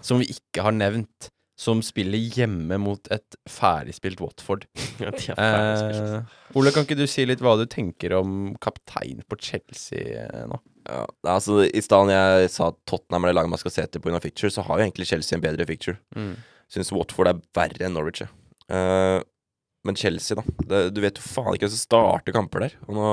som 0.00 0.22
vi 0.22 0.30
ikke 0.32 0.64
har 0.64 0.74
nevnt, 0.74 1.28
som 1.58 1.80
spiller 1.82 2.22
hjemme 2.38 2.78
mot 2.80 3.10
et 3.12 3.36
ferdigspilt 3.50 4.22
Watford. 4.22 4.66
Ja, 5.02 5.12
de 5.14 5.30
er 5.30 5.38
ferdigspilt. 5.38 6.10
Uh, 6.16 6.58
Ole, 6.58 6.72
kan 6.74 6.86
ikke 6.86 6.98
du 6.98 7.06
si 7.10 7.26
litt 7.28 7.42
hva 7.44 7.54
du 7.60 7.66
tenker 7.70 8.16
om 8.18 8.54
kaptein 8.62 9.22
på 9.28 9.38
Chelsea 9.42 10.24
eh, 10.24 10.44
nå? 10.48 10.58
Ja, 10.88 11.04
altså 11.34 11.60
I 11.66 11.82
stedet 11.84 12.14
jeg 12.14 12.52
sa 12.54 12.70
Tottenham 12.88 13.26
er 13.26 13.30
det 13.30 13.36
laget 13.36 13.52
man 13.52 13.60
skal 13.60 13.74
se 13.74 13.84
til 13.86 14.02
pga. 14.02 14.16
under 14.16 14.54
så 14.54 14.64
har 14.64 14.80
jo 14.80 14.86
egentlig 14.86 15.06
Chelsea 15.10 15.36
en 15.36 15.44
bedre 15.44 15.66
picture. 15.68 15.98
Syns 16.72 16.90
Watford 16.94 17.30
er 17.30 17.42
verre 17.54 17.84
enn 17.84 17.94
Norwich. 17.94 18.24
jeg. 18.24 19.26
Men 19.88 19.96
Chelsea, 19.96 20.36
da. 20.36 20.44
Det, 20.68 20.82
du 20.92 21.00
vet 21.00 21.16
jo 21.16 21.24
faen 21.24 21.54
ikke 21.56 21.64
hvem 21.64 21.74
som 21.74 21.80
starter 21.80 22.36
kamper 22.36 22.66
der. 22.66 22.74
Og 22.86 22.98
nå 22.98 23.12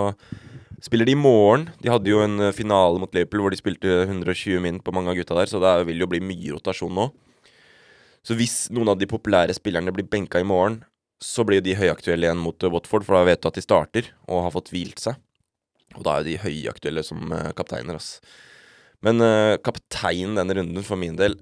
spiller 0.84 1.08
de 1.08 1.16
i 1.16 1.20
morgen. 1.20 1.70
De 1.82 1.92
hadde 1.92 2.12
jo 2.12 2.22
en 2.24 2.50
eh, 2.50 2.56
finale 2.56 3.00
mot 3.02 3.14
Liverpool 3.16 3.46
hvor 3.46 3.54
de 3.54 3.60
spilte 3.60 4.02
120 4.06 4.60
min 4.64 4.82
på 4.84 4.94
mange 4.96 5.14
av 5.14 5.20
gutta 5.20 5.38
der, 5.38 5.50
så 5.50 5.62
det 5.64 5.78
vil 5.90 6.04
jo 6.04 6.10
bli 6.12 6.22
mye 6.24 6.58
rotasjon 6.58 6.94
nå. 6.96 7.08
Så 8.26 8.36
hvis 8.38 8.66
noen 8.74 8.90
av 8.92 9.00
de 9.00 9.08
populære 9.10 9.56
spillerne 9.56 9.94
blir 9.94 10.08
benka 10.10 10.42
i 10.42 10.48
morgen, 10.48 10.82
så 11.22 11.46
blir 11.48 11.62
de 11.64 11.78
høyaktuelle 11.78 12.28
igjen 12.28 12.42
mot 12.42 12.68
Watford, 12.74 13.06
for 13.08 13.18
da 13.18 13.28
vet 13.30 13.42
du 13.42 13.48
at 13.50 13.58
de 13.58 13.64
starter 13.64 14.10
og 14.26 14.48
har 14.48 14.54
fått 14.56 14.74
hvilt 14.74 15.02
seg. 15.02 15.20
Og 15.96 16.04
da 16.04 16.18
er 16.18 16.28
de 16.28 16.40
høyaktuelle 16.42 17.06
som 17.06 17.32
eh, 17.32 17.54
kapteiner, 17.56 18.02
ass. 18.02 18.20
Men 19.06 19.22
uh, 19.22 19.56
kapteinen 19.62 20.40
denne 20.40 20.56
runden, 20.58 20.84
for 20.84 20.98
min 20.98 21.18
del, 21.20 21.38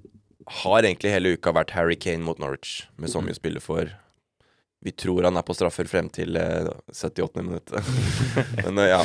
har 0.60 0.84
egentlig 0.84 1.14
hele 1.14 1.34
uka 1.38 1.54
vært 1.56 1.72
Harry 1.72 1.96
Kane 1.96 2.26
mot 2.26 2.40
Norwich, 2.42 2.84
med 3.00 3.08
så 3.12 3.22
mye 3.24 3.32
å 3.32 3.38
spille 3.38 3.62
for. 3.64 3.88
Vi 4.84 4.92
tror 4.92 5.24
han 5.24 5.38
er 5.40 5.44
på 5.46 5.54
straffer 5.56 5.88
frem 5.88 6.10
til 6.12 6.36
eh, 6.36 6.68
78. 6.92 7.40
minutt. 7.40 7.72
Men 8.64 8.80
eh, 8.82 8.90
ja. 8.90 9.00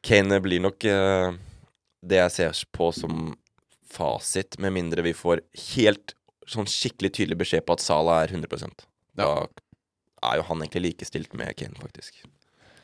Kane 0.00 0.38
blir 0.40 0.62
nok 0.64 0.86
eh, 0.88 1.34
det 2.08 2.22
jeg 2.22 2.34
ser 2.38 2.62
på 2.72 2.88
som 2.96 3.34
fasit, 3.88 4.56
med 4.60 4.72
mindre 4.76 5.04
vi 5.04 5.12
får 5.16 5.42
helt 5.74 6.14
sånn 6.48 6.68
skikkelig 6.68 7.12
tydelig 7.18 7.38
beskjed 7.42 7.66
på 7.68 7.76
at 7.76 7.84
Salah 7.84 8.22
er 8.24 8.32
100% 8.32 8.86
Da 9.18 9.28
er 10.24 10.40
jo 10.40 10.46
han 10.48 10.62
egentlig 10.64 10.86
likestilt 10.86 11.36
med 11.36 11.52
Kane, 11.58 11.76
faktisk. 11.80 12.22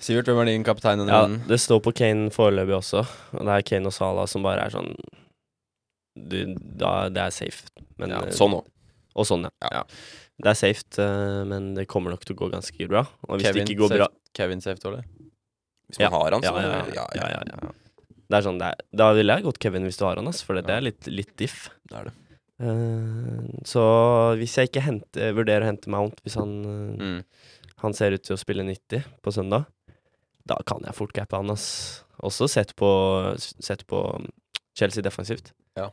Sivert, 0.04 0.28
hvem 0.28 0.42
er 0.42 0.50
din 0.50 0.66
kaptein 0.66 1.00
denne 1.00 1.16
Ja, 1.16 1.28
det 1.48 1.58
står 1.62 1.80
på 1.84 1.94
Kane 1.96 2.28
foreløpig 2.34 2.76
også. 2.76 3.04
Og 3.32 3.48
det 3.48 3.54
er 3.56 3.64
Kane 3.70 3.88
og 3.88 3.96
Salah 3.96 4.28
som 4.30 4.44
bare 4.44 4.66
er 4.66 4.74
sånn 4.74 4.92
du, 6.14 6.54
da, 6.54 7.08
Det 7.10 7.24
er 7.24 7.32
safe. 7.34 7.64
Men, 7.98 8.12
Ja, 8.12 8.20
eh, 8.28 8.36
sånn 8.36 8.58
òg. 8.60 8.68
Og 9.14 9.26
sånn, 9.28 9.46
ja. 9.48 9.70
Ja. 9.80 9.82
Det 10.42 10.50
er 10.50 10.58
safe, 10.58 10.82
eh, 10.98 11.44
men 11.46 11.74
det 11.76 11.86
kommer 11.86 12.10
nok 12.10 12.24
til 12.26 12.34
å 12.34 12.40
gå 12.42 12.50
ganske 12.50 12.88
bra. 12.90 13.04
Og 13.28 13.38
hvis 13.38 13.46
Kevin 13.46 13.66
det 13.68 13.74
ikke 13.76 13.82
går 13.84 13.92
safe, 13.94 13.98
bra 14.02 14.08
Kevin 14.34 14.60
safe, 14.64 14.80
Tolle? 14.82 15.04
Hvis 15.86 15.98
man 16.00 16.04
Ja, 16.06 16.10
har 16.10 16.32
han, 16.34 16.42
så 16.42 16.52
ja, 16.54 16.82
ja, 16.90 17.06
ja, 17.14 17.28
ja, 17.30 17.42
ja. 17.62 17.72
Det 18.24 18.38
er 18.38 18.42
sånn, 18.46 18.58
det 18.58 18.66
er, 18.72 18.80
Da 18.96 19.12
ville 19.14 19.36
jeg 19.36 19.44
gått 19.44 19.58
Kevin 19.62 19.84
hvis 19.86 19.98
du 20.00 20.04
har 20.08 20.16
han, 20.18 20.26
ass, 20.28 20.40
for 20.42 20.56
det, 20.58 20.64
det 20.66 20.74
er 20.74 20.80
litt, 20.88 21.06
litt 21.12 21.34
diff. 21.38 21.68
det 21.90 21.98
er 22.00 22.08
det. 22.10 22.14
Uh, 22.64 23.46
så 23.66 23.82
hvis 24.38 24.54
jeg 24.58 24.70
ikke 24.70 24.82
henter, 24.86 25.32
vurderer 25.36 25.66
å 25.66 25.70
hente 25.70 25.90
Mount, 25.92 26.20
hvis 26.24 26.36
han, 26.38 26.52
eh, 26.64 27.02
Mm. 27.04 27.24
han 27.82 27.92
ser 27.94 28.12
ut 28.14 28.22
til 28.24 28.34
å 28.36 28.40
spille 28.40 28.62
90 28.64 29.04
på 29.22 29.32
søndag, 29.34 29.66
da 30.46 30.56
kan 30.66 30.82
jeg 30.86 30.94
fort 30.94 31.12
gape 31.12 31.36
han, 31.36 31.50
ass. 31.50 32.02
Også 32.22 32.48
sett 32.48 32.74
på, 32.76 32.88
sett 33.38 33.86
på 33.90 34.00
um, 34.16 34.26
Chelsea 34.78 35.02
defensivt. 35.02 35.52
Ja. 35.76 35.90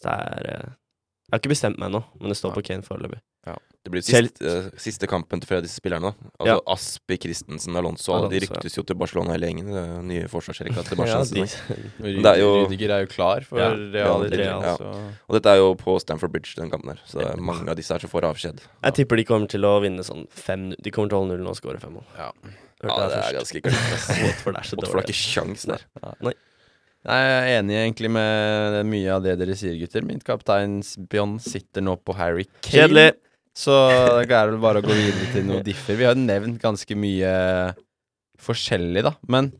Så 0.00 0.08
det 0.08 0.44
er 0.46 0.74
Jeg 1.28 1.32
har 1.32 1.40
ikke 1.42 1.50
bestemt 1.52 1.78
meg 1.78 1.90
ennå, 1.90 2.04
men 2.20 2.30
det 2.32 2.38
står 2.40 2.54
på 2.56 2.62
Kane 2.64 2.82
foreløpig. 2.82 3.20
Det 3.88 3.92
blir 3.94 4.02
siste, 4.04 4.42
uh, 4.44 4.66
siste 4.76 5.06
kampen 5.08 5.40
til 5.40 5.48
flere 5.48 5.62
av 5.62 5.64
disse 5.64 5.78
spillerne. 5.80 6.10
da 6.12 6.28
Altså 6.44 6.46
Ja. 6.50 6.56
Aspi, 6.74 7.16
Christensen, 7.22 7.74
Alonso. 7.78 8.12
Alonso 8.12 8.28
de 8.34 8.40
ryktes 8.44 8.74
jo 8.76 8.82
til 8.82 8.96
Barcelona 9.00 9.32
hele 9.32 9.46
gjengen. 9.48 9.70
det 9.72 9.80
er 9.80 10.02
Nye 10.02 10.26
forsvarsrekka 10.28 10.82
til 10.84 10.98
Ja, 11.06 11.16
Barcelona. 11.16 11.46
det 12.02 12.26
er 12.26 12.38
jo- 12.42 12.66
Rydiger 12.66 12.90
er 12.90 13.00
jo 13.06 13.06
klar 13.06 13.40
for 13.46 13.58
Ja, 13.62 13.70
Real. 13.70 14.26
ja, 14.28 14.36
Real, 14.36 14.62
ja. 14.62 14.74
Og 15.30 15.32
dette 15.38 15.46
er 15.48 15.56
jo 15.62 15.70
på 15.74 15.94
Stamford 16.02 16.32
Bridge, 16.34 16.52
den 16.58 16.68
kampen 16.70 16.90
der. 16.90 17.00
Så 17.06 17.18
det 17.22 17.30
er 17.30 17.36
mange 17.40 17.66
av 17.70 17.76
disse 17.76 17.88
her 17.94 17.98
som 18.00 18.10
får 18.10 18.26
avskjed. 18.28 18.60
jeg 18.84 18.94
tipper 18.98 19.16
de 19.16 19.24
kommer 19.24 19.48
til 19.48 19.62
å 19.64 19.80
vinne 19.80 20.04
sånn 20.04 20.26
5 20.28 20.74
De 20.82 20.90
kommer 20.90 21.08
til 21.08 21.16
å 21.16 21.20
holde 21.22 21.32
nullen 21.38 21.48
og 21.48 21.56
score 21.56 21.78
fem 21.80 21.94
mål. 21.94 22.04
Ja. 22.18 22.30
Ja, 22.82 23.08
det 23.08 23.16
er 23.16 23.22
først. 23.22 23.38
ganske 23.38 23.62
klink. 23.62 23.74
for 24.04 24.52
Watford 24.52 24.56
er 24.58 24.62
så 24.68 24.76
dårlig. 24.76 25.04
ikke 25.06 25.16
sjans 25.16 25.64
der. 25.64 25.80
Nei, 26.20 26.34
jeg 27.06 27.56
er 27.56 27.62
enig 27.62 27.78
egentlig 27.78 28.10
med 28.10 28.84
mye 28.84 29.08
av 29.16 29.22
det 29.22 29.38
dere 29.38 29.56
sier, 29.56 29.78
gutter. 29.80 30.02
Min 30.04 30.20
kapteinsbjørn 30.20 31.40
sitter 31.40 31.80
nå 31.80 31.96
på 32.04 32.14
Harry 32.18 32.44
Kane. 32.60 32.84
Kjedelig. 32.84 33.14
Så 33.58 33.74
det 34.22 34.30
er 34.30 34.52
vel 34.52 34.60
bare 34.62 34.82
å 34.82 34.86
gå 34.86 34.94
videre 34.94 35.32
til 35.34 35.48
noen 35.48 35.64
differ. 35.66 35.98
Vi 35.98 36.06
har 36.06 36.14
jo 36.14 36.26
nevnt 36.26 36.60
ganske 36.62 36.98
mye 36.98 37.32
forskjellig, 38.38 39.02
da. 39.08 39.16
Men 39.26 39.50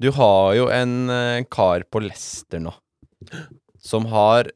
du 0.00 0.08
har 0.16 0.54
jo 0.56 0.70
en 0.72 0.94
eh, 1.12 1.44
kar 1.52 1.84
på 1.92 2.00
Leicester 2.02 2.62
nå 2.62 2.72
som 3.84 4.08
har 4.12 4.48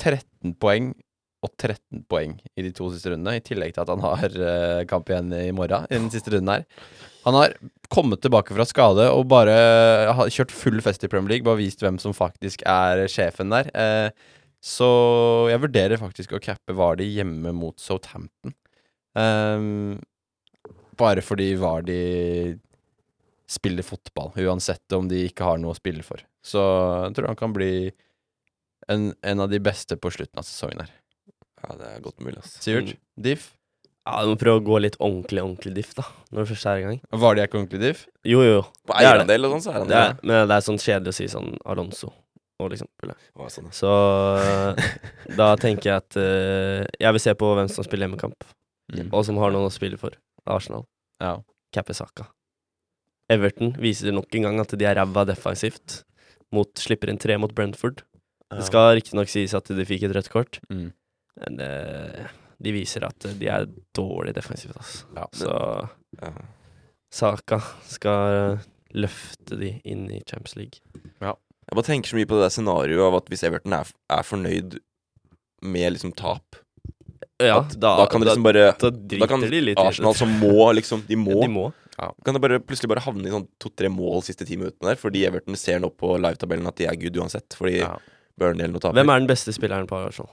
13 0.00 0.54
poeng 0.60 0.92
og 1.42 1.50
13 1.58 2.04
poeng 2.10 2.36
i 2.54 2.62
de 2.62 2.70
to 2.76 2.86
siste 2.92 3.10
rundene, 3.10 3.40
i 3.40 3.44
tillegg 3.44 3.72
til 3.74 3.82
at 3.82 3.90
han 3.90 4.04
har 4.04 4.36
eh, 4.36 4.82
kamp 4.90 5.08
igjen 5.10 5.32
i 5.34 5.48
morgen, 5.56 5.88
i 5.90 5.98
den 5.98 6.10
siste 6.12 6.30
runden 6.34 6.52
her. 6.52 6.66
Han 7.24 7.38
har 7.38 7.56
kommet 7.92 8.22
tilbake 8.22 8.54
fra 8.54 8.66
skade 8.66 9.08
og 9.14 9.26
bare 9.30 9.56
har 10.14 10.30
kjørt 10.32 10.54
full 10.54 10.78
fest 10.84 11.02
i 11.02 11.10
Premier 11.10 11.36
League, 11.36 11.46
bare 11.46 11.60
vist 11.60 11.82
hvem 11.82 11.98
som 12.02 12.14
faktisk 12.14 12.62
er 12.68 13.04
sjefen 13.10 13.50
der. 13.54 13.72
Eh, 13.74 14.30
så 14.62 14.88
jeg 15.50 15.58
vurderer 15.64 15.98
faktisk 15.98 16.36
å 16.36 16.40
cappe 16.42 16.74
Vardi 16.78 17.08
hjemme 17.16 17.50
mot 17.56 17.78
Southampton. 17.82 18.54
Um, 19.18 19.98
bare 21.00 21.24
fordi 21.24 21.50
Vardi 21.58 22.54
spiller 23.50 23.84
fotball, 23.84 24.30
uansett 24.46 24.94
om 24.96 25.08
de 25.10 25.26
ikke 25.28 25.44
har 25.44 25.58
noe 25.60 25.74
å 25.74 25.78
spille 25.78 26.04
for. 26.06 26.22
Så 26.46 26.62
jeg 27.08 27.16
tror 27.18 27.32
han 27.32 27.40
kan 27.40 27.52
bli 27.56 27.72
en, 28.90 29.10
en 29.22 29.42
av 29.44 29.50
de 29.52 29.60
beste 29.62 29.98
på 30.00 30.12
slutten 30.14 30.40
av 30.40 30.46
sesongen 30.48 30.84
her. 30.86 30.94
Ja, 31.62 31.74
det 31.78 31.90
er 31.90 32.00
godt 32.06 32.22
mulig, 32.24 32.38
ass. 32.40 32.56
Sivert, 32.64 32.94
diff? 33.20 33.50
Ja, 34.06 34.22
Du 34.26 34.32
må 34.32 34.38
prøve 34.40 34.58
å 34.58 34.64
gå 34.66 34.78
litt 34.82 34.96
ordentlig, 34.98 35.42
ordentlig 35.44 35.74
diff, 35.76 35.92
da. 35.94 36.02
Når 36.32 36.40
det 36.42 36.48
først 36.54 36.66
er 36.70 36.80
i 36.80 36.86
gang. 36.86 36.96
Vardy 37.22 37.42
er 37.42 37.46
ikke 37.50 37.60
ordentlig 37.60 37.82
diff? 37.84 38.00
Jo, 38.26 38.40
jo. 38.42 38.62
På 38.88 38.96
Det 38.96 38.98
er 38.98 39.04
det. 39.04 39.10
eierandel 39.12 39.46
og 39.46 39.52
sånn, 39.54 39.62
så 39.66 39.70
er 39.74 39.78
han 39.78 39.92
Det 39.92 40.00
er, 40.00 40.16
men 40.26 40.48
det 40.50 40.56
er 40.56 40.64
sånn 40.66 40.80
kjedelig 40.82 41.12
å 41.12 41.18
si 41.20 41.28
sånn 41.30 41.52
Alonso, 41.74 42.10
for 42.62 42.72
liksom. 42.74 42.88
ja. 43.04 43.14
Å, 43.36 43.48
sånn, 43.52 43.68
ja. 43.68 43.74
Så 43.74 45.36
da 45.36 45.50
tenker 45.60 45.90
jeg 45.90 45.96
at 46.02 46.16
uh, 46.20 46.82
jeg 47.02 47.16
vil 47.16 47.22
se 47.24 47.34
på 47.38 47.52
hvem 47.58 47.70
som 47.72 47.86
spiller 47.86 48.08
hjemmekamp, 48.08 48.48
Mm. 48.92 49.06
og 49.14 49.22
som 49.24 49.38
har 49.40 49.52
noen 49.54 49.68
å 49.70 49.72
spille 49.72 49.96
for. 49.96 50.12
Arsenal. 50.52 50.82
Ja. 51.22 51.36
Cappe 51.72 51.94
Saka. 51.96 52.26
Everton 53.32 53.70
viser 53.80 54.12
nok 54.12 54.34
en 54.36 54.42
gang 54.44 54.58
at 54.60 54.74
de 54.76 54.84
er 54.84 54.98
ræva 54.98 55.22
defensivt. 55.24 56.02
Mot, 56.52 56.68
slipper 56.76 57.08
inn 57.08 57.16
tre 57.22 57.38
mot 57.40 57.54
Brentford. 57.56 58.02
Det 58.52 58.66
skal 58.66 58.90
riktignok 58.98 59.30
sies 59.32 59.54
at 59.56 59.70
de 59.72 59.86
fikk 59.88 60.02
et 60.10 60.12
rødt 60.18 60.28
kort, 60.34 60.58
Mm. 60.68 60.90
men 61.40 61.60
eh, 61.64 62.26
de 62.60 62.72
viser 62.74 63.06
at 63.06 63.24
de 63.38 63.48
er 63.48 63.64
dårlig 63.96 64.34
defensivt, 64.36 64.76
altså. 64.76 65.06
Ja, 65.16 65.26
Så 65.32 65.54
Ja. 66.20 66.32
Saka 67.12 67.62
skal 67.88 68.58
løfte 68.92 69.56
de 69.58 69.80
inn 69.88 70.10
i 70.10 70.20
Champions 70.28 70.56
League. 70.56 70.80
Jeg 71.72 71.78
bare 71.78 71.88
tenker 71.88 72.12
så 72.12 72.18
mye 72.18 72.28
på 72.28 72.36
det 72.36 72.44
der 72.44 72.52
scenarioet 72.52 73.06
av 73.08 73.14
at 73.22 73.30
hvis 73.32 73.42
Everton 73.48 73.72
er, 73.78 73.88
er 74.12 74.26
fornøyd 74.28 74.74
med 75.64 75.94
liksom 75.96 76.12
tap, 76.18 76.58
Ja, 77.40 77.62
at 77.62 77.72
da, 77.80 77.94
kan 78.12 78.20
det 78.20 78.28
liksom 78.28 78.44
bare 78.44 78.66
da, 78.76 78.90
da 78.90 79.16
Da 79.22 79.26
kan 79.30 79.40
de 79.40 79.60
litt 79.64 79.78
Arsenal 79.80 80.14
som 80.14 80.30
må 80.42 80.68
liksom 80.76 81.00
De 81.08 81.16
må, 81.26 81.38
Ja, 81.40 81.46
de 81.48 81.52
må. 81.54 81.64
kan 82.26 82.36
det 82.36 82.42
bare 82.44 82.58
plutselig 82.60 82.90
bare 82.92 83.02
havne 83.06 83.24
i 83.26 83.32
sånn 83.32 83.46
to-tre 83.62 83.88
mål 83.90 84.20
siste 84.26 84.44
ti 84.46 84.58
minuttene 84.60 84.92
der, 84.92 85.00
fordi 85.00 85.24
Everton 85.26 85.56
ser 85.58 85.80
nå 85.82 85.88
på 85.96 86.12
livetabellen 86.20 86.68
at 86.68 86.76
de 86.76 86.86
er 86.90 86.98
good 87.00 87.16
uansett, 87.22 87.56
fordi 87.58 87.80
Ja. 87.80 87.94
Burnley 88.38 88.64
eller 88.64 88.76
noe 88.76 88.80
taper. 88.84 88.96
Hvem 89.00 89.10
er 89.12 89.18
den 89.24 89.28
beste 89.32 89.52
spilleren 89.56 89.88
på 89.90 89.96
Arsenal? 90.06 90.30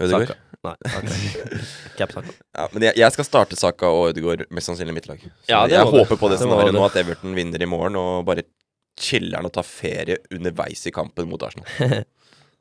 Ødegaard? 0.00 0.36
Nei, 0.64 0.74
Okay. 0.98 1.58
Cap 1.98 2.12
Saka. 2.12 2.32
Ja, 2.56 2.64
men 2.72 2.82
jeg, 2.88 2.96
jeg 2.98 3.14
skal 3.14 3.26
starte 3.28 3.56
Saka 3.60 3.90
og 3.94 4.08
Ødegaard 4.12 4.46
mest 4.54 4.68
sannsynlig 4.70 4.94
i 4.94 4.96
mitt 4.98 5.08
lag. 5.10 5.20
Så 5.22 5.52
Ja, 5.52 5.60
jeg 5.70 5.84
håper 5.86 6.16
på 6.18 6.30
det 6.32 6.38
Det 6.38 6.44
scenarioet 6.46 6.74
nå, 6.74 6.82
at 6.88 6.96
Everton 6.98 7.36
vinner 7.36 7.62
i 7.62 7.68
morgen 7.70 7.96
og 8.00 8.24
bare 8.28 8.44
chiller'n 9.02 9.46
og 9.48 9.54
tar 9.56 9.66
ferie 9.66 10.18
underveis 10.34 10.84
i 10.88 10.92
kampen 10.94 11.28
mot 11.30 11.42
Arsenal. 11.46 11.68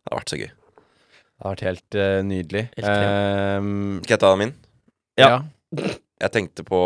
Det 0.07 0.13
har 0.13 0.21
vært 0.21 0.31
så 0.31 0.39
gøy. 0.39 0.47
Det 0.47 1.43
har 1.43 1.53
vært 1.53 1.65
helt 1.67 1.95
uh, 1.99 2.19
nydelig. 2.25 2.61
Helt. 2.77 2.87
Ehm, 2.87 3.97
Skal 4.05 4.15
jeg 4.15 4.21
ta 4.23 4.29
min? 4.39 4.53
Ja. 5.19 5.31
Jeg 5.77 6.33
tenkte 6.33 6.63
på 6.65 6.79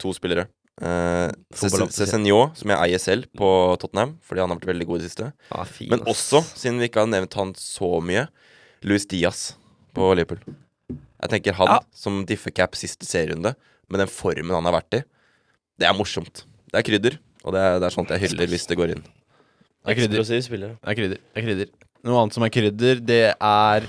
to 0.00 0.12
spillere. 0.16 0.46
Uh, 0.78 1.26
Cézinho, 1.58 2.52
som 2.54 2.70
jeg 2.70 2.78
eier 2.84 3.02
selv, 3.02 3.26
på 3.36 3.48
Tottenham, 3.82 4.14
fordi 4.22 4.44
han 4.44 4.52
har 4.52 4.60
vært 4.60 4.70
veldig 4.70 4.86
god 4.86 5.00
i 5.00 5.02
det 5.02 5.10
siste. 5.10 5.32
Ah, 5.50 5.66
fin, 5.66 5.90
Men 5.90 6.06
også, 6.06 6.44
siden 6.54 6.78
vi 6.78 6.86
ikke 6.86 7.02
har 7.02 7.10
nevnt 7.10 7.34
han 7.34 7.50
så 7.58 7.96
mye, 7.98 8.28
Luis 8.86 9.08
Diaz 9.10 9.56
på 9.98 10.12
Liverpool. 10.14 10.54
Jeg 11.18 11.32
tenker 11.34 11.58
han 11.58 11.66
Ja. 11.74 11.80
som 11.90 12.22
diffecap 12.24 12.78
siste 12.78 13.08
serierunde, 13.10 13.56
med 13.90 14.04
den 14.04 14.12
formen 14.12 14.54
han 14.54 14.68
har 14.70 14.78
vært 14.78 15.00
i, 15.00 15.02
det 15.82 15.88
er 15.88 15.98
morsomt. 15.98 16.44
Det 16.70 16.78
er 16.78 16.86
krydder, 16.86 17.18
og 17.48 17.54
det 17.56 17.64
er, 17.64 17.78
det 17.80 17.88
er 17.88 17.94
sånt 17.94 18.12
jeg 18.12 18.26
hyller 18.26 18.50
hvis 18.52 18.68
det 18.68 18.76
går 18.78 18.92
inn. 18.96 19.04
det 19.86 19.94
er 19.94 19.96
krydder. 19.96 20.18
Det 20.84 20.92
er 20.92 20.98
krydder. 21.00 21.22
Det 21.32 21.40
er 21.40 21.46
krydder. 21.48 21.70
Noe 22.08 22.20
annet 22.22 22.36
som 22.36 22.44
er 22.46 22.52
krydder, 22.54 23.00
det 23.08 23.22
er 23.32 23.86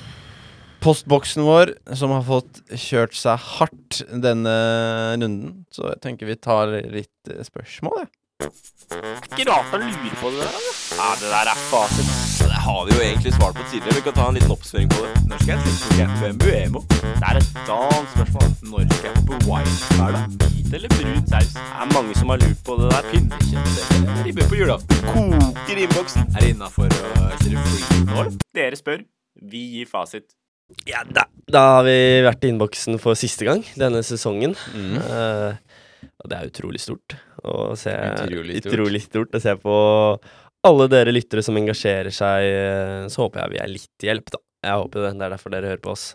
postboksen 0.84 1.44
vår, 1.44 1.74
som 2.00 2.14
har 2.16 2.24
fått 2.28 2.62
kjørt 2.72 3.18
seg 3.20 3.42
hardt 3.58 4.00
denne 4.24 4.56
runden. 5.20 5.66
Så 5.76 5.90
jeg 5.92 6.02
tenker 6.06 6.30
vi 6.30 6.38
tar 6.40 6.72
litt 6.72 7.32
eh, 7.34 7.44
spørsmål, 7.46 8.06
jeg. 8.06 8.12
Ikke 8.40 9.44
rart 9.52 9.68
han 9.74 9.82
lurer 9.84 10.16
på 10.22 10.30
det 10.32 10.40
der. 10.40 10.54
altså. 10.58 10.96
Ja, 11.00 11.08
det 11.22 11.28
der 11.34 11.50
er 11.54 11.58
fasit. 11.72 12.08
Det 12.52 12.60
har 12.66 12.86
vi 12.86 12.92
jo 12.96 13.02
egentlig 13.08 13.34
svart 13.34 13.56
på 13.60 13.64
tidligere. 13.72 13.96
Vi 14.00 14.04
kan 14.06 14.16
ta 14.20 14.28
en 14.30 14.38
liten 14.38 14.52
oppsummering 14.56 14.90
på 14.94 15.00
det. 15.06 15.12
Når 15.30 15.38
skal 15.44 15.52
jeg 16.00 16.08
på 16.20 16.30
Mbuemo? 16.38 16.80
Det 16.90 17.28
er 17.30 17.40
et 17.42 17.50
annet 17.76 18.10
spørsmål. 18.16 18.48
Når 18.72 18.80
skal 18.96 19.08
jeg 19.10 19.16
hoppe 19.18 19.36
wildcard, 19.50 20.16
da? 20.16 20.48
Hvit 20.56 20.74
eller 20.80 20.90
brun 20.96 21.22
saus? 21.34 21.52
Det 21.60 21.68
er 21.84 21.94
mange 21.98 22.16
som 22.20 22.34
har 22.34 22.42
lurt 22.46 22.64
på 22.68 22.80
det 22.80 22.88
der. 22.96 23.04
Pinnekjøtt 23.12 24.26
ribbe 24.26 24.50
på 24.50 24.60
julaften? 24.62 25.06
Koker 25.12 25.84
innboksen. 25.86 26.22
Er 26.36 26.40
det 26.46 26.50
innafor 26.56 26.88
å 26.88 27.30
kjøre 27.44 27.68
free 27.68 28.04
nå, 28.08 28.20
eller? 28.24 28.36
Dere 28.56 28.80
spør. 28.80 29.04
Vi 29.52 29.66
gir 29.76 29.92
fasit. 29.92 30.32
Ja, 30.88 31.02
da, 31.04 31.24
da 31.50 31.62
har 31.76 31.84
vi 31.88 31.98
vært 32.24 32.44
i 32.46 32.52
innboksen 32.54 33.00
for 33.02 33.18
siste 33.20 33.44
gang 33.48 33.64
denne 33.76 34.04
sesongen. 34.06 34.54
Mm. 34.76 35.00
Eh, 35.02 35.56
og 36.08 36.30
det 36.32 36.38
er 36.38 36.52
utrolig 36.52 36.82
stort 36.84 37.16
å 37.44 37.74
se. 37.80 37.94
Utrolig 37.94 38.60
stort. 38.60 38.74
Utrolig 38.74 39.02
stort 39.06 39.36
å 39.36 39.42
se 39.44 39.56
på 39.62 39.80
alle 40.70 40.88
dere 40.92 41.14
lyttere 41.16 41.44
som 41.46 41.58
engasjerer 41.60 42.14
seg. 42.14 43.10
Så 43.12 43.24
håper 43.24 43.44
jeg 43.44 43.54
vi 43.56 43.62
er 43.64 43.72
litt 43.72 43.92
til 44.00 44.12
hjelp, 44.12 44.32
da. 44.36 44.42
Jeg 44.66 44.84
håper 44.84 45.06
det. 45.06 45.12
Det 45.16 45.28
er 45.28 45.36
derfor 45.36 45.54
dere 45.54 45.72
hører 45.72 45.84
på 45.84 45.94
oss. 45.94 46.06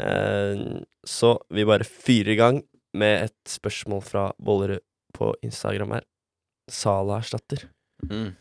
Eh, 0.00 0.64
så 1.06 1.34
vi 1.54 1.66
bare 1.68 1.86
fyrer 1.86 2.34
i 2.34 2.38
gang 2.40 2.62
med 2.94 3.28
et 3.28 3.50
spørsmål 3.50 4.02
fra 4.06 4.24
Bollerud 4.42 4.82
på 5.14 5.32
Instagram 5.46 5.96
her. 5.98 6.06
Sala 6.70 7.20
erstatter. 7.22 7.66
Mm. 8.10 8.32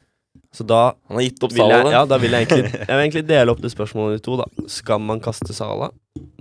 Så 0.54 0.66
da 0.66 0.96
Han 1.08 1.18
har 1.18 1.26
gitt 1.28 1.44
opp 1.46 1.54
Sala? 1.54 1.78
jeg, 1.78 1.92
ja, 1.94 2.06
da 2.10 2.18
vil 2.22 2.34
jeg 2.34 2.48
egentlig, 2.48 2.72
jeg 2.88 2.90
vil 2.90 3.04
egentlig 3.04 3.26
dele 3.30 3.54
opp 3.54 3.62
det 3.62 3.74
spørsmålet 3.74 4.22
i 4.22 4.24
to. 4.26 4.38
da 4.42 4.70
Skal 4.72 5.02
man 5.02 5.22
kaste 5.24 5.54
Sala, 5.54 5.92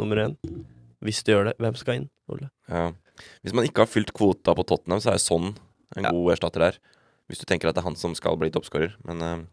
nummer 0.00 0.24
én? 0.24 0.36
Hvis 1.02 1.22
du 1.26 1.32
gjør 1.32 1.50
det, 1.50 1.56
hvem 1.60 1.76
skal 1.78 2.00
inn? 2.00 2.08
Ole? 2.30 2.48
Ja. 2.70 2.90
Hvis 3.42 3.54
man 3.56 3.66
ikke 3.66 3.84
har 3.84 3.90
fylt 3.90 4.12
kvota 4.16 4.54
på 4.56 4.64
Tottenham, 4.68 5.00
så 5.02 5.12
er 5.14 5.22
sånn 5.22 5.52
en 5.96 6.04
Ja. 6.08 6.10
god 6.10 6.32
erstatter 6.34 6.60
der. 6.66 6.78
Hvis 7.28 7.38
du 7.40 7.46
tenker 7.46 7.68
at 7.68 7.74
det 7.76 7.82
er 7.82 7.88
han 7.88 7.96
som 7.96 8.14
skal 8.14 8.36
bli 8.36 8.50
toppskårer. 8.50 8.96
Men 9.04 9.22
uh, 9.22 9.44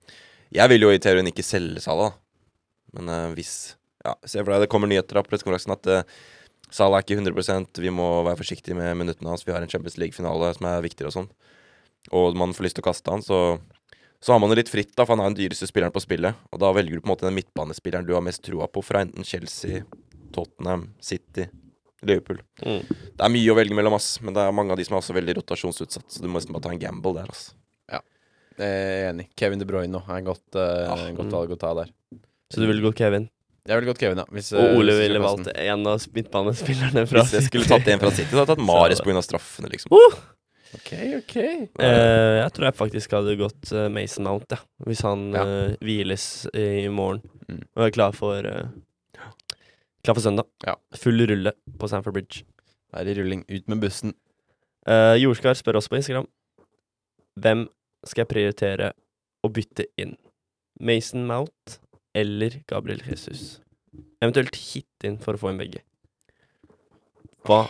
jeg 0.51 0.69
vil 0.69 0.81
jo 0.81 0.91
i 0.91 0.99
teorien 0.99 1.27
ikke 1.27 1.45
selge 1.45 1.81
Salah. 1.81 2.11
da. 2.11 2.99
Men 2.99 3.09
uh, 3.09 3.35
hvis 3.35 3.75
Ja, 4.05 4.13
se 4.23 4.39
for 4.39 4.53
deg 4.53 4.61
det 4.63 4.69
kommer 4.71 4.87
nyheter 4.87 5.17
av 5.19 5.25
pressekonferansen 5.27 5.73
at 5.75 5.87
uh, 5.87 6.03
Salah 6.71 6.99
er 6.99 7.03
ikke 7.03 7.19
100% 7.19 7.81
vi 7.83 7.89
må 7.91 8.23
være 8.23 8.39
forsiktige 8.39 8.75
med 8.77 8.95
minuttene 8.95 9.29
hans. 9.29 9.43
Vi 9.45 9.51
har 9.51 9.61
en 9.61 9.67
Champions 9.69 9.97
League-finale 9.97 10.53
som 10.55 10.65
er 10.69 10.81
viktigere 10.85 11.09
og 11.11 11.17
sånn. 11.17 11.29
Og 12.15 12.37
man 12.39 12.53
får 12.55 12.63
lyst 12.63 12.77
til 12.79 12.85
å 12.85 12.89
kaste 12.89 13.11
han, 13.11 13.21
så 13.25 13.59
så 14.21 14.33
har 14.33 14.39
man 14.43 14.51
det 14.51 14.57
litt 14.59 14.69
fritt, 14.71 14.91
da, 14.97 15.05
for 15.05 15.15
han 15.15 15.23
er 15.23 15.29
den 15.31 15.37
dyreste 15.45 15.67
spilleren 15.69 15.93
på 15.95 16.01
spillet. 16.03 16.35
Og 16.51 16.59
da 16.59 16.73
velger 16.75 16.97
du 16.97 16.99
på 16.99 17.07
en 17.07 17.13
måte 17.13 17.23
den 17.23 17.37
midtbanespilleren 17.37 18.03
du 18.07 18.11
har 18.17 18.23
mest 18.25 18.43
troa 18.43 18.67
på, 18.67 18.81
fra 18.83 18.99
enten 19.05 19.23
Chelsea, 19.23 19.85
Tottenham, 20.35 20.89
City, 20.99 21.45
Liverpool. 22.05 22.39
Mm. 22.63 22.83
Det 22.87 23.25
er 23.25 23.33
mye 23.33 23.51
å 23.51 23.55
velge 23.57 23.75
mellom, 23.75 23.93
ass, 23.97 24.21
men 24.21 24.33
det 24.33 24.41
er 24.45 24.51
mange 24.55 24.71
av 24.71 24.77
de 24.79 24.85
som 24.87 24.95
er 24.95 25.01
også 25.01 25.15
veldig 25.17 25.35
rotasjonsutsatt. 25.41 26.05
Så 26.07 26.21
du 26.23 26.27
må 26.29 26.39
nesten 26.39 26.53
bare 26.55 26.63
ta 26.67 26.71
en 26.75 26.79
gamble 26.79 27.13
der, 27.19 27.29
ass. 27.29 27.49
Jeg 28.59 28.67
er 28.67 29.09
enig. 29.13 29.29
Kevin 29.39 29.59
De 29.61 29.65
Bruyne 29.65 30.01
er 30.03 30.23
godt, 30.25 30.43
uh, 30.59 30.89
Ah, 30.91 31.05
godt 31.15 31.29
mm. 31.29 31.35
valg 31.37 31.51
å 31.55 31.57
ta 31.61 31.69
der. 31.77 31.91
Så 32.51 32.59
du 32.59 32.65
ville 32.67 32.83
gått 32.83 32.97
Kevin? 32.99 33.29
Jeg 33.69 33.77
ville 33.79 33.87
gått 33.91 34.01
Kevin, 34.01 34.17
ja. 34.19 34.25
Hvis, 34.35 34.49
eh, 34.51 34.59
Og 34.59 34.81
Ole 34.81 34.95
hvis 34.97 34.99
ville 35.05 35.21
valgt 35.23 35.47
en 35.53 35.87
av 35.87 36.03
midtbanespillerne 36.17 37.03
fra 37.07 37.21
Hvis 37.23 37.37
jeg 37.37 37.45
skulle 37.47 37.69
tatt 37.69 37.87
en 37.93 38.01
fra 38.01 38.11
City, 38.11 38.27
så 38.33 38.41
hadde 38.41 38.51
jeg 38.51 38.59
tatt 38.59 38.65
Mares 38.71 38.99
pga. 39.05 39.21
straffene, 39.23 39.69
liksom. 39.71 39.95
Ok, 40.75 40.91
ok. 41.21 41.35
Uh, 41.79 42.43
jeg 42.43 42.51
tror 42.57 42.67
jeg 42.67 42.77
faktisk 42.81 43.15
hadde 43.15 43.37
gått 43.39 43.71
eh, 43.71 43.87
Mason 43.95 44.27
Mount, 44.27 44.51
ja. 44.51 44.59
Hvis 44.85 45.05
han 45.07 45.23
Ja. 45.33 45.45
eh, 45.47 45.77
hviles 45.79 46.27
i, 46.53 46.87
morgen 46.91 47.23
Mm. 47.49 47.63
og 47.79 47.85
er 47.87 47.89
klar 47.95 48.11
for 48.13 48.45
eh, 48.45 48.67
Klar 50.03 50.15
for 50.15 50.23
søndag. 50.23 50.47
Ja. 50.65 50.75
Full 50.95 51.25
rulle 51.27 51.53
på 51.79 51.87
Sanford 51.91 52.15
Bridge. 52.15 52.45
Er 52.93 53.07
i 53.07 53.13
rulling. 53.17 53.43
Ut 53.49 53.67
med 53.67 53.81
bussen. 53.83 54.15
Uh, 54.87 55.15
Jordskar 55.19 55.57
spør 55.59 55.79
også 55.79 55.91
på 55.91 55.99
Instagram. 55.99 56.27
Hvem 57.39 57.67
skal 58.07 58.23
jeg 58.23 58.31
prioritere 58.31 58.93
å 59.43 59.51
bytte 59.53 59.85
inn? 59.99 60.15
Mason 60.79 61.25
Mount 61.27 61.79
eller 62.15 62.61
Gabriel 62.67 63.03
Jesus? 63.05 63.59
Eventuelt 64.23 64.55
hit 64.55 65.07
inn 65.07 65.19
for 65.21 65.35
å 65.35 65.41
få 65.41 65.51
inn 65.51 65.59
begge. 65.59 65.83
Hva 67.47 67.65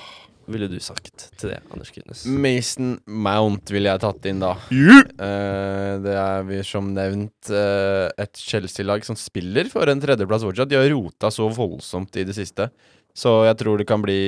ville 0.50 0.70
du 0.72 0.78
sagt 0.84 1.28
til 1.40 1.52
det, 1.52 1.60
Anders 1.74 1.92
Kydnes? 1.94 2.24
Mason 2.30 2.96
Mount 3.06 3.72
ville 3.74 3.92
jeg 3.92 4.02
tatt 4.04 4.28
inn 4.30 4.42
da. 4.44 4.54
Eh, 4.74 5.94
det 6.04 6.16
er 6.16 6.46
vi 6.48 6.62
som 6.68 6.92
nevnt 6.96 7.52
uh, 7.54 8.10
et 8.20 8.40
Chelsea-lag 8.40 9.06
som 9.08 9.18
spiller 9.20 9.70
for 9.72 9.90
en 9.92 10.02
tredjeplass 10.02 10.46
fortsatt. 10.48 10.72
De 10.72 10.80
har 10.80 10.90
rota 10.94 11.32
så 11.34 11.50
voldsomt 11.54 12.18
i 12.20 12.26
det 12.28 12.38
siste. 12.38 12.70
Så 13.18 13.34
jeg 13.48 13.58
tror 13.60 13.80
det 13.80 13.88
kan 13.90 14.04
bli 14.04 14.20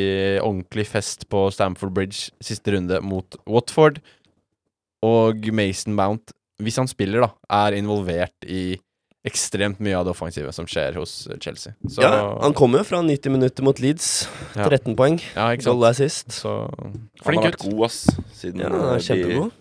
ordentlig 0.41 0.87
fest 0.89 1.27
på 1.31 1.45
Stamford 1.53 1.93
Bridge 1.95 2.31
siste 2.43 2.73
runde 2.75 2.99
mot 3.05 3.37
Watford. 3.49 4.01
Og 5.05 5.47
Mason 5.55 5.95
Mount, 5.97 6.33
hvis 6.61 6.77
han 6.81 6.89
spiller, 6.89 7.25
da, 7.25 7.31
er 7.65 7.77
involvert 7.79 8.45
i 8.45 8.75
ekstremt 9.27 9.79
mye 9.83 9.93
av 9.99 10.05
det 10.07 10.13
offensive 10.15 10.51
som 10.55 10.65
skjer 10.69 10.95
hos 10.97 11.27
Chelsea. 11.43 11.73
Så, 11.85 12.01
Ja, 12.01 12.39
han 12.41 12.53
kommer 12.57 12.81
jo 12.81 12.87
fra 12.89 13.01
90 13.05 13.31
minutter 13.35 13.63
mot 13.63 13.77
Leeds. 13.79 14.27
Ja. 14.55 14.65
13 14.67 14.95
poeng. 14.97 15.19
Ja, 15.35 15.51
Goal 15.61 15.83
er 15.85 15.93
assist. 15.93 16.31
Så 16.33 16.53
Han 16.81 17.09
flink 17.21 17.43
har 17.43 17.51
vært 17.51 17.65
god, 17.65 17.83
ass. 17.85 17.99
Siden, 18.33 18.63
Ja, 18.63 18.69
han 18.73 18.87
er 18.87 18.95
eh, 18.95 19.05
kjempegod. 19.05 19.51
De, 19.51 19.57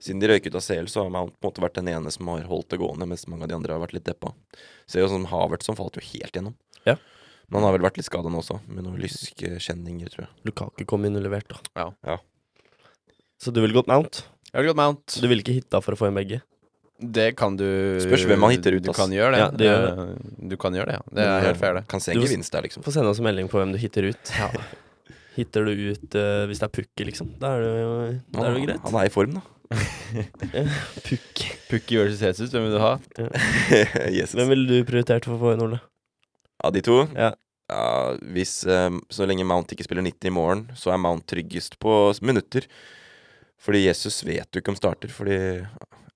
siden 0.00 0.20
de 0.20 0.28
røyk 0.28 0.46
ut 0.48 0.54
av 0.60 0.64
CL, 0.64 0.86
så 0.88 1.02
har 1.04 1.10
Mount 1.12 1.32
på 1.40 1.48
en 1.48 1.50
måte 1.52 1.64
vært 1.64 1.78
den 1.80 1.88
ene 1.92 2.10
som 2.12 2.28
har 2.28 2.44
holdt 2.48 2.68
det 2.72 2.78
gående, 2.80 3.08
mens 3.08 3.26
mange 3.28 3.44
av 3.44 3.48
de 3.48 3.56
andre 3.56 3.72
har 3.76 3.80
vært 3.86 3.96
litt 3.96 4.04
deppa. 4.08 4.34
Ser 4.88 5.00
jo 5.04 5.08
som 5.12 5.24
Havert 5.32 5.62
som 5.64 5.76
falt 5.76 5.96
jo 5.96 6.04
helt 6.12 6.32
gjennom. 6.36 6.54
Ja. 6.88 6.96
Men 7.48 7.60
han 7.62 7.68
har 7.70 7.78
vel 7.78 7.84
vært 7.88 7.96
litt 7.98 8.06
skada 8.08 8.28
nå 8.30 8.40
også, 8.44 8.60
med 8.68 8.84
noen 8.84 9.00
lyskjenninger, 9.02 10.08
tror 10.12 10.26
jeg. 10.26 10.32
Lukaku 10.48 10.84
kom 10.88 11.04
inn 11.08 11.16
og 11.16 11.24
leverte. 11.24 11.56
da. 11.74 11.82
Ja. 11.82 12.14
Ja. 12.14 12.18
Så 13.40 13.52
du 13.52 13.60
ville 13.60 13.74
gått 13.74 13.88
Mount? 13.88 14.22
Jeg 14.52 14.60
vil 14.62 14.70
gått 14.70 14.76
Mount. 14.80 15.16
Du 15.20 15.26
ville 15.28 15.40
ikke 15.44 15.56
hitta 15.56 15.80
for 15.84 15.96
å 15.96 15.98
få 16.00 16.08
inn 16.10 16.16
begge? 16.20 16.40
Det 17.00 17.30
kan 17.36 17.54
du 17.56 17.64
Spørs 18.04 18.26
hvem 18.28 18.38
man 18.42 18.50
hitter 18.52 18.74
ut, 18.76 18.82
Du 18.84 18.90
ass. 18.90 18.98
kan 18.98 19.10
gjøre 19.14 19.32
det. 19.32 19.38
Ja, 19.40 19.48
det 19.50 19.66
gjør 19.70 20.48
Du 20.50 20.56
kan 20.60 20.74
gjøre 20.76 20.86
det, 20.90 20.96
ja. 20.98 21.02
Det 21.16 21.24
er 21.24 21.46
helt 21.46 21.60
fair, 21.62 21.74
det. 21.78 21.84
Kan 21.88 22.00
se 22.04 22.12
en 22.12 22.18
Du- 22.20 22.26
gevinst 22.26 22.52
der, 22.52 22.62
liksom. 22.66 22.82
Få 22.84 22.92
sende 22.92 23.08
oss 23.08 23.18
en 23.22 23.24
melding 23.24 23.48
på 23.48 23.56
hvem 23.62 23.72
du 23.72 23.78
hitter 23.80 24.10
ut. 24.10 24.32
Hitter 25.36 25.64
du 25.64 25.70
ut 25.94 26.14
eh, 26.18 26.42
hvis 26.50 26.58
det 26.60 26.66
er 26.66 26.72
Pukki, 26.74 27.04
liksom? 27.06 27.30
Da 27.40 27.54
er 27.56 27.60
det 27.62 27.70
jo, 27.80 27.92
da 28.34 28.40
er 28.40 28.42
det 28.42 28.50
jo 28.50 28.58
Han, 28.58 28.66
greit. 28.66 28.80
han 28.84 29.00
er 29.00 29.06
i 29.06 29.12
form, 29.14 29.36
da. 29.38 29.42
Pukki. 31.06 31.46
Pukki 31.70 31.96
versus 32.00 32.20
Jesus, 32.24 32.50
hvem 32.52 32.66
vil 32.66 32.74
du 32.74 32.80
ha? 32.82 32.96
Jesus. 34.18 34.34
Hvem 34.36 34.50
ville 34.52 34.66
du 34.68 34.84
prioritert 34.88 35.24
for 35.28 35.36
å 35.36 35.40
få 35.40 35.52
inn, 35.54 35.62
Ole? 35.68 35.78
Av 36.66 36.74
de 36.74 36.82
to? 36.84 36.98
Ja. 37.16 37.32
Ja, 37.70 38.16
hvis 38.34 38.64
eh, 38.66 38.90
Så 39.14 39.26
lenge 39.30 39.46
Mount 39.46 39.70
ikke 39.72 39.86
spiller 39.86 40.02
90 40.02 40.26
i 40.26 40.34
morgen, 40.34 40.64
så 40.76 40.90
er 40.92 40.98
Mount 41.00 41.24
tryggest 41.30 41.78
på 41.80 41.94
s- 42.10 42.18
minutter. 42.20 42.66
Fordi 43.62 43.84
Jesus 43.86 44.22
vet 44.26 44.48
du 44.50 44.58
ikke 44.60 44.72
om 44.74 44.78
starter, 44.78 45.12
fordi 45.14 45.36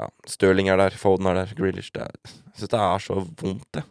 ja, 0.01 0.09
Stirling 0.27 0.69
er 0.73 0.77
der, 0.81 0.91
Foden 0.99 1.27
er 1.31 1.35
der, 1.43 1.55
Grealish 1.59 1.91
det 1.95 2.03
er, 2.03 2.17
Jeg 2.25 2.59
syns 2.65 2.73
det 2.75 2.81
er 2.81 2.99
så 3.05 3.15
vondt, 3.43 3.67
det. 3.77 3.85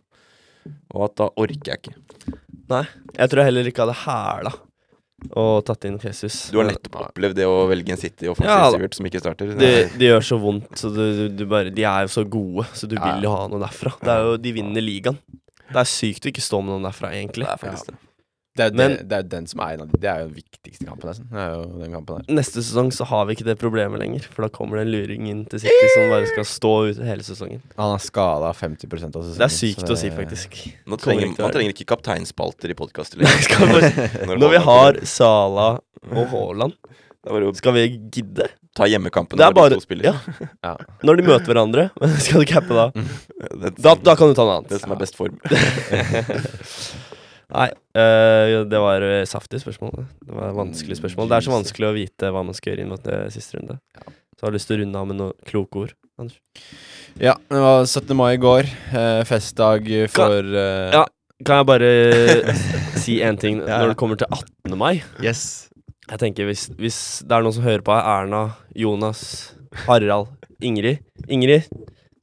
Og 0.94 1.06
at 1.10 1.16
da 1.20 1.30
orker 1.36 1.74
jeg 1.74 1.82
ikke. 1.82 1.96
Nei. 2.72 2.86
Jeg 3.18 3.30
tror 3.30 3.42
jeg 3.44 3.50
heller 3.52 3.68
ikke 3.72 3.84
hadde 3.86 3.98
hæla 4.06 4.54
og 5.40 5.62
tatt 5.68 5.86
inn 5.88 5.96
Jesus. 6.04 6.50
Du 6.52 6.58
har 6.60 6.68
nettopp 6.68 6.98
opplevd 7.00 7.38
det 7.38 7.46
å 7.48 7.62
velge 7.70 7.94
en 7.96 8.00
City 8.00 8.28
offensiv 8.28 8.50
Ja. 8.52 8.72
Sivert 8.74 8.96
som 8.98 9.06
ikke 9.08 9.22
starter. 9.24 9.54
det, 9.56 9.70
de 10.00 10.10
gjør 10.10 10.26
så 10.28 10.38
vondt, 10.42 10.74
så 10.80 10.90
du, 10.92 11.00
du, 11.16 11.24
du 11.40 11.46
bare 11.48 11.72
De 11.72 11.84
er 11.88 12.02
jo 12.08 12.12
så 12.12 12.24
gode, 12.28 12.66
så 12.76 12.88
du 12.92 12.96
Ja. 12.98 13.14
vil 13.16 13.24
jo 13.24 13.32
ha 13.36 13.46
noe 13.48 13.60
derfra. 13.64 13.94
Det 14.04 14.12
er 14.12 14.26
jo, 14.28 14.38
De 14.38 14.52
vinner 14.52 14.84
ligaen. 14.84 15.18
Det 15.70 15.80
er 15.80 15.88
sykt 15.88 16.28
å 16.28 16.32
ikke 16.34 16.44
stå 16.44 16.60
med 16.62 16.74
noen 16.76 16.84
derfra, 16.90 17.14
egentlig. 17.16 17.48
det 17.48 17.54
er 17.56 17.62
faktisk 17.62 17.88
det. 17.94 17.96
Det 18.54 18.62
er, 18.62 18.70
jo 18.70 18.78
Men- 18.78 18.92
det, 19.00 19.08
det 19.10 19.16
er 19.18 19.22
jo 19.24 19.30
den 19.32 19.48
som 19.50 19.62
er 19.66 19.74
en 19.74 19.82
av 19.82 19.88
de 19.90 19.98
Det 19.98 20.10
er 20.12 20.20
jo 20.22 20.28
den 20.28 20.36
viktigste 20.38 20.86
kampen, 20.86 21.10
nesten. 21.10 21.26
Det 21.32 21.40
er 21.42 21.54
jo 21.56 21.64
den 21.82 21.92
kampen 21.96 22.20
der. 22.20 22.36
Neste 22.38 22.62
sesong 22.62 22.92
så 22.94 23.08
har 23.10 23.26
vi 23.26 23.34
ikke 23.34 23.48
det 23.48 23.56
problemet 23.58 23.98
lenger, 24.04 24.28
for 24.30 24.46
da 24.46 24.50
kommer 24.54 24.78
det 24.78 24.84
en 24.86 24.92
luring 24.94 25.28
inn 25.32 25.42
til 25.50 25.64
City 25.64 25.88
som 25.96 26.12
bare 26.14 26.28
skal 26.30 26.46
stå 26.46 26.74
ut 26.92 27.02
hele 27.08 27.26
sesongen. 27.26 27.64
Han 27.80 27.96
er 27.96 28.04
skada 28.06 28.52
50% 28.54 29.18
av 29.18 29.26
sesongen. 29.26 29.42
Det 29.42 29.48
er 29.50 29.56
sykt 29.58 29.82
det, 29.88 29.90
å 29.90 29.98
si, 30.04 30.12
faktisk. 30.14 30.60
Nå 30.86 31.00
trenger, 31.02 31.34
man 31.40 31.56
trenger 31.56 31.74
ikke 31.74 31.90
kapteinspalter 31.96 32.70
i 32.70 32.78
podkaster 32.78 33.18
Når 34.30 34.38
Når 34.38 34.50
vi 34.54 34.62
har. 34.70 35.02
Sala 35.10 35.70
og 36.12 36.28
Haaland, 36.36 36.78
skal 37.58 37.74
vi 37.80 37.88
gidde? 38.12 38.52
ta 38.74 38.88
hjemmekampene 38.90 39.38
når 39.38 39.54
bare, 39.54 39.70
de 39.70 39.76
to 39.78 39.84
spiller. 39.86 40.08
ja. 40.10 40.48
Ja. 40.66 40.72
Når 41.06 41.20
de 41.20 41.24
møter 41.28 41.46
hverandre, 41.52 41.84
skal 42.26 42.42
du 42.42 42.46
cappe 42.50 42.74
da? 42.74 42.88
Da, 43.78 43.94
da 44.02 44.16
kan 44.18 44.32
du 44.32 44.34
ta 44.34 44.46
noe 44.48 44.56
annet. 44.64 44.72
det 44.74 44.80
som 44.82 44.96
er 44.96 44.98
best 45.04 45.14
form. 45.20 45.38
Nei, 47.54 47.70
øh, 48.02 48.64
det 48.70 48.80
var 48.82 49.04
eh, 49.06 49.24
saftig 49.30 49.60
spørsmål. 49.62 49.92
det. 50.00 50.06
Var 50.34 50.56
vanskelig 50.58 50.98
spørsmål. 50.98 51.30
Det 51.30 51.38
er 51.38 51.46
så 51.48 51.54
vanskelig 51.54 51.90
å 51.90 51.96
vite 51.96 52.32
hva 52.34 52.42
man 52.48 52.56
skal 52.58 52.74
gjøre 52.74 52.86
inn 52.86 52.94
mot 52.94 53.04
det 53.06 53.20
siste 53.36 53.60
runde. 53.60 53.78
Så 54.34 54.42
har 54.48 54.50
jeg 54.52 54.58
lyst 54.58 54.70
til 54.72 54.80
å 54.80 54.84
runde 54.84 55.02
av 55.04 55.10
med 55.12 55.20
noen 55.22 55.36
kloke 55.50 55.84
ord. 55.86 55.94
Anders. 56.20 56.40
Ja, 57.22 57.36
det 57.50 57.62
var 57.62 57.86
17. 57.86 58.16
mai 58.18 58.32
i 58.36 58.42
går. 58.42 58.70
Eh, 58.94 59.22
festdag 59.30 59.88
for 60.14 60.40
eh, 60.54 60.90
Ja. 60.98 61.06
Kan 61.44 61.60
jeg 61.60 61.68
bare 61.68 61.88
si 63.04 63.18
én 63.26 63.38
ting 63.42 63.60
Ja. 63.62 63.82
når 63.84 63.94
det 63.94 63.98
kommer 64.00 64.16
til 64.18 64.28
18. 64.32 64.78
mai? 64.80 65.04
Yes. 65.22 65.70
Jeg 66.10 66.20
tenker 66.20 66.46
hvis, 66.50 66.68
hvis 66.80 67.00
det 67.28 67.36
er 67.38 67.44
noen 67.46 67.56
som 67.56 67.64
hører 67.66 67.84
på 67.86 67.94
her, 67.96 68.06
Erna, 68.24 68.44
Jonas, 68.76 69.54
Harald, 69.86 70.30
Ingrid 70.64 71.00
Ingrid, 71.32 71.66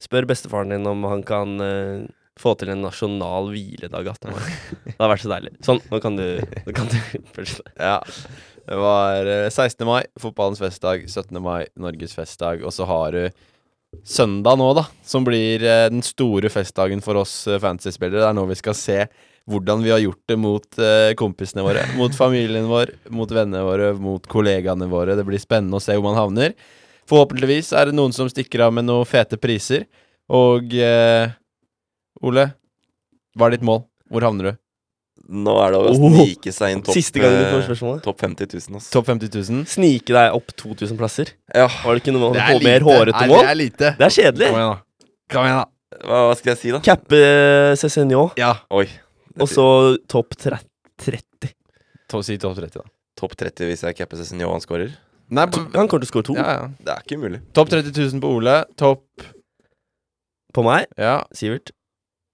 spør 0.01 0.25
bestefaren 0.29 0.69
din 0.73 0.87
om 0.89 1.03
han 1.09 1.21
kan 1.27 1.55
eh, 1.61 2.03
få 2.41 2.55
til 2.59 2.73
en 2.73 2.81
nasjonal 2.85 3.51
hviledag 3.53 4.09
18. 4.13 4.31
mai. 4.33 4.47
Det 4.85 4.95
hadde 4.97 5.11
vært 5.13 5.23
så 5.23 5.31
deilig. 5.31 5.53
Sånn, 5.65 5.83
nå 5.91 6.01
kan 6.03 6.17
du, 6.19 6.25
nå 6.65 6.75
kan 6.77 6.89
du. 6.91 6.97
Ja. 7.77 7.99
Det 8.61 8.77
var 8.77 9.29
eh, 9.29 9.47
16. 9.49 9.85
mai, 9.87 10.01
fotballens 10.21 10.61
festdag. 10.61 11.07
17. 11.09 11.39
mai, 11.41 11.65
Norges 11.81 12.13
festdag. 12.17 12.65
Og 12.65 12.73
så 12.75 12.85
har 12.89 13.15
du 13.15 13.23
søndag 14.07 14.59
nå, 14.59 14.69
da, 14.77 14.85
som 15.05 15.25
blir 15.27 15.63
eh, 15.65 15.87
den 15.91 16.03
store 16.05 16.51
festdagen 16.53 17.01
for 17.03 17.19
oss 17.21 17.33
uh, 17.49 17.59
fantasy-spillere. 17.61 18.21
Det 18.21 18.29
er 18.29 18.37
nå 18.37 18.45
vi 18.49 18.59
skal 18.59 18.77
se 18.77 18.99
hvordan 19.49 19.81
vi 19.83 19.91
har 19.91 19.99
gjort 19.99 20.21
det 20.29 20.37
mot 20.39 20.79
eh, 20.79 21.13
kompisene 21.19 21.65
våre, 21.65 21.83
mot 21.97 22.13
familien 22.15 22.69
vår, 22.69 22.93
mot 23.09 23.31
vennene 23.31 23.63
våre, 23.65 23.89
mot 23.97 24.27
kollegaene 24.29 24.87
våre. 24.91 25.17
Det 25.17 25.25
blir 25.27 25.41
spennende 25.41 25.79
å 25.79 25.83
se 25.83 25.97
hvor 25.97 26.11
man 26.11 26.19
havner. 26.19 26.55
Forhåpentligvis 27.09 27.73
er 27.75 27.89
det 27.89 27.97
noen 27.97 28.13
som 28.15 28.29
stikker 28.31 28.67
av 28.67 28.75
med 28.77 28.87
noen 28.87 29.07
fete 29.09 29.39
priser. 29.41 29.87
Og 30.31 30.71
eh, 30.77 31.33
Ole, 32.21 32.53
hva 33.37 33.47
er 33.47 33.55
ditt 33.55 33.63
mål? 33.65 33.85
Hvor 34.11 34.25
havner 34.27 34.51
du? 34.51 34.57
Nå 35.31 35.53
er 35.63 35.71
det 35.71 35.79
å 35.79 35.91
Oh. 35.91 35.97
snike 36.11 36.51
seg 36.51 36.73
inn 36.75 36.81
topp 36.83 36.95
Siste 36.97 37.21
gang 37.21 37.31
du 37.31 37.43
eh, 37.45 37.51
får 37.53 37.61
spørsmålet. 37.69 38.01
Topp 38.03 38.19
50 38.19 38.47
000, 38.51 38.77
ass. 38.81 38.89
Topp 38.91 39.05
50 39.07 39.29
000? 39.31 39.65
Snike 39.69 40.11
deg 40.11 40.33
opp 40.35 40.49
2000 40.59 40.97
plasser. 40.99 41.29
Ja. 41.53 41.67
Var 41.85 41.93
det 41.95 42.01
ikke 42.03 42.13
noe 42.15 42.31
Det 42.35 42.41
er 42.41 42.59
mer 42.65 42.81
hårete 42.87 43.27
mål? 43.29 43.43
Det 43.45 43.51
er 43.53 43.59
lite. 43.59 43.91
Det 43.99 44.07
er 44.07 44.15
kjedelig. 44.17 44.49
Kom 44.49 44.57
igjen, 44.59 44.73
da. 44.73 45.07
Kom 45.31 45.45
igjen, 45.47 45.61
da. 45.61 45.67
Hva, 46.01 46.19
hva 46.27 46.35
skal 46.39 46.51
jeg 46.55 46.59
si, 46.63 46.71
da? 46.73 46.79
Cappe 46.83 47.21
Cézinho, 47.79 48.25
Ja. 48.39 48.51
Oi. 48.71 48.87
og 49.39 49.47
så 49.47 49.65
topp 50.09 50.35
30. 50.35 51.53
To, 52.11 52.21
si 52.25 52.37
topp 52.41 52.57
30, 52.57 52.81
da. 52.81 52.83
Topp 53.21 53.35
30 53.39 53.69
hvis 53.69 53.83
jeg 53.85 53.95
capper 53.95 54.17
Cezinio 54.19 54.49
og 54.49 54.57
han 54.57 54.61
scorer? 54.65 54.91
Nei, 55.31 55.45
Han 55.47 55.87
kommer 55.87 56.01
til 56.01 56.07
å 56.09 56.11
score 56.11 56.23
to. 56.27 56.33
ja, 56.35 56.47
ja. 56.57 56.67
Det 56.81 56.91
er 56.91 57.03
ikke 57.05 57.19
umulig. 57.21 57.39
Topp 57.55 57.69
30 57.71 57.93
000 57.95 58.19
på 58.19 58.31
Ole. 58.39 58.57
Topp 58.75 59.05
På 60.51 60.63
meg, 60.65 60.87
Ja, 60.99 61.21
Sivert. 61.31 61.71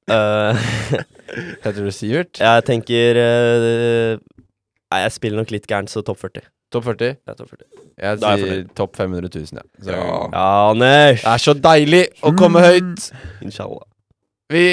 Eh, 0.07 0.67
heter 1.65 1.81
du 1.83 1.91
Sivert? 1.91 2.39
jeg 2.39 2.63
tenker 2.63 3.17
uh, 3.19 4.19
Nei, 4.87 5.01
jeg 5.03 5.11
spiller 5.17 5.41
nok 5.41 5.51
litt 5.51 5.65
gærent, 5.67 5.91
så 5.91 5.99
topp 6.07 6.21
40. 6.23 6.45
Topp 6.71 6.85
40? 6.87 7.09
Jeg 7.17 7.33
er 7.33 7.35
topp 7.41 7.49
40. 7.51 7.65
Jeg 7.97 8.19
Da 8.21 8.29
er 8.29 8.37
jeg 8.37 8.39
sier 8.39 8.53
fornøyd. 8.53 8.69
topp 8.79 8.95
500 9.01 9.31
000, 9.35 9.59
ja. 9.59 9.65
Så, 9.83 9.91
Ja. 9.91 10.05
Ja, 10.31 10.45
Anders! 10.71 11.21
Det 11.25 11.33
er 11.33 11.43
så 11.43 11.55
deilig 11.67 12.01
å 12.23 12.31
komme 12.39 12.63
høyt! 12.63 13.09
Inshallah. 13.43 13.83
Vi 14.53 14.63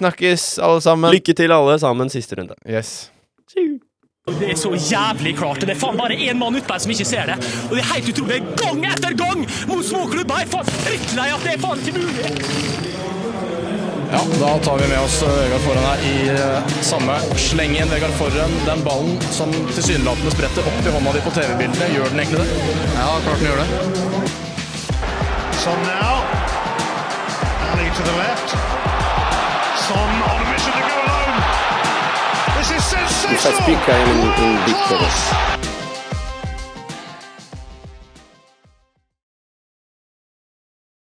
snakkes, 0.00 0.46
alle 0.64 0.80
sammen. 0.80 1.12
Lykke 1.12 1.34
til, 1.36 1.52
alle 1.52 1.76
sammen, 1.82 2.08
siste 2.08 2.38
runde. 2.40 2.56
Yes. 2.64 3.10
Det 3.52 4.48
er 4.54 4.56
så 4.58 4.72
jævlig 4.72 5.36
klart. 5.36 5.60
og 5.60 5.68
Det 5.68 5.76
er 5.76 5.80
faen 5.84 6.00
bare 6.00 6.16
én 6.16 6.40
mann 6.40 6.56
ute 6.56 6.64
her 6.72 6.80
som 6.82 6.90
ikke 6.96 7.04
ser 7.12 7.28
det. 7.28 7.36
Og 7.68 7.76
det 7.76 7.84
er 7.84 7.90
helt 7.92 8.08
utrolig. 8.14 8.40
Gang 8.64 8.80
etter 8.88 9.12
gang 9.20 9.44
mot 9.68 9.84
småklubber. 9.84 10.40
Jeg 10.40 10.48
er 10.48 10.54
faen 10.56 10.72
drittlei 10.88 11.28
at 11.36 11.44
det 11.44 11.52
er 11.58 11.62
faen 11.66 11.84
ikke 11.84 12.00
mulig. 12.00 12.95
Ja, 14.12 14.20
da 14.40 14.58
tar 14.58 14.78
vi 14.78 14.88
med 14.88 15.00
oss 15.00 15.22
eh, 15.22 15.28
Vegard 15.28 15.60
Forhen 15.60 15.84
her 15.84 15.98
i 15.98 16.28
eh, 16.28 16.58
samme 16.80 17.20
sleng 17.36 17.70
igjen. 17.74 17.88
Vegard 17.90 18.10
Forhen, 18.18 18.50
den 18.66 18.84
ballen 18.84 19.20
som 19.30 19.52
tilsynelatende 19.74 20.30
spretter 20.30 20.62
opp 20.70 20.86
i 20.86 20.90
hånda 20.94 21.12
di 21.16 21.20
på 21.24 21.30
TV-bildene, 21.34 21.88
gjør 21.94 22.08
den 22.12 22.20
egentlig 22.22 22.38
det? 22.44 22.48
Ja, 22.94 23.08
klart 23.24 23.38
den 23.38 23.46
gjør 23.50 23.58
det. 23.62 23.68
Son 25.64 25.80
now. 25.90 26.16
Ali 27.72 27.86
to 27.98 28.02
the 28.06 28.14
left. 28.22 28.48
Son 29.86 30.10
on 30.30 30.36
a 30.42 30.44
mission 30.52 30.72
to 30.72 30.78
go 30.86 30.94
alone. 31.02 31.36
This 32.56 32.68
is 32.70 32.82
sensational. 32.86 33.26